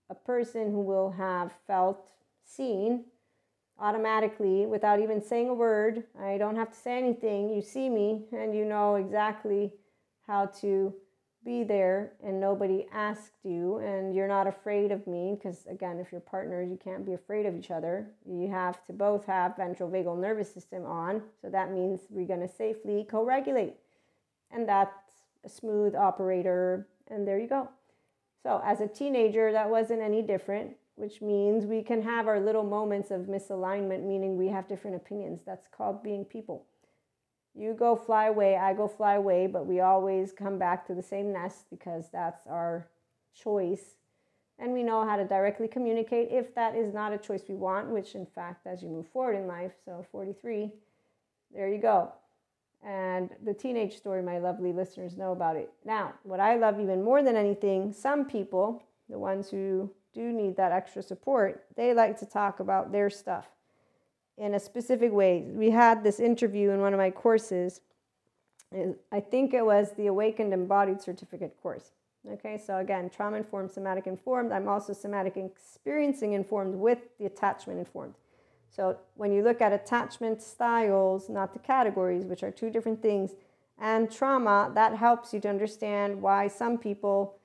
a 0.08 0.14
person 0.14 0.70
who 0.70 0.80
will 0.80 1.10
have 1.10 1.52
felt 1.66 2.08
seen 2.44 3.04
automatically 3.78 4.66
without 4.66 5.00
even 5.00 5.22
saying 5.22 5.48
a 5.48 5.54
word. 5.54 6.04
I 6.20 6.38
don't 6.38 6.56
have 6.56 6.70
to 6.70 6.76
say 6.78 6.96
anything. 6.96 7.50
You 7.50 7.62
see 7.62 7.88
me 7.88 8.22
and 8.32 8.54
you 8.54 8.64
know 8.64 8.96
exactly 8.96 9.72
how 10.26 10.46
to 10.60 10.94
be 11.46 11.62
there 11.62 12.12
and 12.24 12.40
nobody 12.40 12.86
asked 12.92 13.38
you 13.44 13.78
and 13.78 14.12
you're 14.12 14.26
not 14.26 14.48
afraid 14.48 14.90
of 14.90 15.06
me 15.06 15.36
because 15.36 15.64
again 15.70 16.00
if 16.00 16.10
you're 16.10 16.20
partners 16.20 16.68
you 16.68 16.76
can't 16.76 17.06
be 17.06 17.12
afraid 17.12 17.46
of 17.46 17.56
each 17.56 17.70
other 17.70 18.04
you 18.28 18.50
have 18.50 18.84
to 18.84 18.92
both 18.92 19.24
have 19.24 19.56
ventral 19.56 19.88
vagal 19.88 20.18
nervous 20.18 20.52
system 20.52 20.84
on 20.84 21.22
so 21.40 21.48
that 21.48 21.70
means 21.70 22.00
we're 22.10 22.26
going 22.26 22.40
to 22.40 22.48
safely 22.48 23.06
co-regulate 23.08 23.74
and 24.50 24.68
that's 24.68 24.98
a 25.44 25.48
smooth 25.48 25.94
operator 25.94 26.88
and 27.12 27.28
there 27.28 27.38
you 27.38 27.46
go 27.46 27.68
so 28.42 28.60
as 28.64 28.80
a 28.80 28.88
teenager 28.88 29.52
that 29.52 29.70
wasn't 29.70 30.02
any 30.02 30.22
different 30.22 30.72
which 30.96 31.22
means 31.22 31.64
we 31.64 31.82
can 31.82 32.02
have 32.02 32.26
our 32.26 32.40
little 32.40 32.64
moments 32.64 33.10
of 33.10 33.22
misalignment 33.22 34.02
meaning 34.02 34.36
we 34.36 34.48
have 34.48 34.68
different 34.68 34.96
opinions 34.96 35.40
that's 35.46 35.68
called 35.68 36.02
being 36.02 36.24
people 36.24 36.66
you 37.56 37.72
go 37.72 37.96
fly 37.96 38.26
away, 38.26 38.56
I 38.56 38.74
go 38.74 38.86
fly 38.86 39.14
away, 39.14 39.46
but 39.46 39.66
we 39.66 39.80
always 39.80 40.30
come 40.30 40.58
back 40.58 40.86
to 40.86 40.94
the 40.94 41.02
same 41.02 41.32
nest 41.32 41.64
because 41.70 42.10
that's 42.12 42.46
our 42.46 42.86
choice. 43.34 43.96
And 44.58 44.72
we 44.72 44.82
know 44.82 45.06
how 45.06 45.16
to 45.16 45.24
directly 45.24 45.66
communicate 45.66 46.28
if 46.30 46.54
that 46.54 46.76
is 46.76 46.92
not 46.92 47.12
a 47.12 47.18
choice 47.18 47.42
we 47.48 47.54
want, 47.54 47.88
which 47.88 48.14
in 48.14 48.26
fact, 48.26 48.66
as 48.66 48.82
you 48.82 48.88
move 48.88 49.06
forward 49.08 49.36
in 49.36 49.46
life, 49.46 49.72
so 49.84 50.04
43, 50.12 50.70
there 51.54 51.68
you 51.68 51.78
go. 51.78 52.12
And 52.86 53.30
the 53.42 53.54
teenage 53.54 53.96
story, 53.96 54.22
my 54.22 54.38
lovely 54.38 54.72
listeners 54.72 55.16
know 55.16 55.32
about 55.32 55.56
it. 55.56 55.72
Now, 55.84 56.12
what 56.24 56.40
I 56.40 56.56
love 56.56 56.78
even 56.78 57.02
more 57.02 57.22
than 57.22 57.36
anything, 57.36 57.92
some 57.92 58.26
people, 58.26 58.82
the 59.08 59.18
ones 59.18 59.50
who 59.50 59.90
do 60.16 60.32
need 60.32 60.56
that 60.56 60.72
extra 60.72 61.02
support, 61.02 61.66
they 61.76 61.92
like 61.92 62.18
to 62.18 62.26
talk 62.26 62.58
about 62.58 62.90
their 62.90 63.10
stuff 63.10 63.46
in 64.38 64.54
a 64.54 64.58
specific 64.58 65.12
way. 65.12 65.42
We 65.42 65.70
had 65.70 66.02
this 66.02 66.18
interview 66.18 66.70
in 66.70 66.80
one 66.80 66.94
of 66.94 66.98
my 66.98 67.10
courses. 67.10 67.82
I 69.12 69.20
think 69.20 69.52
it 69.52 69.64
was 69.64 69.92
the 69.92 70.06
Awakened 70.06 70.54
Embodied 70.54 71.02
Certificate 71.02 71.54
course. 71.62 71.92
Okay, 72.32 72.58
so 72.58 72.78
again, 72.78 73.10
trauma 73.10 73.36
informed, 73.36 73.70
somatic 73.70 74.06
informed. 74.06 74.52
I'm 74.52 74.68
also 74.68 74.92
somatic 74.94 75.36
experiencing 75.36 76.32
informed 76.32 76.74
with 76.74 76.98
the 77.18 77.26
attachment 77.26 77.78
informed. 77.78 78.14
So 78.74 78.96
when 79.16 79.32
you 79.32 79.42
look 79.42 79.60
at 79.60 79.72
attachment 79.72 80.42
styles, 80.42 81.28
not 81.28 81.52
the 81.52 81.60
categories, 81.60 82.24
which 82.24 82.42
are 82.42 82.50
two 82.50 82.70
different 82.70 83.00
things, 83.00 83.32
and 83.78 84.10
trauma, 84.10 84.72
that 84.74 84.96
helps 84.96 85.34
you 85.34 85.40
to 85.40 85.48
understand 85.48 86.20
why 86.22 86.48
some 86.48 86.78
people 86.78 87.36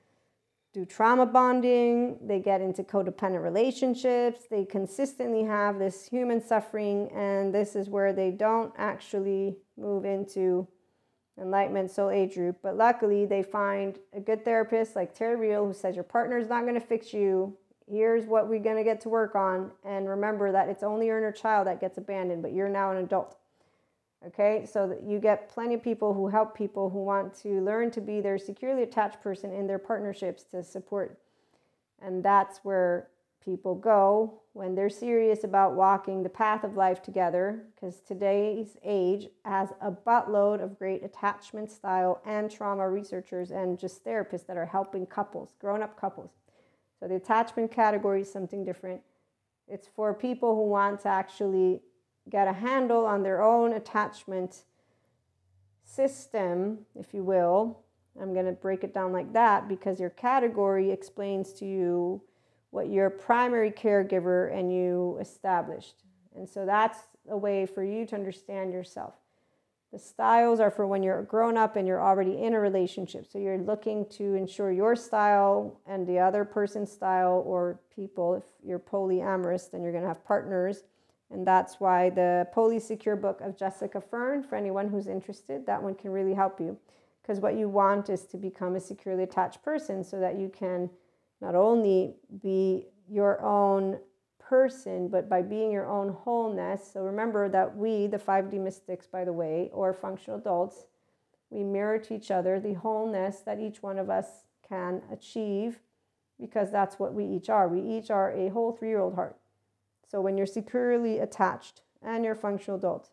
do 0.72 0.86
trauma 0.86 1.26
bonding, 1.26 2.16
they 2.22 2.40
get 2.40 2.62
into 2.62 2.82
codependent 2.82 3.42
relationships, 3.42 4.44
they 4.50 4.64
consistently 4.64 5.44
have 5.44 5.78
this 5.78 6.06
human 6.06 6.40
suffering, 6.40 7.10
and 7.14 7.54
this 7.54 7.76
is 7.76 7.90
where 7.90 8.12
they 8.12 8.30
don't 8.30 8.72
actually 8.78 9.56
move 9.76 10.06
into 10.06 10.66
enlightenment 11.38 11.90
soul 11.90 12.08
age 12.08 12.34
group. 12.34 12.56
But 12.62 12.76
luckily, 12.76 13.26
they 13.26 13.42
find 13.42 13.98
a 14.14 14.20
good 14.20 14.44
therapist 14.44 14.96
like 14.96 15.14
Terry 15.14 15.36
Real 15.36 15.66
who 15.66 15.74
says, 15.74 15.94
Your 15.94 16.04
partner 16.04 16.38
is 16.38 16.48
not 16.48 16.62
going 16.62 16.74
to 16.74 16.80
fix 16.80 17.12
you. 17.12 17.56
Here's 17.86 18.24
what 18.24 18.48
we're 18.48 18.60
going 18.60 18.76
to 18.76 18.84
get 18.84 19.02
to 19.02 19.10
work 19.10 19.34
on. 19.34 19.70
And 19.84 20.08
remember 20.08 20.52
that 20.52 20.68
it's 20.68 20.82
only 20.82 21.06
your 21.06 21.18
inner 21.18 21.32
child 21.32 21.66
that 21.66 21.80
gets 21.80 21.98
abandoned, 21.98 22.42
but 22.42 22.52
you're 22.54 22.68
now 22.68 22.92
an 22.92 22.98
adult. 22.98 23.36
Okay, 24.24 24.64
so 24.70 24.96
you 25.04 25.18
get 25.18 25.48
plenty 25.48 25.74
of 25.74 25.82
people 25.82 26.14
who 26.14 26.28
help 26.28 26.56
people 26.56 26.88
who 26.88 27.02
want 27.02 27.34
to 27.42 27.60
learn 27.60 27.90
to 27.90 28.00
be 28.00 28.20
their 28.20 28.38
securely 28.38 28.84
attached 28.84 29.20
person 29.20 29.52
in 29.52 29.66
their 29.66 29.80
partnerships 29.80 30.44
to 30.52 30.62
support. 30.62 31.18
And 32.00 32.22
that's 32.22 32.58
where 32.58 33.08
people 33.44 33.74
go 33.74 34.40
when 34.52 34.76
they're 34.76 34.88
serious 34.88 35.42
about 35.42 35.74
walking 35.74 36.22
the 36.22 36.28
path 36.28 36.62
of 36.62 36.76
life 36.76 37.02
together, 37.02 37.64
because 37.74 38.00
today's 38.00 38.76
age 38.84 39.26
has 39.44 39.70
a 39.80 39.90
buttload 39.90 40.62
of 40.62 40.78
great 40.78 41.02
attachment 41.02 41.68
style 41.68 42.22
and 42.24 42.48
trauma 42.48 42.88
researchers 42.88 43.50
and 43.50 43.76
just 43.76 44.04
therapists 44.04 44.46
that 44.46 44.56
are 44.56 44.66
helping 44.66 45.04
couples, 45.04 45.54
grown 45.58 45.82
up 45.82 45.98
couples. 46.00 46.30
So 47.00 47.08
the 47.08 47.16
attachment 47.16 47.72
category 47.72 48.20
is 48.20 48.32
something 48.32 48.64
different. 48.64 49.00
It's 49.66 49.88
for 49.88 50.14
people 50.14 50.54
who 50.54 50.68
want 50.68 51.00
to 51.00 51.08
actually 51.08 51.80
get 52.28 52.48
a 52.48 52.52
handle 52.52 53.04
on 53.04 53.22
their 53.22 53.42
own 53.42 53.72
attachment 53.72 54.64
system, 55.84 56.78
if 56.98 57.12
you 57.12 57.22
will. 57.22 57.80
I'm 58.20 58.32
going 58.34 58.46
to 58.46 58.52
break 58.52 58.84
it 58.84 58.94
down 58.94 59.12
like 59.12 59.32
that 59.32 59.68
because 59.68 59.98
your 59.98 60.10
category 60.10 60.90
explains 60.90 61.52
to 61.54 61.64
you 61.64 62.22
what 62.70 62.88
your 62.88 63.10
primary 63.10 63.70
caregiver 63.70 64.52
and 64.56 64.72
you 64.72 65.18
established. 65.20 66.04
And 66.34 66.48
so 66.48 66.64
that's 66.64 66.98
a 67.28 67.36
way 67.36 67.66
for 67.66 67.84
you 67.84 68.06
to 68.06 68.14
understand 68.14 68.72
yourself. 68.72 69.14
The 69.92 69.98
styles 69.98 70.58
are 70.58 70.70
for 70.70 70.86
when 70.86 71.02
you're 71.02 71.22
grown 71.22 71.58
up 71.58 71.76
and 71.76 71.86
you're 71.86 72.02
already 72.02 72.42
in 72.42 72.54
a 72.54 72.60
relationship. 72.60 73.26
So 73.30 73.38
you're 73.38 73.58
looking 73.58 74.06
to 74.12 74.34
ensure 74.34 74.72
your 74.72 74.96
style 74.96 75.80
and 75.86 76.06
the 76.06 76.18
other 76.18 76.46
person's 76.46 76.90
style 76.90 77.42
or 77.44 77.78
people. 77.94 78.34
If 78.34 78.44
you're 78.64 78.78
polyamorous, 78.78 79.70
then 79.70 79.82
you're 79.82 79.92
going 79.92 80.04
to 80.04 80.08
have 80.08 80.24
partners 80.24 80.84
and 81.32 81.46
that's 81.46 81.80
why 81.80 82.10
the 82.10 82.46
Polysecure 82.54 83.20
book 83.20 83.40
of 83.40 83.56
Jessica 83.56 84.00
Fern, 84.00 84.42
for 84.42 84.56
anyone 84.56 84.88
who's 84.88 85.06
interested, 85.06 85.66
that 85.66 85.82
one 85.82 85.94
can 85.94 86.10
really 86.10 86.34
help 86.34 86.60
you. 86.60 86.76
Because 87.22 87.40
what 87.40 87.56
you 87.56 87.68
want 87.68 88.10
is 88.10 88.24
to 88.26 88.36
become 88.36 88.74
a 88.74 88.80
securely 88.80 89.22
attached 89.22 89.62
person 89.62 90.02
so 90.02 90.18
that 90.20 90.38
you 90.38 90.48
can 90.48 90.90
not 91.40 91.54
only 91.54 92.16
be 92.42 92.86
your 93.08 93.40
own 93.42 93.98
person, 94.38 95.08
but 95.08 95.28
by 95.28 95.40
being 95.40 95.70
your 95.70 95.88
own 95.88 96.10
wholeness. 96.10 96.90
So 96.92 97.00
remember 97.02 97.48
that 97.48 97.76
we, 97.76 98.06
the 98.06 98.18
5D 98.18 98.60
mystics, 98.60 99.06
by 99.06 99.24
the 99.24 99.32
way, 99.32 99.70
or 99.72 99.94
functional 99.94 100.38
adults, 100.38 100.84
we 101.50 101.62
mirror 101.62 101.98
to 101.98 102.14
each 102.14 102.30
other 102.30 102.58
the 102.58 102.74
wholeness 102.74 103.40
that 103.40 103.60
each 103.60 103.82
one 103.82 103.98
of 103.98 104.10
us 104.10 104.26
can 104.68 105.02
achieve 105.12 105.80
because 106.40 106.70
that's 106.70 106.98
what 106.98 107.14
we 107.14 107.24
each 107.24 107.48
are. 107.48 107.68
We 107.68 107.80
each 107.80 108.10
are 108.10 108.32
a 108.32 108.48
whole 108.48 108.72
three 108.72 108.88
year 108.88 109.00
old 109.00 109.14
heart. 109.14 109.36
So 110.12 110.20
when 110.20 110.36
you're 110.36 110.46
securely 110.46 111.20
attached 111.20 111.80
and 112.02 112.22
you're 112.22 112.34
functional 112.34 112.78
adult, 112.78 113.08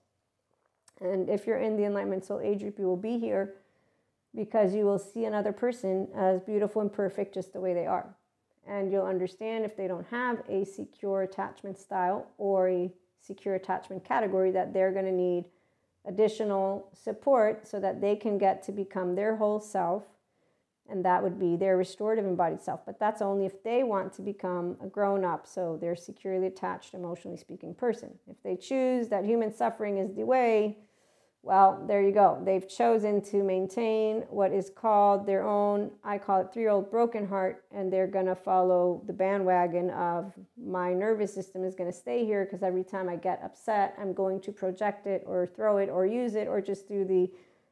and 1.00 1.30
if 1.30 1.48
you're 1.48 1.58
in 1.58 1.78
the 1.78 1.86
Enlightenment 1.86 2.26
Soul 2.26 2.42
Age 2.42 2.60
group, 2.60 2.78
you 2.78 2.86
will 2.86 2.98
be 2.98 3.18
here 3.18 3.56
because 4.36 4.76
you 4.76 4.84
will 4.84 5.00
see 5.00 5.24
another 5.24 5.54
person 5.54 6.10
as 6.14 6.42
beautiful 6.42 6.82
and 6.82 6.92
perfect 6.92 7.34
just 7.34 7.54
the 7.54 7.62
way 7.62 7.74
they 7.74 7.88
are. 7.88 8.14
And 8.68 8.92
you'll 8.92 9.06
understand 9.06 9.64
if 9.64 9.78
they 9.78 9.88
don't 9.88 10.06
have 10.08 10.44
a 10.50 10.66
secure 10.66 11.22
attachment 11.22 11.80
style 11.80 12.28
or 12.38 12.68
a 12.68 12.92
secure 13.22 13.56
attachment 13.56 14.04
category 14.04 14.52
that 14.52 14.74
they're 14.74 14.92
going 14.92 15.06
to 15.06 15.12
need 15.14 15.46
additional 16.06 16.90
support 16.94 17.66
so 17.66 17.80
that 17.80 18.02
they 18.02 18.18
can 18.18 18.38
get 18.38 18.62
to 18.64 18.74
become 18.74 19.16
their 19.16 19.38
whole 19.38 19.62
self 19.62 20.04
and 20.90 21.04
that 21.06 21.22
would 21.22 21.40
be 21.40 21.56
their 21.56 21.78
restorative 21.78 22.26
embodied 22.26 22.62
self. 22.62 22.86
But 22.86 23.00
that's 23.00 23.22
only 23.22 23.46
if 23.46 23.64
they 23.64 23.84
want 23.84 24.14
to 24.14 24.22
become 24.22 24.78
a 24.82 24.88
grown 24.88 25.24
up, 25.24 25.48
so 25.48 25.78
they're 25.80 25.96
securely 25.96 26.48
attached, 26.48 26.94
emotionally 26.94 27.38
speaking 27.38 27.74
person. 27.74 28.12
If 28.28 28.42
they 28.44 28.56
choose 28.56 29.08
that 29.10 29.26
human 29.26 29.54
suffering 29.54 29.98
is 29.98 30.14
the 30.14 30.26
way, 30.26 30.78
well, 31.42 31.82
there 31.88 32.02
you 32.02 32.12
go. 32.12 32.42
They've 32.44 32.68
chosen 32.68 33.22
to 33.24 33.44
maintain 33.44 34.24
what 34.30 34.52
is 34.52 34.70
called 34.70 35.26
their 35.26 35.48
own, 35.48 35.90
I 36.04 36.18
call 36.18 36.42
it 36.42 36.50
three 36.54 36.64
year 36.64 36.72
old 36.72 36.92
broken 36.92 37.26
heart, 37.26 37.64
and 37.72 37.92
they're 37.92 38.08
going 38.08 38.26
to 38.26 38.36
follow 38.36 39.02
the 39.08 39.14
bandwagon 39.14 39.90
of 39.92 40.34
my 40.62 40.94
nervous 40.94 41.34
system 41.34 41.64
is 41.64 41.76
going 41.76 41.90
to 41.90 41.98
stay 41.98 42.26
here 42.26 42.44
because 42.44 42.62
every 42.62 42.84
time 42.84 43.08
I 43.08 43.16
get 43.16 43.42
upset, 43.42 43.96
I'm 43.98 44.14
going 44.14 44.42
to 44.42 44.52
project 44.52 45.08
it 45.08 45.24
or 45.26 45.48
throw 45.48 45.78
it 45.78 45.90
or 45.90 46.06
use 46.06 46.36
it 46.36 46.48
or 46.48 46.60
just 46.60 46.90
do 46.90 47.06
the 47.06 47.32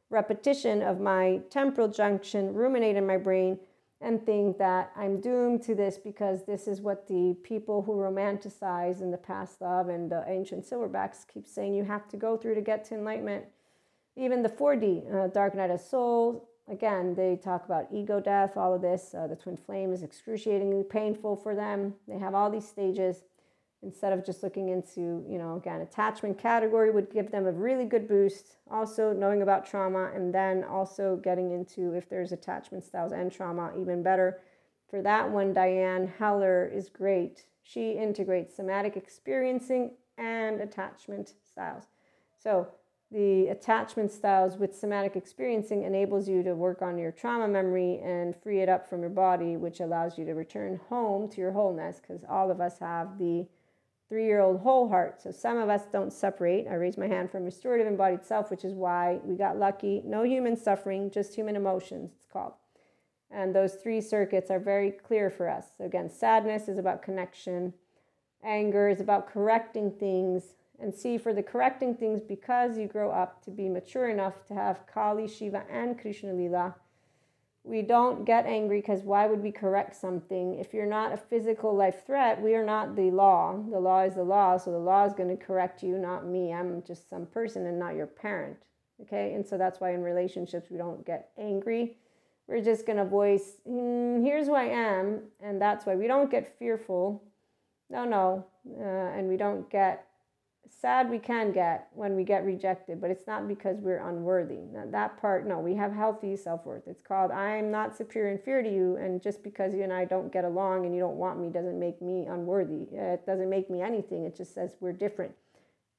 repetition 0.09 0.81
of 0.81 0.99
my 0.99 1.41
temporal 1.49 1.87
junction 1.87 2.53
ruminate 2.53 2.95
in 2.95 3.05
my 3.05 3.17
brain 3.17 3.59
and 3.99 4.23
think 4.23 4.57
that 4.59 4.91
I'm 4.95 5.19
doomed 5.19 5.63
to 5.63 5.75
this 5.75 5.97
because 5.97 6.45
this 6.45 6.67
is 6.67 6.81
what 6.81 7.07
the 7.07 7.35
people 7.43 7.81
who 7.81 7.93
romanticize 7.93 9.01
in 9.01 9.09
the 9.11 9.17
past 9.17 9.59
love 9.59 9.89
and 9.89 10.09
the 10.11 10.23
ancient 10.27 10.69
silverbacks 10.69 11.27
keep 11.27 11.47
saying 11.47 11.73
you 11.73 11.83
have 11.83 12.07
to 12.09 12.17
go 12.17 12.37
through 12.37 12.55
to 12.55 12.61
get 12.61 12.85
to 12.85 12.95
enlightenment. 12.95 13.45
Even 14.15 14.43
the 14.43 14.49
4D, 14.49 15.13
uh, 15.13 15.27
Dark 15.27 15.55
Night 15.55 15.71
of 15.71 15.81
Soul, 15.81 16.47
again, 16.69 17.15
they 17.15 17.39
talk 17.43 17.65
about 17.65 17.87
ego 17.91 18.19
death, 18.19 18.55
all 18.55 18.73
of 18.73 18.81
this. 18.81 19.15
Uh, 19.17 19.25
the 19.25 19.35
twin 19.35 19.57
flame 19.57 19.91
is 19.91 20.03
excruciatingly 20.03 20.83
painful 20.83 21.35
for 21.35 21.55
them. 21.55 21.95
They 22.07 22.19
have 22.19 22.35
all 22.35 22.51
these 22.51 22.67
stages 22.67 23.23
instead 23.83 24.11
of 24.11 24.25
just 24.25 24.43
looking 24.43 24.69
into, 24.69 25.23
you 25.29 25.37
know, 25.37 25.55
again, 25.55 25.81
attachment 25.81 26.37
category 26.37 26.91
would 26.91 27.11
give 27.11 27.31
them 27.31 27.45
a 27.45 27.51
really 27.51 27.85
good 27.85 28.07
boost. 28.07 28.57
Also, 28.69 29.13
knowing 29.13 29.41
about 29.41 29.65
trauma 29.65 30.11
and 30.13 30.33
then 30.33 30.63
also 30.63 31.17
getting 31.23 31.51
into 31.51 31.93
if 31.93 32.09
there's 32.09 32.31
attachment 32.31 32.83
styles 32.83 33.11
and 33.11 33.31
trauma, 33.31 33.71
even 33.79 34.03
better. 34.03 34.41
for 34.89 35.01
that 35.01 35.29
one, 35.29 35.53
Diane 35.53 36.07
Heller 36.17 36.65
is 36.73 36.89
great. 36.89 37.45
She 37.61 37.91
integrates 37.91 38.55
somatic 38.55 38.95
experiencing 38.95 39.91
and 40.17 40.61
attachment 40.61 41.33
styles. 41.49 41.83
So, 42.37 42.69
the 43.09 43.47
attachment 43.47 44.11
styles 44.11 44.57
with 44.57 44.75
somatic 44.75 45.15
experiencing 45.15 45.83
enables 45.83 46.27
you 46.27 46.43
to 46.43 46.55
work 46.55 46.81
on 46.81 46.97
your 46.97 47.11
trauma 47.13 47.47
memory 47.47 48.01
and 48.03 48.35
free 48.35 48.59
it 48.59 48.67
up 48.67 48.85
from 48.85 48.99
your 48.99 49.09
body, 49.09 49.55
which 49.55 49.79
allows 49.79 50.17
you 50.17 50.25
to 50.25 50.33
return 50.33 50.79
home 50.89 51.29
to 51.29 51.39
your 51.39 51.53
wholeness 51.53 52.01
because 52.01 52.25
all 52.27 52.51
of 52.51 52.59
us 52.59 52.79
have 52.79 53.17
the 53.17 53.47
three 54.09 54.25
year 54.25 54.39
old 54.39 54.61
whole 54.61 54.89
heart. 54.89 55.21
So 55.21 55.31
some 55.31 55.57
of 55.57 55.69
us 55.69 55.83
don't 55.91 56.13
separate. 56.13 56.67
I 56.67 56.75
raise 56.75 56.97
my 56.97 57.07
hand 57.07 57.31
from 57.31 57.43
restorative 57.43 57.87
embodied 57.87 58.25
self, 58.25 58.49
which 58.49 58.63
is 58.63 58.73
why 58.73 59.19
we 59.23 59.35
got 59.35 59.57
lucky. 59.57 60.01
No 60.05 60.23
human 60.23 60.55
suffering, 60.55 61.11
just 61.11 61.35
human 61.35 61.55
emotions, 61.55 62.11
it's 62.15 62.25
called. 62.31 62.53
And 63.29 63.53
those 63.53 63.75
three 63.75 63.99
circuits 63.99 64.49
are 64.49 64.59
very 64.59 64.91
clear 64.91 65.29
for 65.29 65.49
us. 65.49 65.65
So 65.77 65.83
again, 65.83 66.09
sadness 66.09 66.69
is 66.69 66.77
about 66.77 67.03
connection, 67.03 67.73
anger 68.43 68.87
is 68.87 69.01
about 69.01 69.27
correcting 69.27 69.91
things, 69.91 70.53
and 70.79 70.93
see 70.93 71.17
for 71.17 71.33
the 71.33 71.43
correcting 71.43 71.95
things 71.95 72.21
because 72.23 72.77
you 72.77 72.87
grow 72.87 73.11
up 73.11 73.43
to 73.43 73.51
be 73.51 73.67
mature 73.67 74.09
enough 74.09 74.45
to 74.45 74.53
have 74.53 74.85
Kali, 74.87 75.27
Shiva, 75.27 75.63
and 75.69 75.99
Krishna 75.99 76.33
Lila. 76.33 76.75
We 77.67 77.81
don't 77.81 78.23
get 78.23 78.45
angry 78.45 78.79
because 78.79 79.01
why 79.01 79.27
would 79.27 79.43
we 79.43 79.51
correct 79.51 79.93
something? 79.93 80.57
If 80.57 80.73
you're 80.73 80.85
not 80.85 81.11
a 81.11 81.17
physical 81.17 81.75
life 81.75 82.05
threat, 82.05 82.41
we 82.41 82.55
are 82.55 82.65
not 82.65 82.95
the 82.95 83.11
law. 83.11 83.61
The 83.69 83.79
law 83.79 84.03
is 84.03 84.15
the 84.15 84.23
law, 84.23 84.55
so 84.55 84.71
the 84.71 84.79
law 84.79 85.05
is 85.05 85.13
going 85.13 85.29
to 85.29 85.45
correct 85.45 85.83
you, 85.83 85.97
not 85.97 86.25
me. 86.25 86.53
I'm 86.53 86.81
just 86.83 87.09
some 87.09 87.25
person 87.25 87.65
and 87.65 87.77
not 87.77 87.95
your 87.95 88.07
parent. 88.07 88.55
Okay, 89.01 89.33
and 89.33 89.45
so 89.45 89.57
that's 89.57 89.81
why 89.81 89.91
in 89.91 90.01
relationships 90.01 90.69
we 90.71 90.77
don't 90.77 91.05
get 91.05 91.31
angry. 91.37 91.97
We're 92.47 92.63
just 92.63 92.85
going 92.85 92.99
to 92.99 93.05
voice, 93.05 93.57
mm, 93.69 94.23
here's 94.23 94.47
who 94.47 94.55
I 94.55 94.63
am, 94.63 95.23
and 95.41 95.61
that's 95.61 95.85
why 95.85 95.95
we 95.95 96.07
don't 96.07 96.31
get 96.31 96.57
fearful. 96.57 97.21
No, 97.89 98.05
no, 98.05 98.45
uh, 98.79 99.17
and 99.17 99.27
we 99.27 99.35
don't 99.35 99.69
get 99.69 100.06
sad 100.79 101.09
we 101.09 101.17
can 101.17 101.51
get 101.51 101.87
when 101.93 102.15
we 102.15 102.23
get 102.23 102.45
rejected, 102.45 103.01
but 103.01 103.09
it's 103.09 103.25
not 103.25 103.47
because 103.47 103.77
we're 103.79 104.07
unworthy. 104.07 104.59
Now, 104.71 104.83
that 104.91 105.19
part, 105.19 105.47
no, 105.47 105.59
we 105.59 105.73
have 105.75 105.91
healthy 105.91 106.35
self 106.35 106.65
worth. 106.65 106.87
It's 106.87 107.01
called 107.01 107.31
I'm 107.31 107.71
not 107.71 107.95
superior 107.95 108.29
and 108.29 108.39
inferior 108.39 108.63
to 108.63 108.73
you, 108.73 108.97
and 108.97 109.21
just 109.21 109.43
because 109.43 109.73
you 109.73 109.83
and 109.83 109.93
I 109.93 110.05
don't 110.05 110.31
get 110.31 110.45
along 110.45 110.85
and 110.85 110.93
you 110.93 111.01
don't 111.01 111.17
want 111.17 111.39
me 111.39 111.49
doesn't 111.49 111.79
make 111.79 112.01
me 112.01 112.25
unworthy. 112.25 112.87
It 112.91 113.25
doesn't 113.25 113.49
make 113.49 113.69
me 113.69 113.81
anything. 113.81 114.25
It 114.25 114.35
just 114.35 114.53
says 114.53 114.75
we're 114.79 114.93
different 114.93 115.33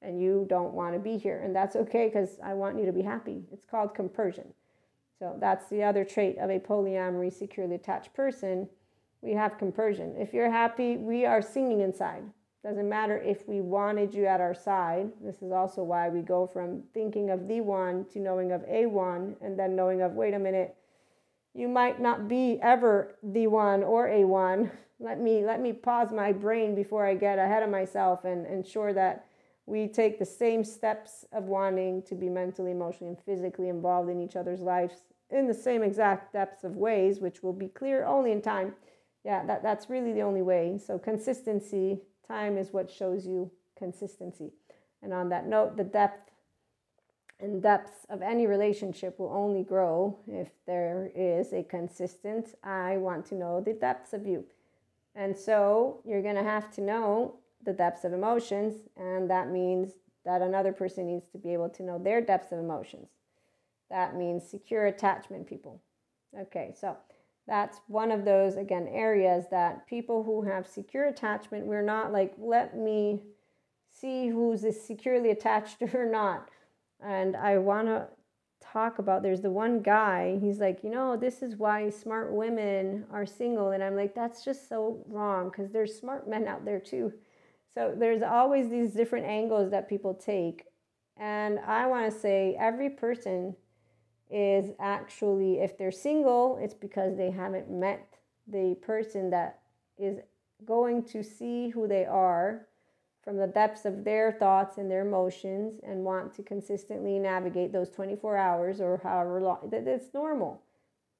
and 0.01 0.21
you 0.21 0.45
don't 0.49 0.73
want 0.73 0.93
to 0.93 0.99
be 0.99 1.17
here. 1.17 1.41
And 1.43 1.55
that's 1.55 1.75
okay 1.75 2.07
because 2.07 2.39
I 2.43 2.53
want 2.53 2.79
you 2.79 2.85
to 2.85 2.93
be 2.93 3.01
happy. 3.01 3.43
It's 3.51 3.65
called 3.65 3.93
compersion. 3.93 4.53
So 5.17 5.35
that's 5.39 5.67
the 5.67 5.83
other 5.83 6.05
trait 6.05 6.37
of 6.37 6.49
a 6.49 6.59
polyamory, 6.59 7.33
securely 7.33 7.75
attached 7.75 8.13
person. 8.13 8.69
We 9.21 9.33
have 9.33 9.57
compersion. 9.57 10.15
If 10.17 10.33
you're 10.33 10.51
happy, 10.51 10.95
we 10.95 11.25
are 11.25 11.41
singing 11.41 11.81
inside. 11.81 12.23
Doesn't 12.63 12.89
matter 12.89 13.17
if 13.17 13.47
we 13.47 13.61
wanted 13.61 14.13
you 14.13 14.25
at 14.25 14.41
our 14.41 14.53
side. 14.53 15.11
This 15.21 15.41
is 15.41 15.51
also 15.51 15.81
why 15.81 16.09
we 16.09 16.21
go 16.21 16.45
from 16.45 16.83
thinking 16.93 17.29
of 17.29 17.47
the 17.47 17.61
one 17.61 18.05
to 18.11 18.19
knowing 18.19 18.51
of 18.51 18.63
a 18.67 18.85
one 18.85 19.37
and 19.41 19.57
then 19.57 19.75
knowing 19.75 20.01
of, 20.01 20.13
wait 20.13 20.33
a 20.33 20.39
minute, 20.39 20.75
you 21.53 21.69
might 21.69 22.01
not 22.01 22.27
be 22.27 22.59
ever 22.61 23.15
the 23.23 23.47
one 23.47 23.83
or 23.83 24.07
a 24.07 24.25
one. 24.25 24.71
Let 25.01 25.21
me 25.21 25.45
let 25.45 25.61
me 25.61 25.71
pause 25.71 26.11
my 26.11 26.33
brain 26.33 26.75
before 26.75 27.05
I 27.05 27.15
get 27.15 27.39
ahead 27.39 27.63
of 27.63 27.69
myself 27.69 28.25
and 28.25 28.45
ensure 28.45 28.91
that 28.91 29.27
we 29.65 29.87
take 29.87 30.19
the 30.19 30.25
same 30.25 30.61
steps 30.61 31.23
of 31.31 31.45
wanting 31.45 32.01
to 32.01 32.15
be 32.15 32.27
mentally, 32.27 32.71
emotionally, 32.71 33.13
and 33.13 33.23
physically 33.23 33.69
involved 33.69 34.09
in 34.09 34.19
each 34.19 34.35
other's 34.35 34.59
lives 34.59 35.05
in 35.29 35.47
the 35.47 35.53
same 35.53 35.83
exact 35.83 36.33
depths 36.33 36.65
of 36.65 36.75
ways, 36.75 37.21
which 37.21 37.41
will 37.41 37.53
be 37.53 37.69
clear 37.69 38.03
only 38.03 38.33
in 38.33 38.41
time. 38.41 38.73
Yeah, 39.23 39.45
that, 39.45 39.63
that's 39.63 39.89
really 39.89 40.11
the 40.11 40.21
only 40.21 40.41
way. 40.41 40.77
So 40.85 40.99
consistency 40.99 42.01
Time 42.29 42.57
is 42.57 42.71
what 42.71 42.91
shows 42.91 43.25
you 43.25 43.51
consistency. 43.77 44.51
And 45.01 45.13
on 45.13 45.29
that 45.29 45.47
note, 45.47 45.77
the 45.77 45.83
depth 45.83 46.31
and 47.39 47.61
depths 47.63 48.05
of 48.09 48.21
any 48.21 48.45
relationship 48.45 49.17
will 49.17 49.33
only 49.33 49.63
grow 49.63 50.19
if 50.27 50.49
there 50.67 51.09
is 51.15 51.53
a 51.53 51.63
consistent, 51.63 52.55
I 52.63 52.97
want 52.97 53.25
to 53.27 53.35
know 53.35 53.61
the 53.61 53.73
depths 53.73 54.13
of 54.13 54.27
you. 54.27 54.45
And 55.15 55.35
so 55.37 56.01
you're 56.05 56.21
going 56.21 56.35
to 56.35 56.43
have 56.43 56.69
to 56.75 56.81
know 56.81 57.35
the 57.63 57.73
depths 57.73 58.03
of 58.03 58.13
emotions, 58.13 58.75
and 58.95 59.29
that 59.29 59.49
means 59.49 59.91
that 60.25 60.41
another 60.41 60.71
person 60.71 61.07
needs 61.07 61.27
to 61.29 61.37
be 61.37 61.53
able 61.53 61.69
to 61.69 61.83
know 61.83 61.97
their 61.97 62.21
depths 62.21 62.51
of 62.51 62.59
emotions. 62.59 63.07
That 63.89 64.15
means 64.15 64.47
secure 64.47 64.85
attachment, 64.85 65.47
people. 65.47 65.81
Okay, 66.37 66.75
so 66.79 66.95
that's 67.49 67.81
one 67.87 68.11
of 68.11 68.23
those 68.23 68.55
again 68.55 68.87
areas 68.87 69.45
that 69.49 69.87
people 69.87 70.23
who 70.23 70.43
have 70.43 70.67
secure 70.67 71.07
attachment 71.07 71.65
we're 71.65 71.81
not 71.81 72.13
like 72.13 72.33
let 72.37 72.77
me 72.77 73.19
see 73.89 74.29
who's 74.29 74.63
securely 74.79 75.31
attached 75.31 75.81
or 75.93 76.05
not. 76.09 76.49
And 77.03 77.35
i 77.35 77.57
want 77.57 77.87
to 77.87 78.07
talk 78.61 78.99
about 78.99 79.23
there's 79.23 79.41
the 79.41 79.49
one 79.49 79.81
guy 79.81 80.37
he's 80.41 80.59
like 80.59 80.83
you 80.83 80.89
know 80.89 81.15
this 81.15 81.41
is 81.41 81.55
why 81.55 81.89
smart 81.89 82.31
women 82.31 83.05
are 83.11 83.25
single. 83.25 83.71
And 83.71 83.83
i'm 83.83 83.95
like 83.95 84.13
that's 84.13 84.45
just 84.45 84.69
so 84.69 85.03
wrong 85.07 85.49
because 85.49 85.71
there's 85.71 85.97
smart 85.97 86.29
men 86.29 86.47
out 86.47 86.65
there 86.65 86.79
too. 86.79 87.11
So 87.73 87.93
there's 87.97 88.21
always 88.21 88.69
these 88.69 88.93
different 88.93 89.25
angles 89.25 89.71
that 89.71 89.89
people 89.89 90.13
take. 90.13 90.65
And 91.17 91.59
i 91.65 91.87
want 91.87 92.11
to 92.11 92.19
say 92.19 92.55
every 92.59 92.91
person 92.91 93.55
is 94.29 94.71
actually 94.79 95.59
if 95.59 95.77
they're 95.77 95.91
single, 95.91 96.59
it's 96.61 96.73
because 96.73 97.17
they 97.17 97.31
haven't 97.31 97.69
met 97.69 98.17
the 98.47 98.75
person 98.81 99.29
that 99.31 99.59
is 99.97 100.19
going 100.65 101.03
to 101.03 101.23
see 101.23 101.69
who 101.69 101.87
they 101.87 102.05
are 102.05 102.67
from 103.23 103.37
the 103.37 103.47
depths 103.47 103.85
of 103.85 104.03
their 104.03 104.31
thoughts 104.31 104.77
and 104.77 104.89
their 104.89 105.05
emotions 105.05 105.79
and 105.83 106.03
want 106.03 106.33
to 106.33 106.43
consistently 106.43 107.19
navigate 107.19 107.71
those 107.71 107.89
24 107.89 108.37
hours 108.37 108.81
or 108.81 108.99
however 109.03 109.41
long 109.41 109.69
that's 109.71 110.13
normal. 110.13 110.61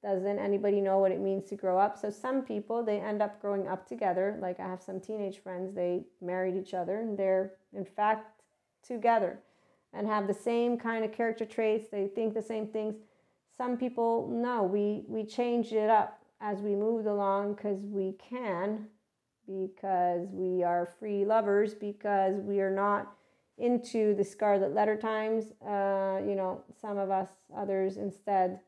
Doesn't 0.02 0.38
anybody 0.38 0.80
know 0.80 0.98
what 0.98 1.12
it 1.12 1.20
means 1.20 1.44
to 1.50 1.56
grow 1.56 1.78
up? 1.78 1.98
So 1.98 2.10
some 2.10 2.42
people 2.42 2.82
they 2.82 3.00
end 3.00 3.20
up 3.20 3.40
growing 3.40 3.68
up 3.68 3.86
together. 3.86 4.38
Like 4.40 4.58
i 4.58 4.66
have 4.66 4.82
some 4.82 4.98
teenage 4.98 5.42
friends 5.42 5.74
they 5.74 6.04
married 6.22 6.56
each 6.56 6.74
other 6.74 7.00
and 7.00 7.18
they're 7.18 7.52
in 7.74 7.84
fact 7.84 8.42
together 8.82 9.38
and 9.92 10.06
have 10.06 10.26
the 10.26 10.34
same 10.34 10.78
kind 10.78 11.04
of 11.04 11.12
character 11.12 11.44
traits. 11.44 11.88
They 11.90 12.06
think 12.06 12.34
the 12.34 12.42
same 12.42 12.66
things. 12.66 12.94
Some 13.56 13.76
people, 13.76 14.28
no, 14.32 14.62
we, 14.62 15.04
we 15.08 15.24
changed 15.24 15.72
it 15.72 15.90
up 15.90 16.22
as 16.40 16.60
we 16.60 16.74
moved 16.74 17.06
along 17.06 17.54
because 17.54 17.84
we 17.84 18.14
can, 18.18 18.86
because 19.46 20.28
we 20.32 20.62
are 20.62 20.94
free 20.98 21.24
lovers, 21.24 21.74
because 21.74 22.40
we 22.40 22.60
are 22.60 22.70
not 22.70 23.12
into 23.58 24.14
the 24.14 24.24
scarlet 24.24 24.74
letter 24.74 24.96
times. 24.96 25.52
Uh, 25.66 26.20
you 26.26 26.34
know, 26.34 26.62
some 26.80 26.96
of 26.96 27.10
us, 27.10 27.28
others 27.56 27.96
instead, 27.96 28.60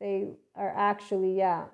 they 0.00 0.26
are 0.56 0.74
actually, 0.76 1.36
yeah, 1.36 1.64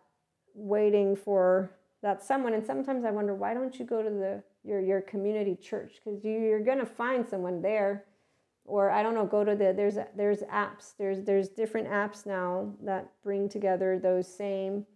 waiting 0.55 1.16
for 1.16 1.70
that 2.03 2.22
someone. 2.22 2.53
And 2.53 2.66
sometimes 2.66 3.05
I 3.05 3.11
wonder, 3.11 3.34
why 3.34 3.55
don't 3.55 3.78
you 3.78 3.86
go 3.86 4.03
to 4.03 4.11
the 4.11 4.43
your 4.62 4.80
your 4.80 5.01
community 5.01 5.57
church? 5.57 5.95
Because 6.05 6.22
you, 6.22 6.32
you're 6.32 6.64
gonna 6.64 6.84
find 6.84 7.26
someone 7.26 7.62
there 7.62 8.05
or 8.71 8.91
I 8.91 9.03
don't 9.03 9.14
know, 9.14 9.27
go 9.27 9.45
to 9.45 9.55
the 9.57 9.75
there's 9.77 9.99
there's 10.16 10.41
apps. 10.43 10.95
There's 10.97 11.23
there's 11.25 11.49
different 11.49 11.89
apps 11.89 12.25
now 12.25 12.73
that 12.83 13.11
bring 13.23 13.49
together 13.49 13.99
those 13.99 14.33
same 14.33 14.87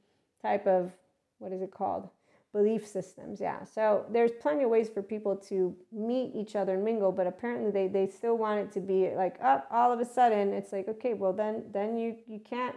type 0.41 0.67
of 0.67 0.93
what 1.39 1.53
is 1.53 1.61
it 1.61 1.71
called? 1.71 2.09
Belief 2.53 2.87
systems. 2.87 3.41
Yeah. 3.41 3.65
So 3.65 4.07
there's 4.11 4.31
plenty 4.41 4.63
of 4.63 4.71
ways 4.71 4.89
for 4.89 5.03
people 5.03 5.37
to 5.49 5.75
meet 5.93 6.31
each 6.37 6.55
other 6.55 6.75
and 6.75 6.85
mingle, 6.85 7.11
but 7.11 7.27
apparently 7.27 7.73
they, 7.73 7.89
they 7.89 8.07
still 8.07 8.39
want 8.39 8.61
it 8.61 8.73
to 8.73 8.81
be 8.81 9.11
like 9.15 9.37
up 9.43 9.67
oh, 9.71 9.77
all 9.77 9.93
of 9.93 9.99
a 9.99 10.05
sudden 10.05 10.53
it's 10.53 10.73
like, 10.73 10.89
okay, 10.89 11.15
well 11.15 11.33
then 11.33 11.65
then 11.73 11.99
you 11.99 12.17
you 12.29 12.39
can't, 12.39 12.77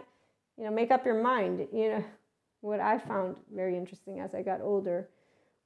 you 0.56 0.64
know, 0.64 0.70
make 0.72 0.90
up 0.90 1.06
your 1.06 1.22
mind. 1.22 1.68
You 1.72 1.90
know, 1.90 2.04
what 2.60 2.80
I 2.80 2.98
found 2.98 3.36
very 3.54 3.76
interesting 3.76 4.18
as 4.18 4.34
I 4.34 4.42
got 4.42 4.60
older 4.60 5.08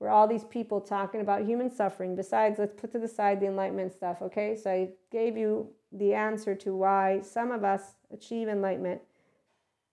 were 0.03 0.11
all 0.11 0.27
these 0.27 0.45
people 0.45 0.81
talking 0.81 1.21
about 1.21 1.47
human 1.47 1.71
suffering. 1.71 2.17
Besides, 2.17 2.59
let's 2.59 2.75
put 2.75 2.91
to 2.91 2.99
the 2.99 3.07
side 3.07 3.39
the 3.39 3.47
enlightenment 3.47 3.93
stuff, 3.93 4.21
okay? 4.21 4.57
So 4.57 4.69
I 4.69 4.89
gave 5.13 5.37
you 5.37 5.69
the 5.93 6.13
answer 6.13 6.57
to 6.57 6.75
why 6.75 7.21
some 7.23 7.53
of 7.53 7.63
us 7.63 7.95
achieve 8.13 8.49
enlightenment 8.49 9.01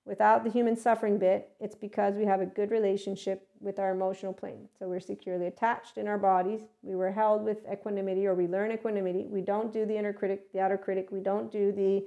without 0.05 0.43
the 0.43 0.49
human 0.49 0.76
suffering 0.76 1.20
bit. 1.20 1.51
It's 1.60 1.76
because 1.76 2.16
we 2.16 2.26
have 2.26 2.41
a 2.41 2.47
good 2.47 2.72
relationship 2.72 3.47
with 3.60 3.78
our 3.78 3.91
emotional 3.91 4.34
plane. 4.34 4.68
So 4.80 4.88
we're 4.88 4.99
securely 4.99 5.45
attached 5.45 5.99
in 5.99 6.07
our 6.07 6.18
bodies. 6.18 6.62
We 6.82 6.95
were 6.95 7.12
held 7.12 7.43
with 7.43 7.60
equanimity, 7.72 8.26
or 8.26 8.34
we 8.34 8.47
learn 8.47 8.72
equanimity. 8.72 9.28
We 9.30 9.41
don't 9.41 9.72
do 9.72 9.86
the 9.86 9.95
inner 9.95 10.14
critic, 10.14 10.51
the 10.53 10.60
outer 10.60 10.78
critic. 10.78 11.10
We 11.12 11.20
don't 11.20 11.51
do 11.51 11.72
the 11.72 12.03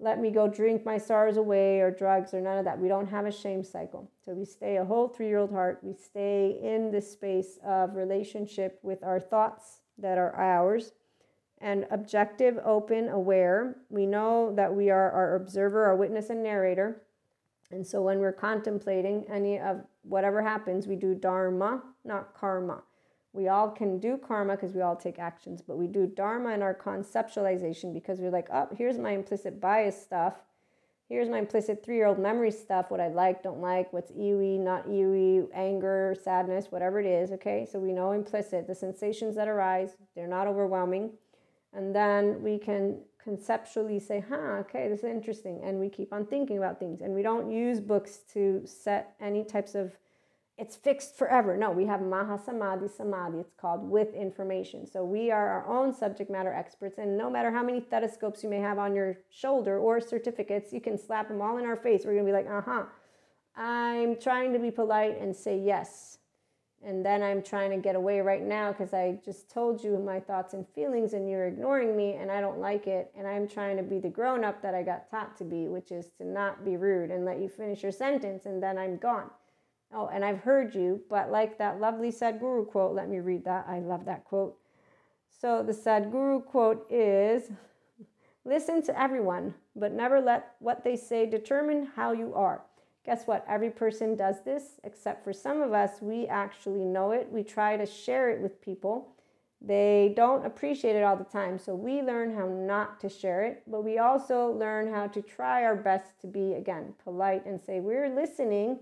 let 0.00 0.18
me 0.18 0.30
go 0.30 0.48
drink 0.48 0.84
my 0.84 0.96
sorrows 0.96 1.36
away 1.36 1.80
or 1.80 1.90
drugs 1.90 2.32
or 2.32 2.40
none 2.40 2.58
of 2.58 2.64
that. 2.64 2.78
We 2.78 2.88
don't 2.88 3.06
have 3.08 3.26
a 3.26 3.32
shame 3.32 3.62
cycle. 3.62 4.10
So 4.24 4.32
we 4.32 4.44
stay 4.44 4.78
a 4.78 4.84
whole 4.84 5.08
three 5.08 5.28
year 5.28 5.38
old 5.38 5.50
heart. 5.50 5.80
We 5.82 5.92
stay 5.92 6.58
in 6.62 6.90
this 6.90 7.10
space 7.10 7.58
of 7.64 7.94
relationship 7.94 8.78
with 8.82 9.04
our 9.04 9.20
thoughts 9.20 9.82
that 9.98 10.16
are 10.16 10.34
ours 10.34 10.92
and 11.58 11.86
objective, 11.90 12.58
open, 12.64 13.10
aware. 13.10 13.76
We 13.90 14.06
know 14.06 14.54
that 14.56 14.74
we 14.74 14.88
are 14.88 15.10
our 15.10 15.36
observer, 15.36 15.84
our 15.84 15.96
witness, 15.96 16.30
and 16.30 16.42
narrator. 16.42 17.02
And 17.70 17.86
so 17.86 18.00
when 18.00 18.18
we're 18.18 18.32
contemplating 18.32 19.24
any 19.30 19.58
of 19.58 19.82
whatever 20.02 20.42
happens, 20.42 20.86
we 20.86 20.96
do 20.96 21.14
dharma, 21.14 21.82
not 22.04 22.34
karma. 22.34 22.82
We 23.32 23.48
all 23.48 23.70
can 23.70 23.98
do 23.98 24.18
karma 24.18 24.56
because 24.56 24.74
we 24.74 24.80
all 24.80 24.96
take 24.96 25.18
actions, 25.18 25.62
but 25.62 25.76
we 25.76 25.86
do 25.86 26.06
dharma 26.06 26.50
in 26.50 26.62
our 26.62 26.74
conceptualization 26.74 27.94
because 27.94 28.18
we're 28.18 28.30
like, 28.30 28.48
oh, 28.52 28.68
here's 28.76 28.98
my 28.98 29.12
implicit 29.12 29.60
bias 29.60 30.00
stuff. 30.00 30.34
Here's 31.08 31.28
my 31.28 31.38
implicit 31.38 31.84
three 31.84 31.96
year 31.96 32.06
old 32.06 32.18
memory 32.18 32.52
stuff, 32.52 32.90
what 32.90 33.00
I 33.00 33.08
like, 33.08 33.42
don't 33.42 33.60
like, 33.60 33.92
what's 33.92 34.12
EWE, 34.12 34.58
not 34.58 34.86
EWE, 34.88 35.48
anger, 35.52 36.14
sadness, 36.22 36.66
whatever 36.70 37.00
it 37.00 37.06
is. 37.06 37.32
Okay, 37.32 37.66
so 37.70 37.78
we 37.78 37.92
know 37.92 38.12
implicit, 38.12 38.66
the 38.66 38.74
sensations 38.74 39.34
that 39.36 39.48
arise, 39.48 39.96
they're 40.14 40.28
not 40.28 40.46
overwhelming. 40.46 41.10
And 41.72 41.94
then 41.94 42.42
we 42.42 42.58
can 42.58 42.98
conceptually 43.22 44.00
say, 44.00 44.24
huh, 44.28 44.58
okay, 44.60 44.88
this 44.88 45.00
is 45.00 45.04
interesting. 45.04 45.60
And 45.64 45.78
we 45.78 45.88
keep 45.88 46.12
on 46.12 46.26
thinking 46.26 46.58
about 46.58 46.78
things. 46.78 47.00
And 47.00 47.14
we 47.14 47.22
don't 47.22 47.50
use 47.50 47.80
books 47.80 48.18
to 48.32 48.62
set 48.64 49.14
any 49.20 49.44
types 49.44 49.74
of 49.74 49.96
it's 50.60 50.76
fixed 50.76 51.16
forever. 51.16 51.56
No, 51.56 51.70
we 51.70 51.86
have 51.86 52.00
Mahasamadhi 52.00 52.44
Samadhi. 52.44 52.88
Samadhi. 52.88 53.38
It's 53.38 53.54
called 53.58 53.82
with 53.82 54.12
information. 54.12 54.86
So 54.86 55.02
we 55.04 55.30
are 55.30 55.48
our 55.48 55.66
own 55.66 55.94
subject 55.94 56.30
matter 56.30 56.52
experts. 56.52 56.98
And 56.98 57.16
no 57.16 57.30
matter 57.30 57.50
how 57.50 57.62
many 57.62 57.80
stethoscopes 57.80 58.44
you 58.44 58.50
may 58.50 58.58
have 58.58 58.78
on 58.78 58.94
your 58.94 59.16
shoulder 59.30 59.78
or 59.78 60.00
certificates, 60.00 60.70
you 60.70 60.80
can 60.82 60.98
slap 60.98 61.28
them 61.28 61.40
all 61.40 61.56
in 61.56 61.64
our 61.64 61.76
face. 61.76 62.02
We're 62.04 62.12
going 62.12 62.26
to 62.26 62.32
be 62.32 62.36
like, 62.36 62.46
uh 62.46 62.60
huh. 62.60 62.84
I'm 63.56 64.20
trying 64.20 64.52
to 64.52 64.58
be 64.58 64.70
polite 64.70 65.18
and 65.18 65.34
say 65.34 65.58
yes. 65.58 66.18
And 66.82 67.04
then 67.04 67.22
I'm 67.22 67.42
trying 67.42 67.70
to 67.70 67.76
get 67.78 67.94
away 67.94 68.20
right 68.20 68.42
now 68.42 68.72
because 68.72 68.92
I 68.92 69.18
just 69.24 69.50
told 69.50 69.82
you 69.82 69.98
my 69.98 70.20
thoughts 70.20 70.54
and 70.54 70.66
feelings 70.74 71.14
and 71.14 71.28
you're 71.28 71.46
ignoring 71.46 71.96
me 71.96 72.14
and 72.14 72.30
I 72.30 72.40
don't 72.40 72.58
like 72.58 72.86
it. 72.86 73.10
And 73.16 73.26
I'm 73.26 73.48
trying 73.48 73.78
to 73.78 73.82
be 73.82 73.98
the 73.98 74.08
grown 74.08 74.44
up 74.44 74.62
that 74.62 74.74
I 74.74 74.82
got 74.82 75.10
taught 75.10 75.36
to 75.38 75.44
be, 75.44 75.68
which 75.68 75.90
is 75.90 76.10
to 76.18 76.24
not 76.26 76.64
be 76.64 76.76
rude 76.76 77.10
and 77.10 77.24
let 77.24 77.40
you 77.40 77.48
finish 77.48 77.82
your 77.82 77.92
sentence 77.92 78.46
and 78.46 78.62
then 78.62 78.78
I'm 78.78 78.98
gone. 78.98 79.30
Oh, 79.92 80.08
and 80.12 80.24
I've 80.24 80.38
heard 80.38 80.74
you, 80.74 81.02
but 81.10 81.30
like 81.30 81.58
that 81.58 81.80
lovely 81.80 82.12
Sadhguru 82.12 82.66
quote, 82.68 82.94
let 82.94 83.08
me 83.08 83.18
read 83.18 83.44
that. 83.44 83.66
I 83.68 83.80
love 83.80 84.04
that 84.04 84.24
quote. 84.24 84.56
So 85.40 85.62
the 85.62 85.72
Sadhguru 85.72 86.44
quote 86.44 86.86
is 86.90 87.50
Listen 88.44 88.82
to 88.82 88.98
everyone, 88.98 89.54
but 89.76 89.92
never 89.92 90.20
let 90.20 90.54
what 90.60 90.82
they 90.82 90.96
say 90.96 91.26
determine 91.26 91.90
how 91.94 92.12
you 92.12 92.32
are. 92.34 92.62
Guess 93.04 93.26
what? 93.26 93.44
Every 93.48 93.70
person 93.70 94.16
does 94.16 94.42
this, 94.44 94.80
except 94.84 95.24
for 95.24 95.32
some 95.32 95.60
of 95.60 95.72
us, 95.72 96.00
we 96.00 96.26
actually 96.26 96.84
know 96.84 97.12
it. 97.12 97.28
We 97.30 97.42
try 97.42 97.76
to 97.76 97.84
share 97.84 98.30
it 98.30 98.40
with 98.40 98.60
people. 98.62 99.14
They 99.60 100.14
don't 100.16 100.46
appreciate 100.46 100.96
it 100.96 101.02
all 101.02 101.16
the 101.16 101.24
time. 101.24 101.58
So 101.58 101.74
we 101.74 102.00
learn 102.00 102.34
how 102.34 102.46
not 102.46 102.98
to 103.00 103.10
share 103.10 103.44
it, 103.44 103.62
but 103.66 103.84
we 103.84 103.98
also 103.98 104.52
learn 104.52 104.90
how 104.90 105.06
to 105.08 105.20
try 105.20 105.64
our 105.64 105.76
best 105.76 106.18
to 106.22 106.26
be, 106.26 106.54
again, 106.54 106.94
polite 107.04 107.44
and 107.44 107.60
say, 107.60 107.80
We're 107.80 108.08
listening 108.08 108.78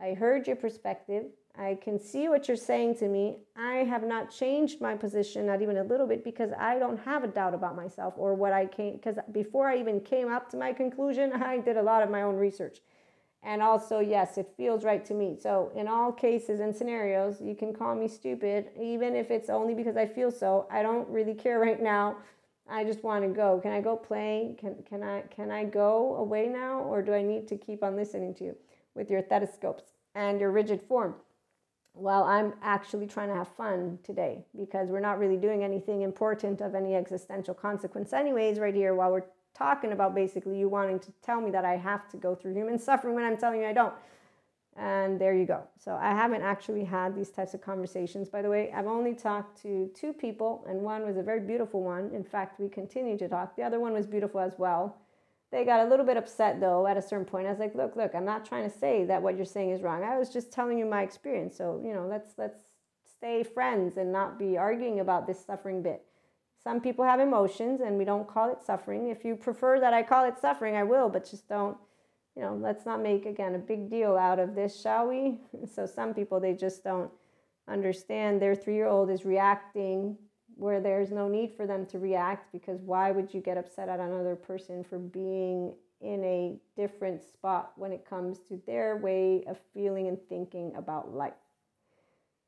I 0.00 0.14
heard 0.14 0.46
your 0.46 0.56
perspective. 0.56 1.24
I 1.58 1.78
can 1.82 1.98
see 1.98 2.28
what 2.28 2.48
you're 2.48 2.56
saying 2.56 2.96
to 2.96 3.08
me. 3.08 3.38
I 3.56 3.76
have 3.76 4.04
not 4.04 4.30
changed 4.30 4.80
my 4.80 4.94
position, 4.94 5.46
not 5.46 5.62
even 5.62 5.78
a 5.78 5.84
little 5.84 6.06
bit, 6.06 6.22
because 6.22 6.50
I 6.58 6.78
don't 6.78 6.98
have 7.00 7.24
a 7.24 7.28
doubt 7.28 7.54
about 7.54 7.76
myself 7.76 8.14
or 8.18 8.34
what 8.34 8.52
I 8.52 8.66
came. 8.66 8.96
Because 8.96 9.16
before 9.32 9.68
I 9.68 9.78
even 9.78 10.00
came 10.00 10.30
up 10.30 10.50
to 10.50 10.56
my 10.56 10.72
conclusion, 10.72 11.32
I 11.42 11.58
did 11.58 11.76
a 11.76 11.82
lot 11.82 12.02
of 12.02 12.10
my 12.10 12.22
own 12.22 12.36
research. 12.36 12.80
And 13.42 13.62
also, 13.62 14.00
yes, 14.00 14.38
it 14.38 14.52
feels 14.56 14.84
right 14.84 15.04
to 15.06 15.14
me. 15.14 15.36
So, 15.40 15.70
in 15.74 15.86
all 15.86 16.10
cases 16.10 16.60
and 16.60 16.74
scenarios, 16.74 17.40
you 17.40 17.54
can 17.54 17.72
call 17.72 17.94
me 17.94 18.08
stupid, 18.08 18.70
even 18.78 19.14
if 19.14 19.30
it's 19.30 19.48
only 19.48 19.72
because 19.72 19.96
I 19.96 20.06
feel 20.06 20.32
so. 20.32 20.66
I 20.70 20.82
don't 20.82 21.08
really 21.08 21.34
care 21.34 21.58
right 21.60 21.80
now. 21.80 22.16
I 22.68 22.82
just 22.82 23.04
want 23.04 23.24
to 23.24 23.28
go. 23.28 23.60
Can 23.62 23.70
I 23.70 23.80
go 23.80 23.96
play? 23.96 24.56
Can, 24.58 24.82
can, 24.88 25.02
I, 25.04 25.22
can 25.30 25.52
I 25.52 25.64
go 25.64 26.16
away 26.16 26.48
now? 26.48 26.80
Or 26.80 27.02
do 27.02 27.14
I 27.14 27.22
need 27.22 27.46
to 27.48 27.56
keep 27.56 27.84
on 27.84 27.94
listening 27.94 28.34
to 28.34 28.44
you? 28.44 28.56
With 28.96 29.10
your 29.10 29.22
stethoscopes 29.22 29.84
and 30.14 30.40
your 30.40 30.50
rigid 30.50 30.80
form. 30.82 31.14
Well, 31.94 32.24
I'm 32.24 32.54
actually 32.62 33.06
trying 33.06 33.28
to 33.28 33.34
have 33.34 33.48
fun 33.48 33.98
today 34.02 34.44
because 34.56 34.88
we're 34.88 35.00
not 35.00 35.18
really 35.18 35.36
doing 35.36 35.64
anything 35.64 36.02
important 36.02 36.60
of 36.60 36.74
any 36.74 36.94
existential 36.94 37.54
consequence, 37.54 38.12
anyways, 38.12 38.58
right 38.58 38.74
here, 38.74 38.94
while 38.94 39.12
we're 39.12 39.24
talking 39.54 39.92
about 39.92 40.14
basically 40.14 40.58
you 40.58 40.68
wanting 40.68 40.98
to 41.00 41.12
tell 41.22 41.40
me 41.40 41.50
that 41.50 41.64
I 41.64 41.76
have 41.76 42.08
to 42.10 42.18
go 42.18 42.34
through 42.34 42.52
human 42.54 42.78
suffering 42.78 43.14
when 43.14 43.24
I'm 43.24 43.38
telling 43.38 43.60
you 43.60 43.66
I 43.66 43.72
don't. 43.72 43.94
And 44.76 45.18
there 45.18 45.32
you 45.32 45.46
go. 45.46 45.62
So 45.78 45.94
I 45.94 46.10
haven't 46.10 46.42
actually 46.42 46.84
had 46.84 47.16
these 47.16 47.30
types 47.30 47.54
of 47.54 47.62
conversations. 47.62 48.28
By 48.28 48.42
the 48.42 48.50
way, 48.50 48.70
I've 48.74 48.86
only 48.86 49.14
talked 49.14 49.62
to 49.62 49.90
two 49.94 50.12
people, 50.12 50.66
and 50.68 50.82
one 50.82 51.06
was 51.06 51.16
a 51.16 51.22
very 51.22 51.40
beautiful 51.40 51.82
one. 51.82 52.10
In 52.12 52.22
fact, 52.22 52.60
we 52.60 52.68
continue 52.68 53.16
to 53.16 53.26
talk. 53.26 53.56
The 53.56 53.62
other 53.62 53.80
one 53.80 53.94
was 53.94 54.06
beautiful 54.06 54.40
as 54.40 54.52
well. 54.58 54.98
They 55.52 55.64
got 55.64 55.86
a 55.86 55.88
little 55.88 56.04
bit 56.04 56.16
upset 56.16 56.60
though 56.60 56.86
at 56.86 56.96
a 56.96 57.02
certain 57.02 57.24
point. 57.24 57.46
I 57.46 57.50
was 57.50 57.58
like, 57.58 57.74
look, 57.74 57.96
look, 57.96 58.14
I'm 58.14 58.24
not 58.24 58.44
trying 58.44 58.68
to 58.68 58.76
say 58.76 59.04
that 59.04 59.22
what 59.22 59.36
you're 59.36 59.44
saying 59.44 59.70
is 59.70 59.82
wrong. 59.82 60.02
I 60.02 60.18
was 60.18 60.30
just 60.30 60.52
telling 60.52 60.78
you 60.78 60.86
my 60.86 61.02
experience. 61.02 61.56
So, 61.56 61.80
you 61.84 61.94
know, 61.94 62.06
let's 62.08 62.34
let's 62.36 62.58
stay 63.08 63.42
friends 63.42 63.96
and 63.96 64.12
not 64.12 64.38
be 64.38 64.58
arguing 64.58 65.00
about 65.00 65.26
this 65.26 65.44
suffering 65.44 65.82
bit. 65.82 66.02
Some 66.62 66.80
people 66.80 67.04
have 67.04 67.20
emotions 67.20 67.80
and 67.80 67.96
we 67.96 68.04
don't 68.04 68.26
call 68.26 68.50
it 68.50 68.60
suffering. 68.60 69.08
If 69.08 69.24
you 69.24 69.36
prefer 69.36 69.78
that 69.78 69.94
I 69.94 70.02
call 70.02 70.24
it 70.24 70.38
suffering, 70.38 70.74
I 70.74 70.82
will, 70.82 71.08
but 71.08 71.28
just 71.30 71.48
don't, 71.48 71.76
you 72.34 72.42
know, 72.42 72.56
let's 72.56 72.84
not 72.84 73.00
make 73.00 73.24
again 73.24 73.54
a 73.54 73.58
big 73.58 73.88
deal 73.88 74.16
out 74.16 74.40
of 74.40 74.54
this, 74.54 74.80
shall 74.80 75.06
we? 75.06 75.38
So 75.72 75.86
some 75.86 76.12
people 76.12 76.40
they 76.40 76.54
just 76.54 76.82
don't 76.82 77.10
understand 77.68 78.42
their 78.42 78.56
3-year-old 78.56 79.10
is 79.10 79.24
reacting 79.24 80.16
where 80.56 80.80
there's 80.80 81.10
no 81.10 81.28
need 81.28 81.52
for 81.54 81.66
them 81.66 81.86
to 81.86 81.98
react 81.98 82.50
because 82.50 82.80
why 82.80 83.10
would 83.10 83.32
you 83.32 83.40
get 83.40 83.58
upset 83.58 83.88
at 83.88 84.00
another 84.00 84.34
person 84.34 84.82
for 84.82 84.98
being 84.98 85.74
in 86.00 86.24
a 86.24 86.58
different 86.76 87.22
spot 87.22 87.72
when 87.76 87.92
it 87.92 88.08
comes 88.08 88.38
to 88.38 88.60
their 88.66 88.96
way 88.96 89.44
of 89.46 89.58
feeling 89.74 90.08
and 90.08 90.18
thinking 90.28 90.74
about 90.74 91.14
life? 91.14 91.34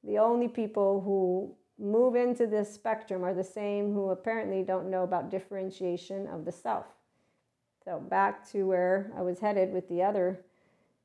The 0.04 0.18
only 0.18 0.48
people 0.48 1.02
who 1.02 1.54
move 1.78 2.16
into 2.16 2.46
this 2.46 2.72
spectrum 2.72 3.22
are 3.24 3.34
the 3.34 3.44
same 3.44 3.92
who 3.92 4.08
apparently 4.08 4.62
don't 4.62 4.90
know 4.90 5.02
about 5.02 5.30
differentiation 5.30 6.26
of 6.28 6.44
the 6.44 6.52
self. 6.52 6.86
So, 7.84 8.00
back 8.00 8.48
to 8.50 8.64
where 8.66 9.12
I 9.16 9.22
was 9.22 9.38
headed 9.38 9.72
with 9.72 9.88
the 9.88 10.02
other 10.02 10.44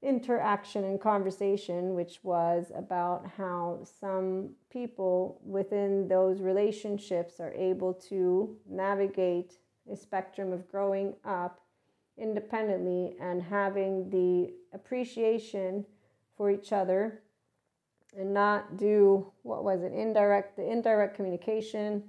interaction 0.03 0.83
and 0.83 0.99
conversation, 0.99 1.95
which 1.95 2.19
was 2.23 2.71
about 2.75 3.25
how 3.37 3.79
some 3.99 4.49
people 4.69 5.39
within 5.45 6.07
those 6.07 6.41
relationships 6.41 7.39
are 7.39 7.53
able 7.53 7.93
to 7.93 8.55
navigate 8.69 9.53
a 9.91 9.95
spectrum 9.95 10.51
of 10.51 10.69
growing 10.69 11.15
up 11.25 11.61
independently 12.17 13.15
and 13.19 13.41
having 13.41 14.09
the 14.09 14.53
appreciation 14.73 15.85
for 16.37 16.51
each 16.51 16.71
other 16.71 17.21
and 18.17 18.33
not 18.33 18.77
do 18.77 19.31
what 19.41 19.63
was 19.63 19.81
it 19.81 19.91
indirect 19.91 20.55
the 20.55 20.71
indirect 20.71 21.15
communication 21.15 22.03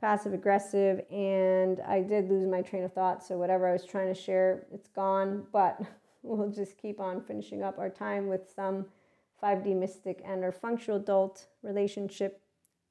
passive 0.00 0.34
aggressive 0.34 1.00
and 1.12 1.80
i 1.86 2.00
did 2.00 2.28
lose 2.28 2.46
my 2.48 2.60
train 2.60 2.82
of 2.82 2.92
thought 2.92 3.24
so 3.24 3.38
whatever 3.38 3.68
i 3.68 3.72
was 3.72 3.84
trying 3.84 4.12
to 4.12 4.20
share 4.20 4.66
it's 4.72 4.88
gone. 4.88 5.46
But 5.52 5.80
we'll 6.26 6.50
just 6.50 6.76
keep 6.76 7.00
on 7.00 7.20
finishing 7.20 7.62
up 7.62 7.78
our 7.78 7.88
time 7.88 8.28
with 8.28 8.50
some 8.54 8.86
5D 9.42 9.76
mystic 9.76 10.22
and 10.24 10.42
our 10.42 10.52
functional 10.52 10.98
adult 10.98 11.46
relationship. 11.62 12.40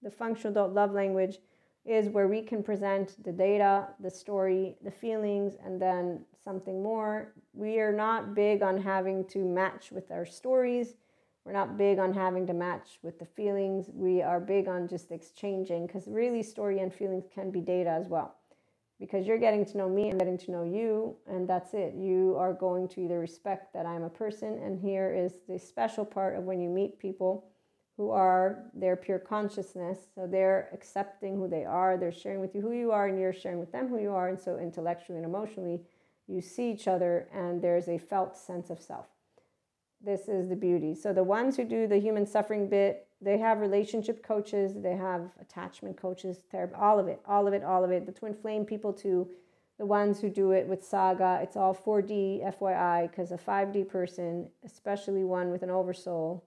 The 0.02 0.12
functional 0.12 0.52
adult 0.52 0.74
love 0.74 0.92
language 0.92 1.40
is 1.86 2.10
where 2.10 2.28
we 2.28 2.42
can 2.42 2.64
present 2.64 3.24
the 3.24 3.32
data, 3.32 3.88
the 4.00 4.10
story, 4.10 4.76
the 4.84 4.92
feelings, 4.92 5.56
and 5.64 5.80
then 5.80 6.22
something 6.44 6.82
more. 6.82 7.34
We 7.54 7.80
are 7.80 7.94
not 7.94 8.34
big 8.34 8.64
on 8.64 8.82
having 8.82 9.26
to 9.26 9.40
match 9.40 9.92
with 9.92 10.12
our 10.12 10.26
stories. 10.26 10.96
We're 11.44 11.54
not 11.54 11.78
big 11.78 12.00
on 12.00 12.12
having 12.12 12.48
to 12.48 12.54
match 12.54 12.98
with 13.04 13.20
the 13.20 13.26
feelings. 13.26 13.90
We 13.94 14.24
are 14.24 14.40
big 14.40 14.68
on 14.68 14.88
just 14.88 15.12
exchanging 15.12 15.86
because 15.86 16.08
really, 16.08 16.42
story 16.42 16.80
and 16.80 16.92
feelings 16.92 17.26
can 17.34 17.52
be 17.52 17.62
data 17.62 17.92
as 17.92 18.08
well 18.08 18.36
because 19.00 19.28
you're 19.28 19.38
getting 19.38 19.66
to 19.66 19.78
know 19.78 19.90
me 19.90 20.10
and 20.10 20.20
getting 20.20 20.38
to 20.38 20.52
know 20.52 20.64
you, 20.64 21.16
and 21.28 21.48
that's 21.48 21.74
it. 21.74 21.94
You 21.96 22.36
are 22.38 22.54
going 22.54 22.88
to 22.90 23.02
either 23.02 23.20
respect 23.20 23.74
that 23.74 23.86
I'm 23.86 24.04
a 24.04 24.10
person, 24.10 24.60
and 24.64 24.80
here 24.80 25.14
is 25.14 25.40
the 25.48 25.60
special 25.60 26.06
part 26.06 26.36
of 26.36 26.44
when 26.44 26.62
you 26.62 26.70
meet 26.70 27.00
people 27.00 27.46
who 27.98 28.10
are 28.10 28.66
their 28.74 28.96
pure 28.96 29.20
consciousness. 29.20 30.00
So 30.14 30.28
they're 30.28 30.70
accepting 30.74 31.36
who 31.36 31.48
they 31.48 31.66
are, 31.66 31.98
they're 31.98 32.12
sharing 32.12 32.42
with 32.42 32.54
you 32.56 32.62
who 32.62 32.72
you 32.72 32.92
are, 32.92 33.08
and 33.08 33.20
you're 33.20 33.34
sharing 33.34 33.60
with 33.60 33.72
them 33.72 33.88
who 33.88 34.00
you 34.00 34.12
are. 34.12 34.30
And 34.30 34.40
so 34.40 34.58
intellectually 34.58 35.18
and 35.18 35.26
emotionally, 35.26 35.82
you 36.28 36.42
see 36.42 36.72
each 36.72 36.88
other, 36.88 37.30
and 37.34 37.62
there's 37.62 37.88
a 37.88 37.98
felt 37.98 38.36
sense 38.36 38.70
of 38.70 38.82
self. 38.82 39.08
This 40.04 40.28
is 40.28 40.50
the 40.50 40.56
beauty. 40.56 40.94
So 40.94 41.14
the 41.14 41.24
ones 41.24 41.56
who 41.56 41.64
do 41.64 41.88
the 41.88 42.00
human 42.00 42.26
suffering 42.26 42.70
bit, 42.70 43.05
they 43.22 43.38
have 43.38 43.60
relationship 43.60 44.24
coaches, 44.24 44.74
they 44.76 44.96
have 44.96 45.30
attachment 45.42 45.98
coaches, 45.98 46.40
therapy, 46.52 46.76
all 46.76 47.00
of 47.00 47.08
it, 47.08 47.22
all 47.26 47.48
of 47.48 47.54
it, 47.54 47.64
all 47.64 47.84
of 47.84 47.92
it. 47.92 48.06
The 48.06 48.12
twin 48.12 48.34
flame 48.34 48.66
people 48.66 48.94
too, 48.94 49.28
the 49.78 49.86
ones 49.86 50.20
who 50.20 50.30
do 50.30 50.52
it 50.52 50.68
with 50.68 50.84
saga, 50.84 51.40
it's 51.42 51.56
all 51.56 51.76
4D, 51.76 52.44
FYI, 52.60 53.10
because 53.10 53.32
a 53.32 53.38
5D 53.38 53.88
person, 53.88 54.50
especially 54.64 55.24
one 55.24 55.52
with 55.52 55.64
an 55.64 55.70
oversoul, 55.70 56.46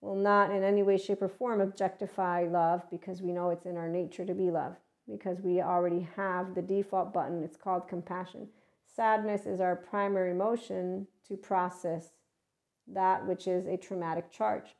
will 0.00 0.14
not 0.14 0.50
in 0.50 0.62
any 0.62 0.82
way, 0.82 0.98
shape, 0.98 1.22
or 1.22 1.28
form 1.28 1.60
objectify 1.60 2.44
love 2.44 2.82
because 2.90 3.22
we 3.22 3.32
know 3.32 3.50
it's 3.50 3.66
in 3.66 3.76
our 3.76 3.88
nature 3.88 4.24
to 4.24 4.34
be 4.34 4.50
love, 4.50 4.76
because 5.10 5.40
we 5.40 5.62
already 5.62 6.06
have 6.16 6.54
the 6.54 6.62
default 6.62 7.12
button. 7.12 7.42
It's 7.42 7.56
called 7.56 7.88
compassion. 7.88 8.48
sadness 8.86 9.46
is 9.46 9.60
our 9.60 9.74
primary 9.74 10.30
emotion 10.30 11.06
to 11.26 11.36
process 11.36 12.10
that 12.86 13.26
which 13.26 13.48
is 13.48 13.66
a 13.66 13.76
traumatic 13.76 14.30
charge. 14.30 14.76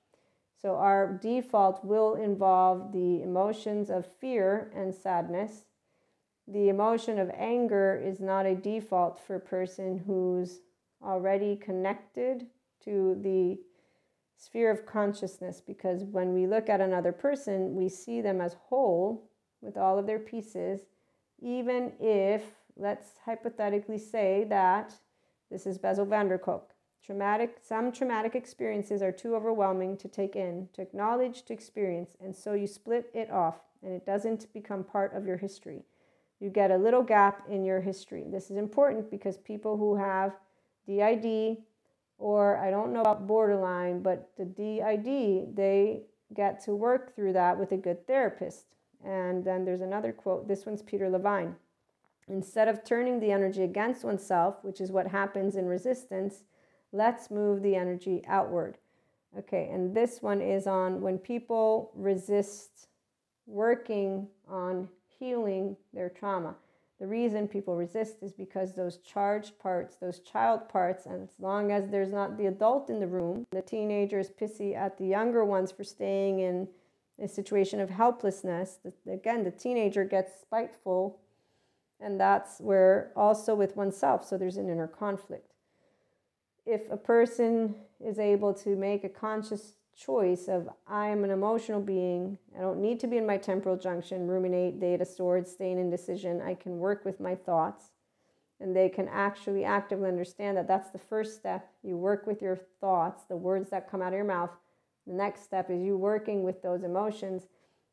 So 0.65 0.77
our 0.77 1.19
default 1.21 1.85
will 1.85 2.15
involve 2.15 2.91
the 2.91 3.21
emotions 3.23 3.91
of 3.91 4.07
fear 4.19 4.73
and 4.75 4.95
sadness. 4.95 5.67
The 6.49 6.71
emotion 6.71 7.19
of 7.19 7.31
anger 7.37 8.03
is 8.03 8.19
not 8.19 8.47
a 8.47 8.55
default 8.55 9.21
for 9.21 9.37
a 9.37 9.41
person 9.41 10.03
who's 10.07 10.61
already 11.03 11.57
connected 11.57 12.47
to 12.83 13.15
the 13.21 13.59
sphere 14.39 14.71
of 14.71 14.87
consciousness 14.87 15.61
because 15.61 16.03
when 16.03 16.33
we 16.33 16.47
look 16.47 16.71
at 16.71 16.81
another 16.81 17.13
person, 17.13 17.75
we 17.75 17.91
see 17.91 18.23
them 18.23 18.41
as 18.41 18.57
whole 18.71 19.29
with 19.61 19.77
all 19.77 19.99
of 19.99 20.07
their 20.07 20.19
pieces, 20.19 20.81
even 21.43 21.93
if, 22.01 22.43
let's 22.79 23.19
hypothetically 23.27 23.99
say 23.99 24.47
that 24.49 24.95
this 25.51 25.67
is 25.67 25.77
Bessel 25.77 26.07
van 26.07 26.29
der 26.29 26.39
Kolk. 26.39 26.74
Traumatic, 27.05 27.59
some 27.61 27.93
traumatic 27.93 28.35
experiences 28.35 29.03
are 29.03 29.13
too 29.13 29.35
overwhelming 29.35 29.97
to 29.99 30.09
take 30.09 30.37
in, 30.37 30.69
to 30.73 30.81
acknowledge, 30.81 31.43
to 31.45 31.53
experience, 31.53 32.17
and 32.19 32.35
so 32.35 32.55
you 32.55 32.67
split 32.67 33.11
it 33.13 33.31
off 33.31 33.57
and 33.83 33.93
it 33.93 34.07
doesn't 34.07 34.51
become 34.55 34.83
part 34.83 35.15
of 35.15 35.27
your 35.27 35.37
history. 35.37 35.83
You 36.41 36.49
get 36.49 36.71
a 36.71 36.77
little 36.77 37.03
gap 37.03 37.43
in 37.51 37.65
your 37.65 37.81
history. 37.81 38.25
This 38.27 38.51
is 38.51 38.57
important 38.57 39.11
because 39.11 39.37
people 39.37 39.77
who 39.77 39.97
have 39.97 40.35
DID 40.87 41.59
or 42.19 42.57
I 42.57 42.71
don't 42.71 42.93
know 42.93 43.01
about 43.01 43.27
borderline, 43.27 44.01
but 44.01 44.31
the 44.39 44.45
DID, 44.45 45.55
they 45.57 46.03
get 46.33 46.65
to 46.65 46.75
work 46.75 47.15
through 47.15 47.35
that 47.35 47.59
with 47.59 47.73
a 47.73 47.77
good 47.77 48.07
therapist. 48.07 48.67
And 49.05 49.45
then 49.45 49.65
there's 49.65 49.83
another 49.83 50.13
quote. 50.13 50.49
This 50.49 50.65
one's 50.65 50.81
Peter 50.81 51.11
Levine. 51.11 51.57
Instead 52.29 52.69
of 52.69 52.85
turning 52.85 53.21
the 53.21 53.33
energy 53.33 53.63
against 53.63 54.05
oneself, 54.05 54.57
which 54.63 54.81
is 54.81 54.91
what 54.91 55.09
happens 55.09 55.57
in 55.57 55.67
resistance, 55.67 56.45
let's 56.95 57.31
move 57.31 57.63
the 57.63 57.75
energy 57.75 58.23
outward. 58.27 58.79
Okay, 59.37 59.69
and 59.73 59.95
this 59.95 60.23
one 60.23 60.41
is 60.41 60.67
on 60.67 61.01
when 61.01 61.19
people 61.19 61.91
resist 61.95 62.87
working 63.47 64.29
on 64.49 64.89
healing 65.19 65.77
their 65.93 66.09
trauma. 66.09 66.55
The 67.01 67.07
reason 67.09 67.49
people 67.49 67.75
resist 67.75 68.23
is 68.23 68.33
because 68.33 68.73
those 68.73 68.99
charged 68.99 69.59
parts, 69.59 69.97
those 69.97 70.21
child 70.21 70.69
parts, 70.69 71.07
and 71.07 71.29
as 71.29 71.35
long 71.41 71.73
as 71.73 71.89
there's 71.89 72.13
not 72.13 72.39
the 72.39 72.47
adult 72.47 72.89
in 72.89 73.01
the 73.01 73.09
room, 73.09 73.45
the 73.51 73.61
teenager 73.61 74.21
is 74.21 74.31
pissy 74.31 74.77
at 74.77 74.97
the 74.97 75.07
younger 75.07 75.45
ones 75.45 75.73
for 75.73 75.83
staying 75.83 76.39
in 76.39 76.69
a 77.21 77.27
situation 77.27 77.81
of 77.81 77.91
helplessness. 77.91 78.79
Again, 79.11 79.43
the 79.43 79.51
teenager 79.51 80.05
gets 80.05 80.41
spiteful, 80.41 81.19
and 82.01 82.21
that's 82.21 82.61
where 82.61 83.11
also 83.17 83.57
with 83.57 83.77
oneself, 83.77 84.25
so 84.25 84.39
there's 84.39 84.57
an 84.57 84.69
inner 84.69 84.89
conflict. 84.89 85.54
If 86.67 86.91
a 86.91 86.97
person 86.97 87.75
is 88.05 88.19
able 88.19 88.55
to 88.55 88.77
make 88.77 89.05
a 89.05 89.09
conscious 89.09 89.75
choice 89.97 90.49
of 90.49 90.69
I 90.87 91.09
am 91.09 91.25
an 91.25 91.31
emotional 91.31 91.81
being. 91.81 92.39
I 92.57 92.61
don't 92.61 92.81
need 92.81 93.01
to 93.01 93.07
be 93.07 93.17
in 93.17 93.27
my 93.27 93.37
temporal 93.37 93.77
junction, 93.77 94.27
ruminate, 94.27 94.81
data 94.81 95.05
stored, 95.05 95.47
stay 95.47 95.71
in 95.71 95.79
indecision. 95.79 96.43
I 96.43 96.55
can 96.55 96.79
work 96.79 97.05
with 97.05 97.21
my 97.21 97.35
thoughts. 97.35 97.91
And 98.61 98.75
they 98.75 98.89
can 98.89 99.09
actually 99.09 99.65
actively 99.65 100.09
understand 100.09 100.57
that 100.57 100.69
that's 100.69 100.91
the 100.91 100.99
first 100.99 101.37
step. 101.37 101.71
You 101.83 101.97
work 101.97 102.27
with 102.27 102.41
your 102.41 102.57
thoughts, 102.81 103.25
the 103.25 103.37
words 103.37 103.71
that 103.71 103.91
come 103.91 104.01
out 104.01 104.13
of 104.13 104.15
your 104.15 104.25
mouth. 104.25 104.51
The 105.07 105.13
next 105.13 105.43
step 105.43 105.71
is 105.71 105.83
you 105.83 105.97
working 105.97 106.45
with 106.45 106.63
those 106.63 106.85
emotions. 106.85 107.47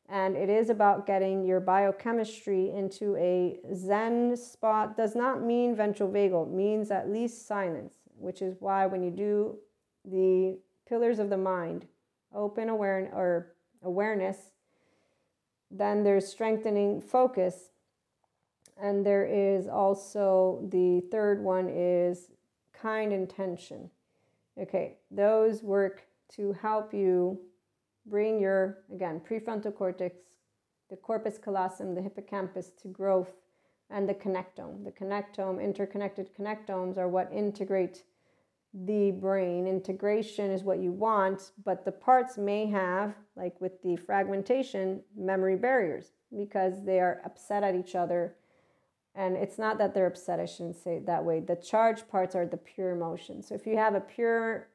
And 0.08 0.36
it 0.36 0.48
is 0.48 0.70
about 0.70 1.06
getting 1.06 1.44
your 1.44 1.60
biochemistry 1.60 2.70
into 2.70 3.16
a 3.16 3.58
Zen 3.74 4.36
spot. 4.36 4.96
Does 4.96 5.14
not 5.14 5.42
mean 5.42 5.74
ventral 5.74 6.10
vagal, 6.10 6.52
means 6.52 6.90
at 6.90 7.10
least 7.10 7.46
silence, 7.46 7.94
which 8.16 8.42
is 8.42 8.56
why 8.60 8.86
when 8.86 9.02
you 9.02 9.10
do 9.10 9.56
the 10.04 10.58
pillars 10.88 11.18
of 11.18 11.30
the 11.30 11.36
mind, 11.36 11.86
open 12.34 12.68
awareness 12.68 13.12
or 13.14 13.52
awareness. 13.82 14.36
Then 15.70 16.04
there's 16.04 16.26
strengthening 16.26 17.00
focus. 17.00 17.70
And 18.80 19.06
there 19.06 19.24
is 19.24 19.68
also 19.68 20.66
the 20.70 21.02
third 21.10 21.42
one 21.42 21.68
is 21.68 22.30
kind 22.72 23.12
intention. 23.12 23.90
Okay, 24.58 24.98
those 25.10 25.62
work 25.62 26.04
to 26.36 26.52
help 26.52 26.92
you 26.92 27.38
bring 28.06 28.40
your, 28.40 28.78
again, 28.92 29.20
prefrontal 29.20 29.74
cortex, 29.74 30.16
the 30.90 30.96
corpus 30.96 31.38
callosum, 31.38 31.94
the 31.94 32.02
hippocampus 32.02 32.70
to 32.82 32.88
growth, 32.88 33.30
and 33.92 34.08
the 34.08 34.14
connectome. 34.14 34.84
The 34.84 34.92
connectome, 34.92 35.62
interconnected 35.62 36.30
connectomes 36.34 36.96
are 36.96 37.08
what 37.08 37.32
integrate 37.32 38.04
the 38.74 39.10
brain. 39.10 39.66
Integration 39.66 40.50
is 40.50 40.64
what 40.64 40.78
you 40.78 40.90
want, 40.90 41.52
but 41.64 41.84
the 41.84 41.92
parts 41.92 42.38
may 42.38 42.66
have, 42.66 43.14
like 43.36 43.60
with 43.60 43.82
the 43.82 43.96
fragmentation, 43.96 45.02
memory 45.16 45.56
barriers 45.56 46.12
because 46.36 46.84
they 46.84 46.98
are 46.98 47.20
upset 47.24 47.62
at 47.62 47.74
each 47.74 47.94
other. 47.94 48.34
And 49.14 49.36
it's 49.36 49.58
not 49.58 49.76
that 49.76 49.92
they're 49.92 50.06
upset, 50.06 50.40
I 50.40 50.46
shouldn't 50.46 50.76
say 50.76 50.96
it 50.96 51.06
that 51.06 51.24
way. 51.24 51.40
The 51.40 51.56
charged 51.56 52.08
parts 52.08 52.34
are 52.34 52.46
the 52.46 52.56
pure 52.56 52.92
emotion. 52.92 53.42
So 53.42 53.54
if 53.54 53.66
you 53.66 53.76
have 53.76 53.94
a 53.94 54.00
pure 54.00 54.68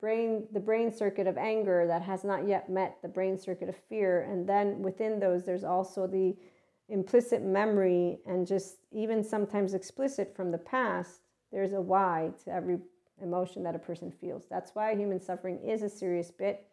brain, 0.00 0.46
the 0.52 0.60
brain 0.60 0.92
circuit 0.92 1.26
of 1.26 1.36
anger 1.36 1.84
that 1.88 2.02
has 2.02 2.22
not 2.22 2.46
yet 2.46 2.70
met 2.70 2.98
the 3.02 3.08
brain 3.08 3.36
circuit 3.36 3.68
of 3.68 3.76
fear, 3.88 4.22
and 4.22 4.48
then 4.48 4.82
within 4.82 5.18
those, 5.18 5.44
there's 5.44 5.64
also 5.64 6.06
the 6.06 6.36
implicit 6.88 7.42
memory 7.42 8.18
and 8.26 8.46
just 8.46 8.76
even 8.92 9.24
sometimes 9.24 9.74
explicit 9.74 10.34
from 10.36 10.50
the 10.52 10.58
past, 10.58 11.20
there's 11.52 11.72
a 11.72 11.80
why 11.80 12.30
to 12.44 12.52
every 12.52 12.78
emotion 13.22 13.62
that 13.62 13.74
a 13.74 13.78
person 13.78 14.10
feels. 14.10 14.46
That's 14.48 14.72
why 14.74 14.94
human 14.94 15.20
suffering 15.20 15.58
is 15.64 15.82
a 15.82 15.88
serious 15.88 16.30
bit. 16.30 16.66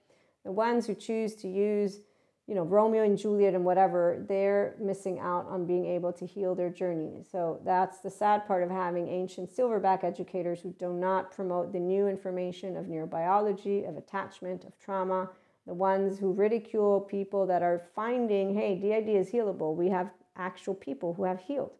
The 0.43 0.51
ones 0.51 0.85
who 0.85 0.93
choose 0.93 1.35
to 1.35 1.47
use, 1.47 1.99
you 2.47 2.55
know, 2.55 2.63
Romeo 2.63 3.03
and 3.03 3.17
Juliet 3.17 3.55
and 3.55 3.63
whatever, 3.63 4.25
they're 4.27 4.75
missing 4.79 5.19
out 5.19 5.47
on 5.47 5.65
being 5.65 5.85
able 5.85 6.11
to 6.13 6.25
heal 6.25 6.53
their 6.53 6.69
journey. 6.69 7.23
So 7.31 7.61
that's 7.63 7.99
the 7.99 8.09
sad 8.09 8.45
part 8.45 8.63
of 8.63 8.69
having 8.69 9.07
ancient 9.07 9.55
silverback 9.55 10.03
educators 10.03 10.59
who 10.59 10.71
do 10.71 10.91
not 10.91 11.31
promote 11.31 11.71
the 11.71 11.79
new 11.79 12.07
information 12.07 12.75
of 12.75 12.85
neurobiology, 12.85 13.87
of 13.87 13.95
attachment, 13.95 14.65
of 14.65 14.77
trauma. 14.77 15.29
The 15.65 15.73
ones 15.73 16.19
who 16.19 16.33
ridicule 16.33 17.01
people 17.01 17.45
that 17.47 17.63
are 17.63 17.87
finding, 17.95 18.53
hey, 18.53 18.75
DID 18.75 19.09
is 19.09 19.31
healable. 19.31 19.75
We 19.75 19.89
have 19.89 20.11
actual 20.35 20.73
people 20.73 21.13
who 21.13 21.23
have 21.23 21.39
healed. 21.39 21.71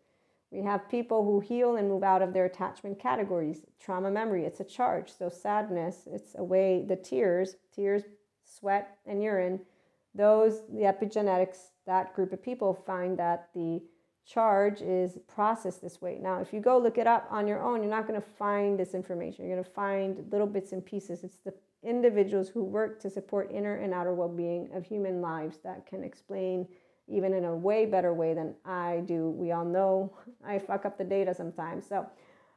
We 0.52 0.62
have 0.62 0.88
people 0.88 1.26
who 1.26 1.40
heal 1.40 1.78
and 1.78 1.90
move 1.90 2.04
out 2.04 2.22
of 2.22 2.32
their 2.32 2.46
attachment 2.46 3.00
categories. 3.00 3.66
Trauma 3.80 4.12
memory, 4.12 4.46
it's 4.46 4.60
a 4.60 4.64
charge. 4.64 5.12
So 5.12 5.28
sadness, 5.28 6.04
it's 6.06 6.36
a 6.38 6.44
way, 6.44 6.86
the 6.88 6.96
tears, 6.96 7.56
tears, 7.76 8.04
sweat, 8.44 8.98
and 9.06 9.22
urine, 9.22 9.60
those, 10.14 10.62
the 10.68 10.82
epigenetics, 10.82 11.58
that 11.88 12.14
group 12.14 12.34
of 12.34 12.42
people 12.42 12.74
find 12.74 13.18
that 13.18 13.50
the 13.56 13.82
charge 14.26 14.82
is 14.82 15.18
processed 15.28 15.82
this 15.82 16.02
way. 16.02 16.20
Now, 16.22 16.40
if 16.40 16.54
you 16.54 16.62
go 16.62 16.78
look 16.78 16.98
it 16.98 17.08
up 17.08 17.28
on 17.30 17.48
your 17.48 17.62
own, 17.62 17.82
you're 17.82 17.92
not 17.92 18.08
going 18.08 18.22
to 18.22 18.28
find 18.38 18.80
this 18.80 18.94
information. 18.94 19.46
You're 19.46 19.56
going 19.56 19.66
to 19.66 19.72
find 19.72 20.32
little 20.32 20.48
bits 20.48 20.72
and 20.72 20.86
pieces. 20.86 21.24
It's 21.24 21.40
the 21.44 21.54
individuals 21.84 22.50
who 22.50 22.64
work 22.64 23.00
to 23.02 23.10
support 23.10 23.52
inner 23.52 23.76
and 23.76 23.94
outer 23.94 24.14
well 24.14 24.30
being 24.30 24.70
of 24.74 24.86
human 24.86 25.22
lives 25.22 25.58
that 25.64 25.86
can 25.86 26.04
explain 26.04 26.68
even 27.08 27.34
in 27.34 27.46
a 27.46 27.56
way 27.56 27.86
better 27.86 28.14
way 28.14 28.34
than 28.34 28.56
I 28.66 29.04
do. 29.06 29.30
We 29.30 29.52
all 29.52 29.66
know 29.66 30.14
I 30.46 30.60
fuck 30.60 30.86
up 30.86 30.98
the 30.98 31.04
data 31.04 31.34
sometimes. 31.34 31.86
So 31.88 32.08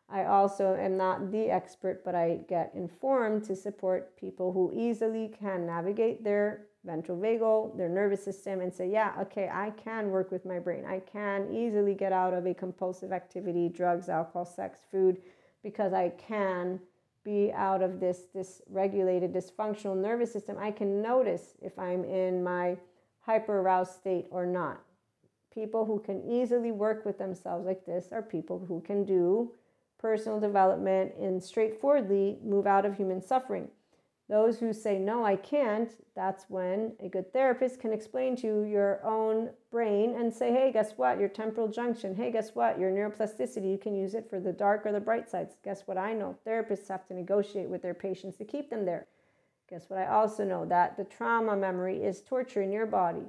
I 0.08 0.26
also 0.26 0.76
am 0.76 0.96
not 0.96 1.32
the 1.32 1.50
expert, 1.50 2.04
but 2.04 2.14
I 2.14 2.40
get 2.48 2.72
informed 2.74 3.44
to 3.46 3.56
support 3.56 4.16
people 4.16 4.52
who 4.52 4.72
easily 4.72 5.34
can 5.36 5.66
navigate 5.66 6.22
their 6.22 6.66
ventral 6.84 7.18
vagal, 7.18 7.76
their 7.76 7.88
nervous 7.88 8.24
system, 8.24 8.60
and 8.60 8.72
say, 8.72 8.88
yeah, 8.88 9.14
okay, 9.20 9.50
I 9.52 9.70
can 9.70 10.10
work 10.10 10.30
with 10.30 10.46
my 10.46 10.60
brain. 10.60 10.84
I 10.86 11.00
can 11.00 11.52
easily 11.52 11.94
get 11.94 12.12
out 12.12 12.32
of 12.32 12.46
a 12.46 12.54
compulsive 12.54 13.10
activity, 13.10 13.68
drugs, 13.68 14.08
alcohol, 14.08 14.44
sex, 14.44 14.78
food, 14.92 15.20
because 15.64 15.92
I 15.92 16.10
can 16.10 16.78
be 17.26 17.52
out 17.52 17.82
of 17.82 17.98
this 17.98 18.22
this 18.32 18.62
regulated 18.70 19.34
dysfunctional 19.34 19.96
nervous 19.96 20.32
system. 20.32 20.56
I 20.58 20.70
can 20.70 21.02
notice 21.02 21.56
if 21.60 21.78
I'm 21.78 22.04
in 22.04 22.42
my 22.42 22.78
hyper 23.20 23.58
aroused 23.58 23.92
state 23.92 24.26
or 24.30 24.46
not. 24.46 24.80
People 25.52 25.84
who 25.84 25.98
can 25.98 26.22
easily 26.22 26.70
work 26.70 27.04
with 27.04 27.18
themselves 27.18 27.66
like 27.66 27.84
this 27.84 28.12
are 28.12 28.22
people 28.22 28.64
who 28.68 28.80
can 28.80 29.04
do 29.04 29.52
personal 29.98 30.38
development 30.38 31.12
and 31.20 31.42
straightforwardly 31.42 32.38
move 32.44 32.66
out 32.66 32.86
of 32.86 32.96
human 32.96 33.20
suffering. 33.20 33.68
Those 34.28 34.58
who 34.58 34.72
say, 34.72 34.98
No, 34.98 35.24
I 35.24 35.36
can't, 35.36 35.92
that's 36.16 36.46
when 36.48 36.92
a 36.98 37.08
good 37.08 37.32
therapist 37.32 37.80
can 37.80 37.92
explain 37.92 38.34
to 38.36 38.46
you 38.46 38.62
your 38.64 39.04
own 39.04 39.50
brain 39.70 40.16
and 40.16 40.34
say, 40.34 40.52
Hey, 40.52 40.72
guess 40.72 40.94
what? 40.96 41.20
Your 41.20 41.28
temporal 41.28 41.68
junction. 41.68 42.16
Hey, 42.16 42.32
guess 42.32 42.54
what? 42.54 42.78
Your 42.78 42.90
neuroplasticity, 42.90 43.70
you 43.70 43.78
can 43.78 43.94
use 43.94 44.14
it 44.14 44.28
for 44.28 44.40
the 44.40 44.52
dark 44.52 44.84
or 44.84 44.92
the 44.92 45.00
bright 45.00 45.30
sides. 45.30 45.56
Guess 45.62 45.82
what? 45.86 45.96
I 45.96 46.12
know 46.12 46.36
therapists 46.44 46.88
have 46.88 47.06
to 47.06 47.14
negotiate 47.14 47.68
with 47.68 47.82
their 47.82 47.94
patients 47.94 48.36
to 48.38 48.44
keep 48.44 48.68
them 48.68 48.84
there. 48.84 49.06
Guess 49.70 49.88
what? 49.88 50.00
I 50.00 50.06
also 50.06 50.44
know 50.44 50.64
that 50.66 50.96
the 50.96 51.04
trauma 51.04 51.56
memory 51.56 52.02
is 52.02 52.20
torture 52.22 52.62
in 52.62 52.72
your 52.72 52.86
body. 52.86 53.22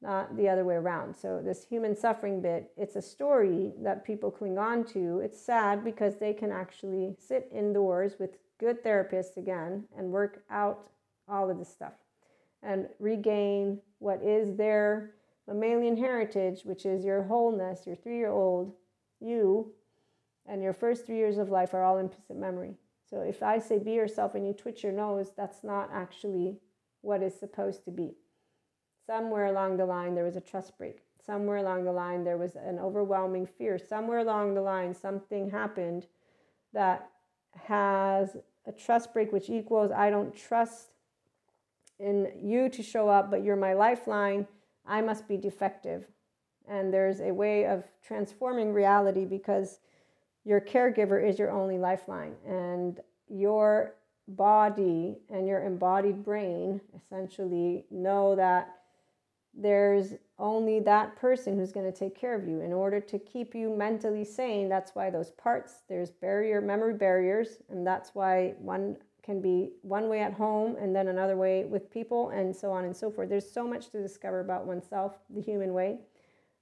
not 0.00 0.34
the 0.36 0.48
other 0.48 0.64
way 0.64 0.76
around. 0.76 1.14
So, 1.14 1.42
this 1.44 1.64
human 1.64 1.96
suffering 1.96 2.40
bit, 2.40 2.70
it's 2.76 2.96
a 2.96 3.02
story 3.02 3.72
that 3.82 4.04
people 4.04 4.30
cling 4.30 4.56
on 4.56 4.84
to. 4.86 5.20
It's 5.20 5.40
sad 5.40 5.84
because 5.84 6.16
they 6.16 6.32
can 6.32 6.52
actually 6.52 7.16
sit 7.18 7.50
indoors 7.52 8.18
with 8.18 8.38
good 8.58 8.82
therapists 8.82 9.36
again 9.36 9.84
and 9.96 10.10
work 10.10 10.42
out 10.50 10.90
all 11.28 11.50
of 11.50 11.58
this 11.58 11.68
stuff 11.68 11.92
and 12.62 12.88
regain 12.98 13.80
what 13.98 14.22
is 14.22 14.56
their 14.56 15.14
mammalian 15.46 15.96
heritage, 15.96 16.62
which 16.64 16.84
is 16.84 17.04
your 17.04 17.22
wholeness, 17.22 17.86
your 17.86 17.96
three 17.96 18.16
year 18.16 18.30
old, 18.30 18.74
you, 19.20 19.72
and 20.46 20.62
your 20.62 20.72
first 20.72 21.06
three 21.06 21.16
years 21.16 21.38
of 21.38 21.50
life 21.50 21.74
are 21.74 21.84
all 21.84 21.98
implicit 21.98 22.36
memory. 22.36 22.74
So 23.08 23.20
if 23.20 23.42
I 23.42 23.58
say 23.58 23.78
be 23.78 23.92
yourself 23.92 24.34
and 24.34 24.46
you 24.46 24.52
twitch 24.52 24.82
your 24.82 24.92
nose, 24.92 25.30
that's 25.36 25.64
not 25.64 25.90
actually 25.92 26.58
what 27.00 27.22
is 27.22 27.38
supposed 27.38 27.84
to 27.84 27.90
be. 27.90 28.16
Somewhere 29.06 29.46
along 29.46 29.78
the 29.78 29.86
line, 29.86 30.14
there 30.14 30.24
was 30.24 30.36
a 30.36 30.40
trust 30.40 30.76
break. 30.76 31.00
Somewhere 31.24 31.58
along 31.58 31.84
the 31.84 31.92
line, 31.92 32.24
there 32.24 32.36
was 32.36 32.56
an 32.56 32.78
overwhelming 32.78 33.46
fear. 33.46 33.78
Somewhere 33.78 34.18
along 34.18 34.54
the 34.54 34.60
line, 34.60 34.94
something 34.94 35.50
happened 35.50 36.06
that 36.72 37.10
has 37.54 38.36
a 38.66 38.72
trust 38.72 39.12
break, 39.12 39.32
which 39.32 39.50
equals 39.50 39.90
I 39.90 40.10
don't 40.10 40.36
trust 40.36 40.90
in 41.98 42.32
you 42.40 42.68
to 42.68 42.82
show 42.82 43.08
up, 43.08 43.30
but 43.30 43.42
you're 43.42 43.56
my 43.56 43.74
lifeline. 43.74 44.46
I 44.86 45.00
must 45.00 45.26
be 45.26 45.36
defective. 45.36 46.06
And 46.68 46.92
there's 46.92 47.20
a 47.20 47.32
way 47.32 47.66
of 47.66 47.84
transforming 48.06 48.72
reality 48.72 49.24
because 49.24 49.80
your 50.44 50.60
caregiver 50.60 51.26
is 51.26 51.38
your 51.38 51.50
only 51.50 51.78
lifeline. 51.78 52.34
And 52.46 53.00
your 53.28 53.94
body 54.28 55.18
and 55.30 55.48
your 55.48 55.64
embodied 55.64 56.22
brain 56.24 56.80
essentially 56.94 57.86
know 57.90 58.36
that 58.36 58.77
there's 59.60 60.14
only 60.38 60.78
that 60.80 61.16
person 61.16 61.58
who's 61.58 61.72
going 61.72 61.90
to 61.90 61.96
take 61.96 62.18
care 62.18 62.34
of 62.34 62.46
you. 62.46 62.60
In 62.60 62.72
order 62.72 63.00
to 63.00 63.18
keep 63.18 63.54
you 63.54 63.74
mentally 63.74 64.24
sane 64.24 64.68
that's 64.68 64.94
why 64.94 65.10
those 65.10 65.30
parts 65.32 65.82
there's 65.88 66.10
barrier 66.10 66.60
memory 66.60 66.94
barriers 66.94 67.58
and 67.68 67.86
that's 67.86 68.14
why 68.14 68.54
one 68.58 68.96
can 69.22 69.42
be 69.42 69.72
one 69.82 70.08
way 70.08 70.20
at 70.20 70.32
home 70.32 70.76
and 70.80 70.94
then 70.94 71.08
another 71.08 71.36
way 71.36 71.64
with 71.64 71.90
people 71.90 72.30
and 72.30 72.54
so 72.54 72.70
on 72.70 72.84
and 72.84 72.96
so 72.96 73.10
forth. 73.10 73.28
There's 73.28 73.50
so 73.50 73.66
much 73.66 73.90
to 73.90 74.00
discover 74.00 74.40
about 74.40 74.64
oneself 74.66 75.18
the 75.28 75.42
human 75.42 75.74
way 75.74 75.98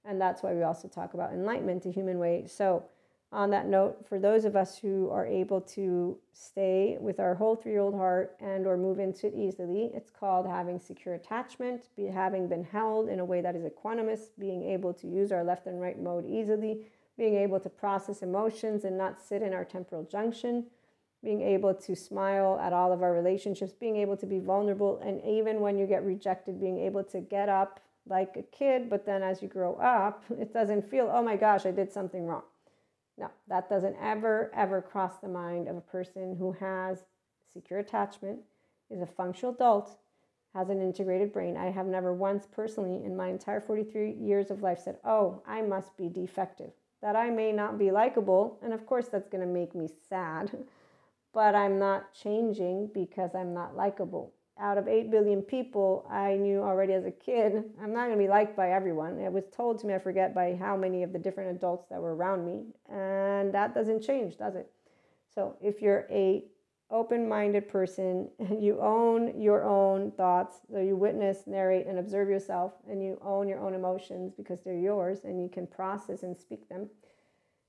and 0.03 0.19
that's 0.19 0.41
why 0.41 0.53
we 0.53 0.63
also 0.63 0.87
talk 0.87 1.13
about 1.13 1.31
enlightenment 1.31 1.83
the 1.83 1.91
human 1.91 2.17
way. 2.17 2.45
So 2.47 2.83
on 3.31 3.49
that 3.49 3.67
note 3.67 4.05
for 4.07 4.19
those 4.19 4.45
of 4.45 4.55
us 4.55 4.77
who 4.77 5.09
are 5.09 5.25
able 5.25 5.59
to 5.59 6.17
stay 6.31 6.97
with 7.01 7.19
our 7.19 7.35
whole 7.35 7.55
three-year-old 7.55 7.93
heart 7.93 8.37
and 8.39 8.65
or 8.65 8.77
move 8.77 8.99
into 8.99 9.27
it 9.27 9.33
easily 9.35 9.91
it's 9.93 10.09
called 10.09 10.47
having 10.47 10.79
secure 10.79 11.15
attachment 11.15 11.89
be, 11.97 12.05
having 12.05 12.47
been 12.47 12.63
held 12.63 13.09
in 13.09 13.19
a 13.19 13.25
way 13.25 13.41
that 13.41 13.55
is 13.55 13.65
equanimous 13.65 14.29
being 14.39 14.63
able 14.63 14.93
to 14.93 15.07
use 15.07 15.31
our 15.31 15.43
left 15.43 15.67
and 15.67 15.81
right 15.81 16.01
mode 16.01 16.25
easily 16.25 16.85
being 17.17 17.35
able 17.35 17.59
to 17.59 17.69
process 17.69 18.21
emotions 18.21 18.85
and 18.85 18.97
not 18.97 19.19
sit 19.21 19.41
in 19.41 19.53
our 19.53 19.65
temporal 19.65 20.03
junction 20.03 20.65
being 21.21 21.41
able 21.41 21.73
to 21.73 21.95
smile 21.95 22.57
at 22.61 22.71
all 22.71 22.93
of 22.93 23.01
our 23.01 23.11
relationships 23.11 23.73
being 23.73 23.97
able 23.97 24.15
to 24.15 24.25
be 24.25 24.39
vulnerable 24.39 25.01
and 25.03 25.21
even 25.25 25.59
when 25.59 25.77
you 25.77 25.85
get 25.85 26.03
rejected 26.05 26.61
being 26.61 26.79
able 26.79 27.03
to 27.03 27.19
get 27.19 27.49
up 27.49 27.81
like 28.07 28.37
a 28.37 28.43
kid 28.43 28.89
but 28.89 29.05
then 29.05 29.21
as 29.21 29.41
you 29.41 29.49
grow 29.49 29.75
up 29.75 30.23
it 30.39 30.53
doesn't 30.53 30.89
feel 30.89 31.11
oh 31.13 31.21
my 31.21 31.35
gosh 31.35 31.65
i 31.65 31.71
did 31.71 31.91
something 31.91 32.25
wrong 32.25 32.43
no, 33.17 33.29
that 33.47 33.69
doesn't 33.69 33.95
ever, 34.01 34.51
ever 34.55 34.81
cross 34.81 35.17
the 35.17 35.27
mind 35.27 35.67
of 35.67 35.75
a 35.75 35.81
person 35.81 36.35
who 36.37 36.51
has 36.53 36.99
secure 37.51 37.79
attachment, 37.79 38.39
is 38.89 39.01
a 39.01 39.07
functional 39.07 39.53
adult, 39.53 39.97
has 40.53 40.69
an 40.69 40.81
integrated 40.81 41.33
brain. 41.33 41.57
I 41.57 41.71
have 41.71 41.87
never 41.87 42.13
once 42.13 42.47
personally 42.49 43.03
in 43.03 43.17
my 43.17 43.29
entire 43.29 43.59
43 43.59 44.13
years 44.13 44.51
of 44.51 44.61
life 44.61 44.79
said, 44.79 44.97
Oh, 45.03 45.41
I 45.47 45.61
must 45.61 45.97
be 45.97 46.09
defective. 46.09 46.71
That 47.01 47.15
I 47.15 47.29
may 47.29 47.51
not 47.51 47.77
be 47.77 47.91
likable. 47.91 48.59
And 48.63 48.73
of 48.73 48.85
course, 48.85 49.07
that's 49.07 49.27
going 49.29 49.45
to 49.45 49.51
make 49.51 49.75
me 49.75 49.89
sad. 50.09 50.51
But 51.33 51.53
I'm 51.53 51.77
not 51.77 52.15
changing 52.15 52.89
because 52.95 53.35
I'm 53.35 53.53
not 53.53 53.75
likable 53.75 54.33
out 54.59 54.77
of 54.77 54.87
8 54.87 55.11
billion 55.11 55.41
people, 55.41 56.05
I 56.09 56.35
knew 56.35 56.61
already 56.61 56.93
as 56.93 57.05
a 57.05 57.11
kid, 57.11 57.63
I'm 57.81 57.93
not 57.93 58.05
going 58.05 58.17
to 58.17 58.23
be 58.23 58.27
liked 58.27 58.55
by 58.55 58.71
everyone. 58.71 59.19
It 59.19 59.31
was 59.31 59.45
told 59.55 59.79
to 59.79 59.87
me, 59.87 59.93
I 59.93 59.99
forget 59.99 60.33
by 60.33 60.55
how 60.55 60.75
many 60.75 61.03
of 61.03 61.13
the 61.13 61.19
different 61.19 61.55
adults 61.55 61.87
that 61.89 62.01
were 62.01 62.15
around 62.15 62.45
me. 62.45 62.65
And 62.89 63.53
that 63.53 63.73
doesn't 63.73 64.01
change, 64.01 64.37
does 64.37 64.55
it? 64.55 64.71
So 65.33 65.55
if 65.61 65.81
you're 65.81 66.07
a 66.09 66.45
open-minded 66.89 67.67
person 67.67 68.29
and 68.39 68.63
you 68.63 68.79
own 68.79 69.39
your 69.39 69.63
own 69.63 70.11
thoughts, 70.11 70.57
so 70.71 70.79
you 70.79 70.95
witness, 70.95 71.43
narrate, 71.45 71.87
and 71.87 71.99
observe 71.99 72.29
yourself, 72.29 72.73
and 72.89 73.03
you 73.03 73.19
own 73.23 73.47
your 73.47 73.59
own 73.59 73.73
emotions 73.73 74.33
because 74.35 74.61
they're 74.61 74.77
yours 74.77 75.19
and 75.23 75.41
you 75.41 75.49
can 75.49 75.67
process 75.67 76.23
and 76.23 76.37
speak 76.37 76.67
them, 76.69 76.89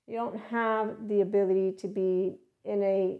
you 0.07 0.16
don't 0.16 0.39
have 0.39 1.09
the 1.09 1.20
ability 1.20 1.72
to 1.72 1.89
be 1.89 2.39
in 2.64 2.82
a 2.82 3.18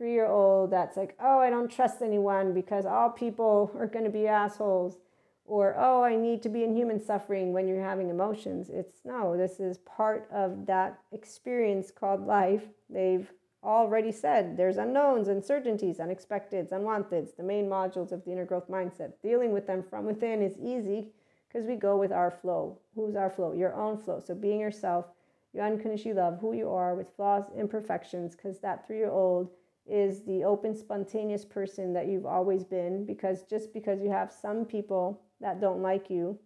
three 0.00 0.14
year 0.14 0.26
old 0.26 0.70
that's 0.70 0.96
like, 0.96 1.14
oh, 1.20 1.40
I 1.40 1.50
don't 1.50 1.70
trust 1.70 2.00
anyone 2.00 2.54
because 2.54 2.86
all 2.86 3.10
people 3.10 3.70
are 3.78 3.86
going 3.86 4.06
to 4.06 4.10
be 4.10 4.26
assholes. 4.26 4.96
Or, 5.44 5.74
oh, 5.76 6.02
I 6.02 6.16
need 6.16 6.42
to 6.44 6.48
be 6.48 6.64
in 6.64 6.74
human 6.74 7.04
suffering 7.04 7.52
when 7.52 7.68
you're 7.68 7.84
having 7.84 8.08
emotions. 8.08 8.70
It's 8.70 9.00
no, 9.04 9.36
this 9.36 9.60
is 9.60 9.76
part 9.78 10.26
of 10.32 10.64
that 10.66 11.00
experience 11.12 11.90
called 11.90 12.26
life. 12.26 12.62
They've 12.88 13.30
already 13.62 14.10
said 14.10 14.56
there's 14.56 14.78
unknowns, 14.78 15.28
uncertainties, 15.28 15.98
unexpecteds, 15.98 16.70
unwanteds, 16.70 17.36
the 17.36 17.42
main 17.42 17.66
modules 17.66 18.10
of 18.10 18.24
the 18.24 18.32
inner 18.32 18.46
growth 18.46 18.70
mindset. 18.70 19.12
Dealing 19.22 19.52
with 19.52 19.66
them 19.66 19.82
from 19.82 20.06
within 20.06 20.40
is 20.40 20.56
easy 20.56 21.08
because 21.46 21.66
we 21.66 21.76
go 21.76 21.98
with 21.98 22.12
our 22.12 22.30
flow. 22.30 22.78
Who's 22.94 23.16
our 23.16 23.28
flow? 23.28 23.52
Your 23.52 23.74
own 23.74 23.98
flow. 23.98 24.22
So 24.24 24.34
being 24.34 24.60
yourself, 24.60 25.04
you 25.52 25.60
unconditionally 25.60 26.16
love 26.16 26.38
who 26.40 26.54
you 26.54 26.70
are 26.70 26.94
with 26.94 27.14
flaws, 27.16 27.44
imperfections, 27.54 28.34
because 28.34 28.60
that 28.60 28.86
three 28.86 28.96
year 28.96 29.10
old 29.10 29.50
is 29.90 30.22
the 30.22 30.44
open, 30.44 30.74
spontaneous 30.74 31.44
person 31.44 31.92
that 31.94 32.06
you've 32.06 32.26
always 32.26 32.64
been. 32.64 33.04
Because 33.04 33.42
just 33.42 33.72
because 33.72 34.00
you 34.00 34.10
have 34.10 34.32
some 34.32 34.64
people 34.64 35.20
that 35.40 35.60
don't 35.60 35.82
like 35.82 36.08
you, 36.08 36.38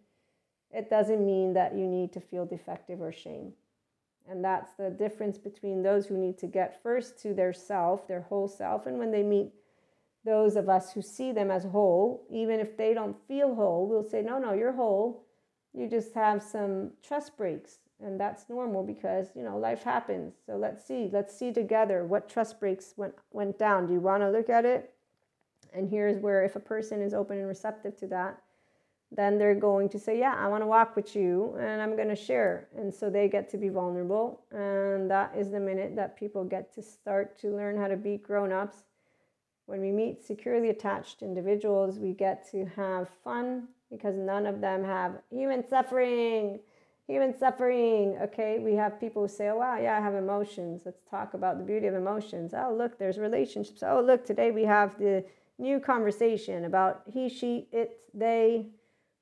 it 0.70 0.90
doesn't 0.90 1.24
mean 1.24 1.52
that 1.54 1.74
you 1.74 1.86
need 1.86 2.12
to 2.12 2.20
feel 2.20 2.46
defective 2.46 3.00
or 3.00 3.12
shame. 3.12 3.52
And 4.28 4.42
that's 4.42 4.72
the 4.72 4.90
difference 4.90 5.38
between 5.38 5.82
those 5.82 6.06
who 6.06 6.16
need 6.16 6.38
to 6.38 6.46
get 6.46 6.82
first 6.82 7.20
to 7.22 7.34
their 7.34 7.52
self, 7.52 8.08
their 8.08 8.22
whole 8.22 8.48
self, 8.48 8.86
and 8.86 8.98
when 8.98 9.10
they 9.10 9.22
meet 9.22 9.52
those 10.24 10.56
of 10.56 10.70
us 10.70 10.92
who 10.92 11.02
see 11.02 11.32
them 11.32 11.50
as 11.50 11.64
whole, 11.64 12.26
even 12.30 12.58
if 12.58 12.76
they 12.78 12.94
don't 12.94 13.16
feel 13.28 13.54
whole, 13.54 13.86
we'll 13.86 14.08
say, 14.08 14.22
No, 14.22 14.38
no, 14.38 14.54
you're 14.54 14.72
whole. 14.72 15.26
You 15.74 15.88
just 15.88 16.14
have 16.14 16.42
some 16.42 16.92
trust 17.02 17.36
breaks 17.36 17.78
and 18.02 18.18
that's 18.18 18.48
normal 18.48 18.82
because 18.82 19.28
you 19.34 19.42
know 19.42 19.56
life 19.56 19.82
happens. 19.82 20.34
So 20.46 20.56
let's 20.56 20.84
see 20.84 21.10
let's 21.12 21.36
see 21.36 21.52
together 21.52 22.04
what 22.04 22.28
trust 22.28 22.60
breaks 22.60 22.94
went 22.96 23.14
went 23.32 23.58
down. 23.58 23.86
Do 23.86 23.92
you 23.92 24.00
want 24.00 24.22
to 24.22 24.30
look 24.30 24.48
at 24.48 24.64
it? 24.64 24.92
And 25.72 25.88
here's 25.88 26.18
where 26.18 26.44
if 26.44 26.56
a 26.56 26.60
person 26.60 27.02
is 27.02 27.14
open 27.14 27.38
and 27.38 27.48
receptive 27.48 27.96
to 27.98 28.06
that 28.08 28.40
then 29.12 29.38
they're 29.38 29.54
going 29.54 29.88
to 29.88 29.98
say 29.98 30.18
yeah 30.18 30.34
i 30.38 30.48
want 30.48 30.62
to 30.62 30.66
walk 30.66 30.96
with 30.96 31.14
you 31.14 31.54
and 31.60 31.80
i'm 31.80 31.96
going 31.96 32.08
to 32.08 32.16
share. 32.16 32.68
And 32.76 32.92
so 32.92 33.10
they 33.10 33.28
get 33.28 33.48
to 33.50 33.58
be 33.58 33.68
vulnerable 33.68 34.40
and 34.50 35.10
that 35.10 35.34
is 35.36 35.50
the 35.50 35.60
minute 35.60 35.94
that 35.96 36.16
people 36.18 36.44
get 36.44 36.74
to 36.74 36.82
start 36.82 37.38
to 37.40 37.48
learn 37.48 37.76
how 37.76 37.88
to 37.88 37.96
be 37.96 38.16
grown-ups. 38.16 38.84
When 39.66 39.80
we 39.80 39.92
meet 39.92 40.22
securely 40.22 40.70
attached 40.70 41.22
individuals 41.22 41.98
we 41.98 42.12
get 42.12 42.50
to 42.50 42.66
have 42.76 43.08
fun 43.22 43.68
because 43.90 44.16
none 44.16 44.46
of 44.46 44.60
them 44.60 44.84
have 44.84 45.20
human 45.30 45.66
suffering 45.66 46.58
human 47.06 47.36
suffering. 47.36 48.16
Okay, 48.22 48.58
we 48.58 48.74
have 48.74 48.98
people 48.98 49.22
who 49.22 49.28
say, 49.28 49.48
oh, 49.48 49.56
wow, 49.56 49.78
yeah, 49.78 49.96
I 49.98 50.00
have 50.00 50.14
emotions. 50.14 50.82
Let's 50.84 51.02
talk 51.10 51.34
about 51.34 51.58
the 51.58 51.64
beauty 51.64 51.86
of 51.86 51.94
emotions. 51.94 52.54
Oh, 52.56 52.74
look, 52.76 52.98
there's 52.98 53.18
relationships. 53.18 53.82
Oh, 53.82 54.00
look, 54.00 54.24
today 54.24 54.50
we 54.50 54.64
have 54.64 54.98
the 54.98 55.24
new 55.58 55.78
conversation 55.78 56.64
about 56.64 57.02
he, 57.12 57.28
she, 57.28 57.68
it, 57.72 58.00
they, 58.14 58.66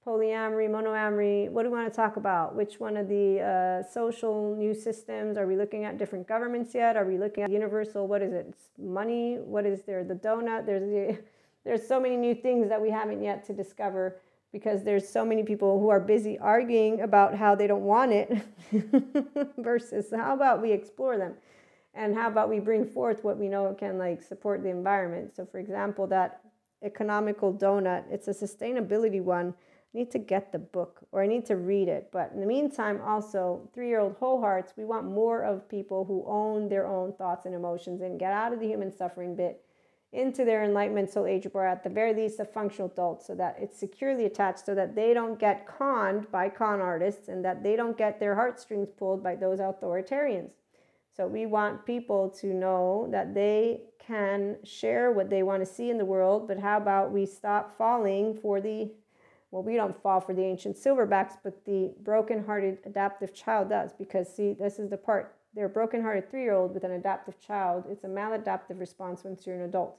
polyamory, 0.06 0.68
monoamory. 0.68 1.50
What 1.50 1.64
do 1.64 1.70
we 1.70 1.76
want 1.76 1.92
to 1.92 1.96
talk 1.96 2.16
about? 2.16 2.54
Which 2.54 2.80
one 2.80 2.96
of 2.96 3.08
the 3.08 3.40
uh, 3.40 3.92
social 3.92 4.56
new 4.56 4.74
systems? 4.74 5.36
Are 5.36 5.46
we 5.46 5.56
looking 5.56 5.84
at 5.84 5.98
different 5.98 6.26
governments 6.26 6.74
yet? 6.74 6.96
Are 6.96 7.04
we 7.04 7.18
looking 7.18 7.44
at 7.44 7.50
universal? 7.50 8.06
What 8.06 8.22
is 8.22 8.32
it? 8.32 8.46
It's 8.48 8.68
money? 8.78 9.36
What 9.36 9.66
is 9.66 9.82
there? 9.82 10.04
The 10.04 10.14
donut? 10.14 10.66
There's 10.66 10.82
the, 10.82 11.18
there's 11.64 11.86
so 11.86 12.00
many 12.00 12.16
new 12.16 12.34
things 12.34 12.68
that 12.68 12.80
we 12.80 12.90
haven't 12.90 13.22
yet 13.22 13.44
to 13.46 13.52
discover 13.52 14.16
because 14.52 14.84
there's 14.84 15.08
so 15.08 15.24
many 15.24 15.42
people 15.42 15.80
who 15.80 15.88
are 15.88 16.00
busy 16.00 16.38
arguing 16.38 17.00
about 17.00 17.34
how 17.34 17.54
they 17.54 17.66
don't 17.66 17.82
want 17.82 18.12
it 18.12 18.30
versus 19.58 20.12
how 20.14 20.34
about 20.34 20.60
we 20.60 20.72
explore 20.72 21.16
them? 21.16 21.34
And 21.94 22.14
how 22.14 22.28
about 22.28 22.48
we 22.48 22.58
bring 22.58 22.86
forth 22.86 23.24
what 23.24 23.38
we 23.38 23.48
know 23.48 23.74
can 23.78 23.98
like 23.98 24.22
support 24.22 24.62
the 24.62 24.68
environment? 24.68 25.34
So 25.34 25.46
for 25.46 25.58
example 25.58 26.06
that 26.08 26.40
economical 26.82 27.52
donut 27.52 28.04
it's 28.10 28.28
a 28.28 28.34
sustainability 28.34 29.22
one. 29.22 29.54
I 29.94 29.98
need 29.98 30.10
to 30.12 30.18
get 30.18 30.52
the 30.52 30.58
book 30.58 31.00
or 31.12 31.22
I 31.22 31.26
need 31.26 31.44
to 31.46 31.56
read 31.56 31.88
it. 31.88 32.08
But 32.12 32.30
in 32.34 32.40
the 32.40 32.46
meantime, 32.46 33.00
also, 33.04 33.68
three 33.74 33.88
year 33.88 34.00
old 34.00 34.16
whole 34.16 34.40
hearts, 34.40 34.72
we 34.76 34.86
want 34.86 35.04
more 35.04 35.42
of 35.42 35.68
people 35.68 36.06
who 36.06 36.24
own 36.26 36.68
their 36.68 36.86
own 36.86 37.12
thoughts 37.12 37.44
and 37.44 37.54
emotions 37.54 38.00
and 38.00 38.18
get 38.18 38.32
out 38.32 38.54
of 38.54 38.60
the 38.60 38.66
human 38.66 38.90
suffering 38.90 39.36
bit 39.36 39.62
into 40.12 40.44
their 40.44 40.62
enlightenment 40.62 41.10
soul 41.10 41.26
age 41.26 41.46
or 41.54 41.66
at 41.66 41.82
the 41.82 41.88
very 41.88 42.12
least 42.12 42.38
a 42.38 42.44
functional 42.44 42.90
adult 42.90 43.24
so 43.24 43.34
that 43.34 43.56
it's 43.58 43.78
securely 43.78 44.26
attached 44.26 44.66
so 44.66 44.74
that 44.74 44.94
they 44.94 45.14
don't 45.14 45.38
get 45.38 45.66
conned 45.66 46.30
by 46.30 46.48
con 46.48 46.80
artists 46.80 47.28
and 47.28 47.44
that 47.44 47.62
they 47.62 47.76
don't 47.76 47.96
get 47.96 48.20
their 48.20 48.34
heartstrings 48.34 48.90
pulled 48.90 49.22
by 49.22 49.34
those 49.34 49.58
authoritarians. 49.58 50.50
So 51.16 51.26
we 51.26 51.46
want 51.46 51.86
people 51.86 52.28
to 52.40 52.46
know 52.48 53.08
that 53.10 53.34
they 53.34 53.82
can 53.98 54.56
share 54.64 55.12
what 55.12 55.30
they 55.30 55.42
want 55.42 55.64
to 55.64 55.66
see 55.66 55.88
in 55.88 55.98
the 55.98 56.04
world 56.04 56.48
but 56.48 56.58
how 56.58 56.76
about 56.76 57.12
we 57.12 57.24
stop 57.24 57.76
falling 57.78 58.36
for 58.42 58.60
the 58.60 58.90
well 59.50 59.62
we 59.62 59.76
don't 59.76 60.00
fall 60.02 60.20
for 60.20 60.34
the 60.34 60.42
ancient 60.42 60.76
silverbacks 60.76 61.34
but 61.44 61.64
the 61.64 61.92
broken-hearted 62.02 62.78
adaptive 62.84 63.32
child 63.32 63.68
does 63.68 63.92
because 63.92 64.28
see 64.28 64.54
this 64.54 64.78
is 64.78 64.90
the 64.90 64.96
part 64.96 65.36
they're 65.54 65.66
a 65.66 65.70
broken-hearted 65.70 66.30
three-year-old 66.30 66.74
with 66.74 66.84
an 66.84 66.92
adaptive 66.92 67.38
child 67.40 67.84
it's 67.90 68.04
a 68.04 68.08
maladaptive 68.08 68.78
response 68.78 69.24
once 69.24 69.46
you're 69.46 69.56
an 69.56 69.62
adult 69.62 69.96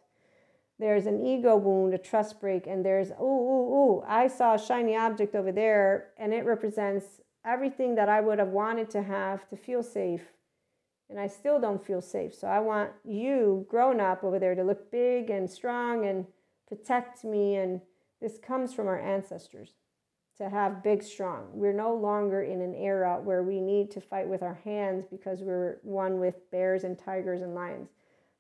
there's 0.80 1.06
an 1.06 1.26
ego 1.26 1.56
wound, 1.56 1.94
a 1.94 1.98
trust 1.98 2.42
break, 2.42 2.68
and 2.68 2.84
there's, 2.84 3.12
ooh, 3.12 3.24
ooh, 3.24 3.74
ooh, 3.74 4.04
I 4.08 4.28
saw 4.28 4.56
a 4.56 4.60
shiny 4.60 4.96
object 4.96 5.36
over 5.36 5.52
there, 5.52 6.10
and 6.18 6.34
it 6.34 6.46
represents 6.46 7.22
everything 7.46 7.96
that 7.96 8.10
I 8.10 8.22
would 8.22 8.40
have 8.40 8.50
wanted 8.50 8.90
to 8.92 9.04
have 9.04 9.48
to 9.50 9.56
feel 9.56 9.84
safe. 9.84 10.24
And 11.10 11.20
I 11.20 11.28
still 11.28 11.60
don't 11.60 11.86
feel 11.86 12.02
safe. 12.02 12.34
So 12.34 12.48
I 12.48 12.60
want 12.60 12.92
you, 13.06 13.68
grown 13.70 14.00
up 14.00 14.24
over 14.24 14.40
there, 14.40 14.56
to 14.56 14.64
look 14.64 14.90
big 14.92 15.30
and 15.30 15.50
strong 15.50 16.06
and 16.06 16.26
protect 16.68 17.24
me. 17.24 17.56
And 17.56 17.82
this 18.20 18.40
comes 18.40 18.74
from 18.74 18.88
our 18.88 19.00
ancestors 19.00 19.74
to 20.38 20.50
have 20.50 20.84
big, 20.84 21.04
strong. 21.04 21.48
We're 21.54 21.74
no 21.74 21.94
longer 21.94 22.44
in 22.44 22.62
an 22.62 22.74
era 22.76 23.20
where 23.24 23.44
we 23.44 23.60
need 23.60 23.92
to 23.92 24.02
fight 24.02 24.28
with 24.28 24.42
our 24.42 24.60
hands 24.64 25.06
because 25.10 25.42
we're 25.42 25.78
one 25.84 26.20
with 26.20 26.50
bears 26.52 26.84
and 26.84 26.98
tigers 26.98 27.42
and 27.42 27.54
lions 27.54 27.90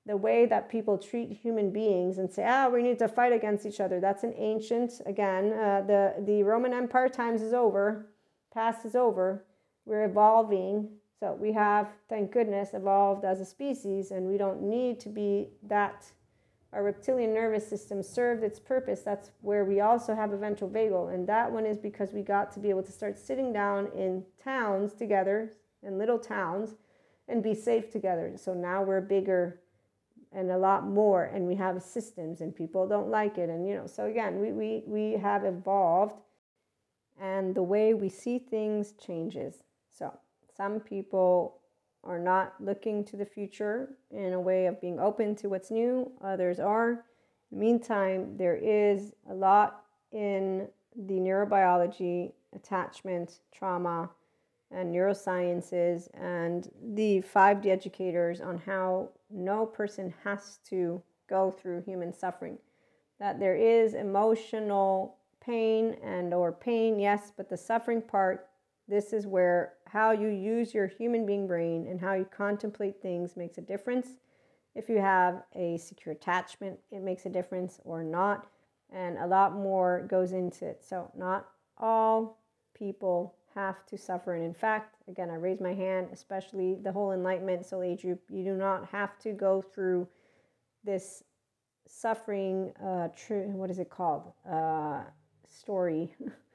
the 0.05 0.17
way 0.17 0.45
that 0.45 0.69
people 0.69 0.97
treat 0.97 1.31
human 1.31 1.71
beings 1.71 2.17
and 2.17 2.31
say, 2.31 2.43
ah, 2.45 2.67
we 2.67 2.83
need 2.83 2.99
to 2.99 3.07
fight 3.07 3.31
against 3.31 3.65
each 3.65 3.79
other. 3.79 3.99
That's 3.99 4.23
an 4.23 4.33
ancient, 4.37 5.01
again, 5.05 5.53
uh, 5.53 5.83
the, 5.87 6.15
the 6.25 6.43
Roman 6.43 6.73
Empire 6.73 7.07
times 7.07 7.41
is 7.41 7.53
over, 7.53 8.09
past 8.53 8.85
is 8.85 8.95
over. 8.95 9.45
We're 9.85 10.03
evolving. 10.03 10.89
So 11.19 11.37
we 11.39 11.53
have, 11.53 11.87
thank 12.09 12.31
goodness, 12.31 12.69
evolved 12.73 13.23
as 13.23 13.39
a 13.39 13.45
species, 13.45 14.11
and 14.11 14.27
we 14.27 14.37
don't 14.37 14.61
need 14.61 14.99
to 15.01 15.09
be 15.09 15.49
that. 15.63 16.05
Our 16.73 16.83
reptilian 16.83 17.33
nervous 17.33 17.67
system 17.67 18.01
served 18.01 18.43
its 18.43 18.59
purpose. 18.59 19.01
That's 19.01 19.31
where 19.41 19.63
we 19.63 19.81
also 19.81 20.15
have 20.15 20.33
a 20.33 20.37
ventral 20.37 20.69
vagal. 20.69 21.13
And 21.13 21.27
that 21.27 21.51
one 21.51 21.65
is 21.65 21.77
because 21.77 22.13
we 22.13 22.23
got 22.23 22.51
to 22.53 22.59
be 22.59 22.69
able 22.69 22.83
to 22.83 22.91
start 22.91 23.17
sitting 23.17 23.53
down 23.53 23.89
in 23.95 24.23
towns 24.43 24.93
together, 24.93 25.53
in 25.83 25.97
little 25.97 26.17
towns, 26.17 26.75
and 27.27 27.43
be 27.43 27.53
safe 27.53 27.91
together. 27.91 28.33
So 28.37 28.53
now 28.53 28.81
we're 28.81 29.01
bigger 29.01 29.59
and 30.35 30.49
a 30.51 30.57
lot 30.57 30.87
more 30.87 31.25
and 31.25 31.45
we 31.45 31.55
have 31.55 31.81
systems 31.81 32.41
and 32.41 32.55
people 32.55 32.87
don't 32.87 33.09
like 33.09 33.37
it 33.37 33.49
and 33.49 33.67
you 33.67 33.75
know 33.75 33.87
so 33.87 34.05
again 34.05 34.39
we 34.39 34.51
we, 34.51 34.83
we 34.87 35.11
have 35.11 35.45
evolved 35.45 36.19
and 37.21 37.53
the 37.53 37.63
way 37.63 37.93
we 37.93 38.09
see 38.09 38.39
things 38.39 38.93
changes 38.93 39.63
so 39.91 40.11
some 40.55 40.79
people 40.79 41.59
are 42.03 42.19
not 42.19 42.53
looking 42.59 43.03
to 43.05 43.15
the 43.15 43.25
future 43.25 43.89
in 44.11 44.33
a 44.33 44.39
way 44.39 44.65
of 44.65 44.79
being 44.81 44.99
open 44.99 45.35
to 45.35 45.49
what's 45.49 45.71
new 45.71 46.11
others 46.23 46.59
are 46.59 46.91
in 46.91 46.99
the 47.51 47.57
meantime 47.57 48.35
there 48.37 48.55
is 48.55 49.13
a 49.29 49.33
lot 49.33 49.83
in 50.11 50.67
the 51.07 51.15
neurobiology 51.15 52.31
attachment 52.55 53.39
trauma 53.51 54.09
and 54.73 54.93
neurosciences 54.93 56.07
and 56.19 56.69
the 56.95 57.23
5D 57.33 57.67
educators 57.67 58.41
on 58.41 58.57
how 58.57 59.09
no 59.29 59.65
person 59.65 60.13
has 60.23 60.59
to 60.69 61.01
go 61.29 61.51
through 61.51 61.83
human 61.83 62.13
suffering. 62.13 62.57
That 63.19 63.39
there 63.39 63.55
is 63.55 63.93
emotional 63.93 65.17
pain 65.39 65.95
and 66.03 66.33
or 66.33 66.51
pain, 66.51 66.99
yes, 66.99 67.31
but 67.35 67.49
the 67.49 67.57
suffering 67.57 68.01
part, 68.01 68.49
this 68.93 69.11
is 69.11 69.25
where 69.25 69.73
how 69.87 70.11
you 70.11 70.27
use 70.27 70.71
your 70.71 70.85
human 70.85 71.25
being 71.25 71.47
brain 71.47 71.87
and 71.89 71.99
how 71.99 72.13
you 72.13 72.25
contemplate 72.25 73.01
things 73.01 73.35
makes 73.35 73.57
a 73.57 73.61
difference. 73.61 74.19
If 74.75 74.87
you 74.87 74.99
have 74.99 75.41
a 75.55 75.77
secure 75.77 76.13
attachment, 76.13 76.77
it 76.91 77.01
makes 77.01 77.25
a 77.25 77.29
difference 77.29 77.79
or 77.85 78.03
not. 78.03 78.45
And 78.91 79.17
a 79.17 79.25
lot 79.25 79.55
more 79.55 80.05
goes 80.07 80.31
into 80.31 80.67
it. 80.67 80.83
So, 80.87 81.09
not 81.17 81.49
all 81.79 82.37
people 82.77 83.33
have 83.55 83.83
to 83.87 83.97
suffer. 83.97 84.35
And 84.35 84.43
in 84.43 84.53
fact, 84.53 84.97
again, 85.07 85.31
I 85.31 85.35
raise 85.35 85.59
my 85.59 85.73
hand, 85.73 86.09
especially 86.13 86.75
the 86.75 86.91
whole 86.91 87.13
enlightenment 87.13 87.65
soul 87.65 87.81
age 87.81 88.03
group, 88.03 88.21
you 88.29 88.43
do 88.43 88.53
not 88.53 88.87
have 88.89 89.17
to 89.19 89.31
go 89.31 89.59
through 89.59 90.07
this 90.83 91.23
suffering, 91.87 92.71
uh, 92.83 93.07
tr- 93.09 93.49
what 93.55 93.71
is 93.71 93.79
it 93.79 93.89
called? 93.89 94.31
Uh, 94.47 95.01
story 95.47 96.13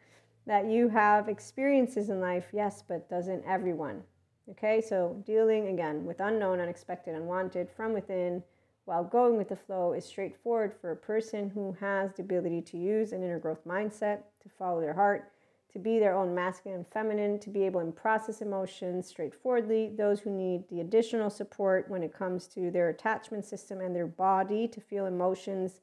that 0.48 0.66
you 0.66 0.88
have 0.88 1.28
experiences 1.28 2.08
in 2.08 2.20
life, 2.20 2.46
yes, 2.52 2.82
but 2.86 3.08
doesn't 3.08 3.44
everyone? 3.46 4.02
Okay, 4.50 4.80
so 4.80 5.22
dealing 5.26 5.68
again 5.68 6.04
with 6.06 6.20
unknown, 6.20 6.58
unexpected, 6.58 7.14
unwanted 7.14 7.68
from 7.70 7.92
within 7.92 8.42
while 8.86 9.04
going 9.04 9.36
with 9.36 9.50
the 9.50 9.56
flow 9.56 9.92
is 9.92 10.06
straightforward 10.06 10.72
for 10.80 10.90
a 10.90 10.96
person 10.96 11.50
who 11.50 11.76
has 11.78 12.14
the 12.14 12.22
ability 12.22 12.62
to 12.62 12.78
use 12.78 13.12
an 13.12 13.22
inner 13.22 13.38
growth 13.38 13.62
mindset 13.66 14.22
to 14.42 14.48
follow 14.48 14.80
their 14.80 14.94
heart 14.94 15.30
to 15.70 15.78
be 15.78 15.98
their 15.98 16.16
own 16.16 16.34
masculine 16.34 16.78
and 16.78 16.86
feminine, 16.88 17.38
to 17.38 17.50
be 17.50 17.64
able 17.64 17.84
to 17.84 17.92
process 17.92 18.40
emotions 18.40 19.06
straightforwardly, 19.06 19.92
those 19.96 20.20
who 20.20 20.30
need 20.30 20.66
the 20.70 20.80
additional 20.80 21.28
support 21.28 21.90
when 21.90 22.02
it 22.02 22.12
comes 22.12 22.46
to 22.46 22.70
their 22.70 22.88
attachment 22.88 23.44
system 23.44 23.82
and 23.82 23.94
their 23.94 24.06
body 24.06 24.66
to 24.66 24.80
feel 24.80 25.04
emotions 25.04 25.82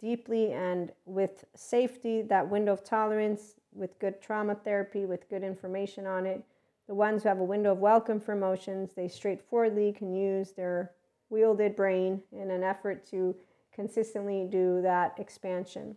deeply 0.00 0.52
and 0.52 0.90
with 1.06 1.44
safety, 1.54 2.20
that 2.22 2.50
window 2.50 2.72
of 2.72 2.82
tolerance, 2.82 3.54
with 3.74 3.98
good 3.98 4.20
trauma 4.20 4.54
therapy, 4.54 5.04
with 5.04 5.28
good 5.28 5.42
information 5.42 6.06
on 6.06 6.26
it. 6.26 6.44
The 6.88 6.94
ones 6.94 7.22
who 7.22 7.28
have 7.28 7.38
a 7.38 7.44
window 7.44 7.72
of 7.72 7.78
welcome 7.78 8.20
for 8.20 8.32
emotions, 8.32 8.92
they 8.94 9.08
straightforwardly 9.08 9.92
can 9.92 10.14
use 10.14 10.52
their 10.52 10.92
wielded 11.30 11.76
brain 11.76 12.22
in 12.32 12.50
an 12.50 12.62
effort 12.62 13.08
to 13.10 13.34
consistently 13.74 14.46
do 14.50 14.82
that 14.82 15.14
expansion. 15.18 15.96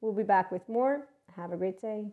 We'll 0.00 0.12
be 0.12 0.22
back 0.22 0.52
with 0.52 0.68
more. 0.68 1.08
Have 1.36 1.52
a 1.52 1.56
great 1.56 1.80
day. 1.80 2.06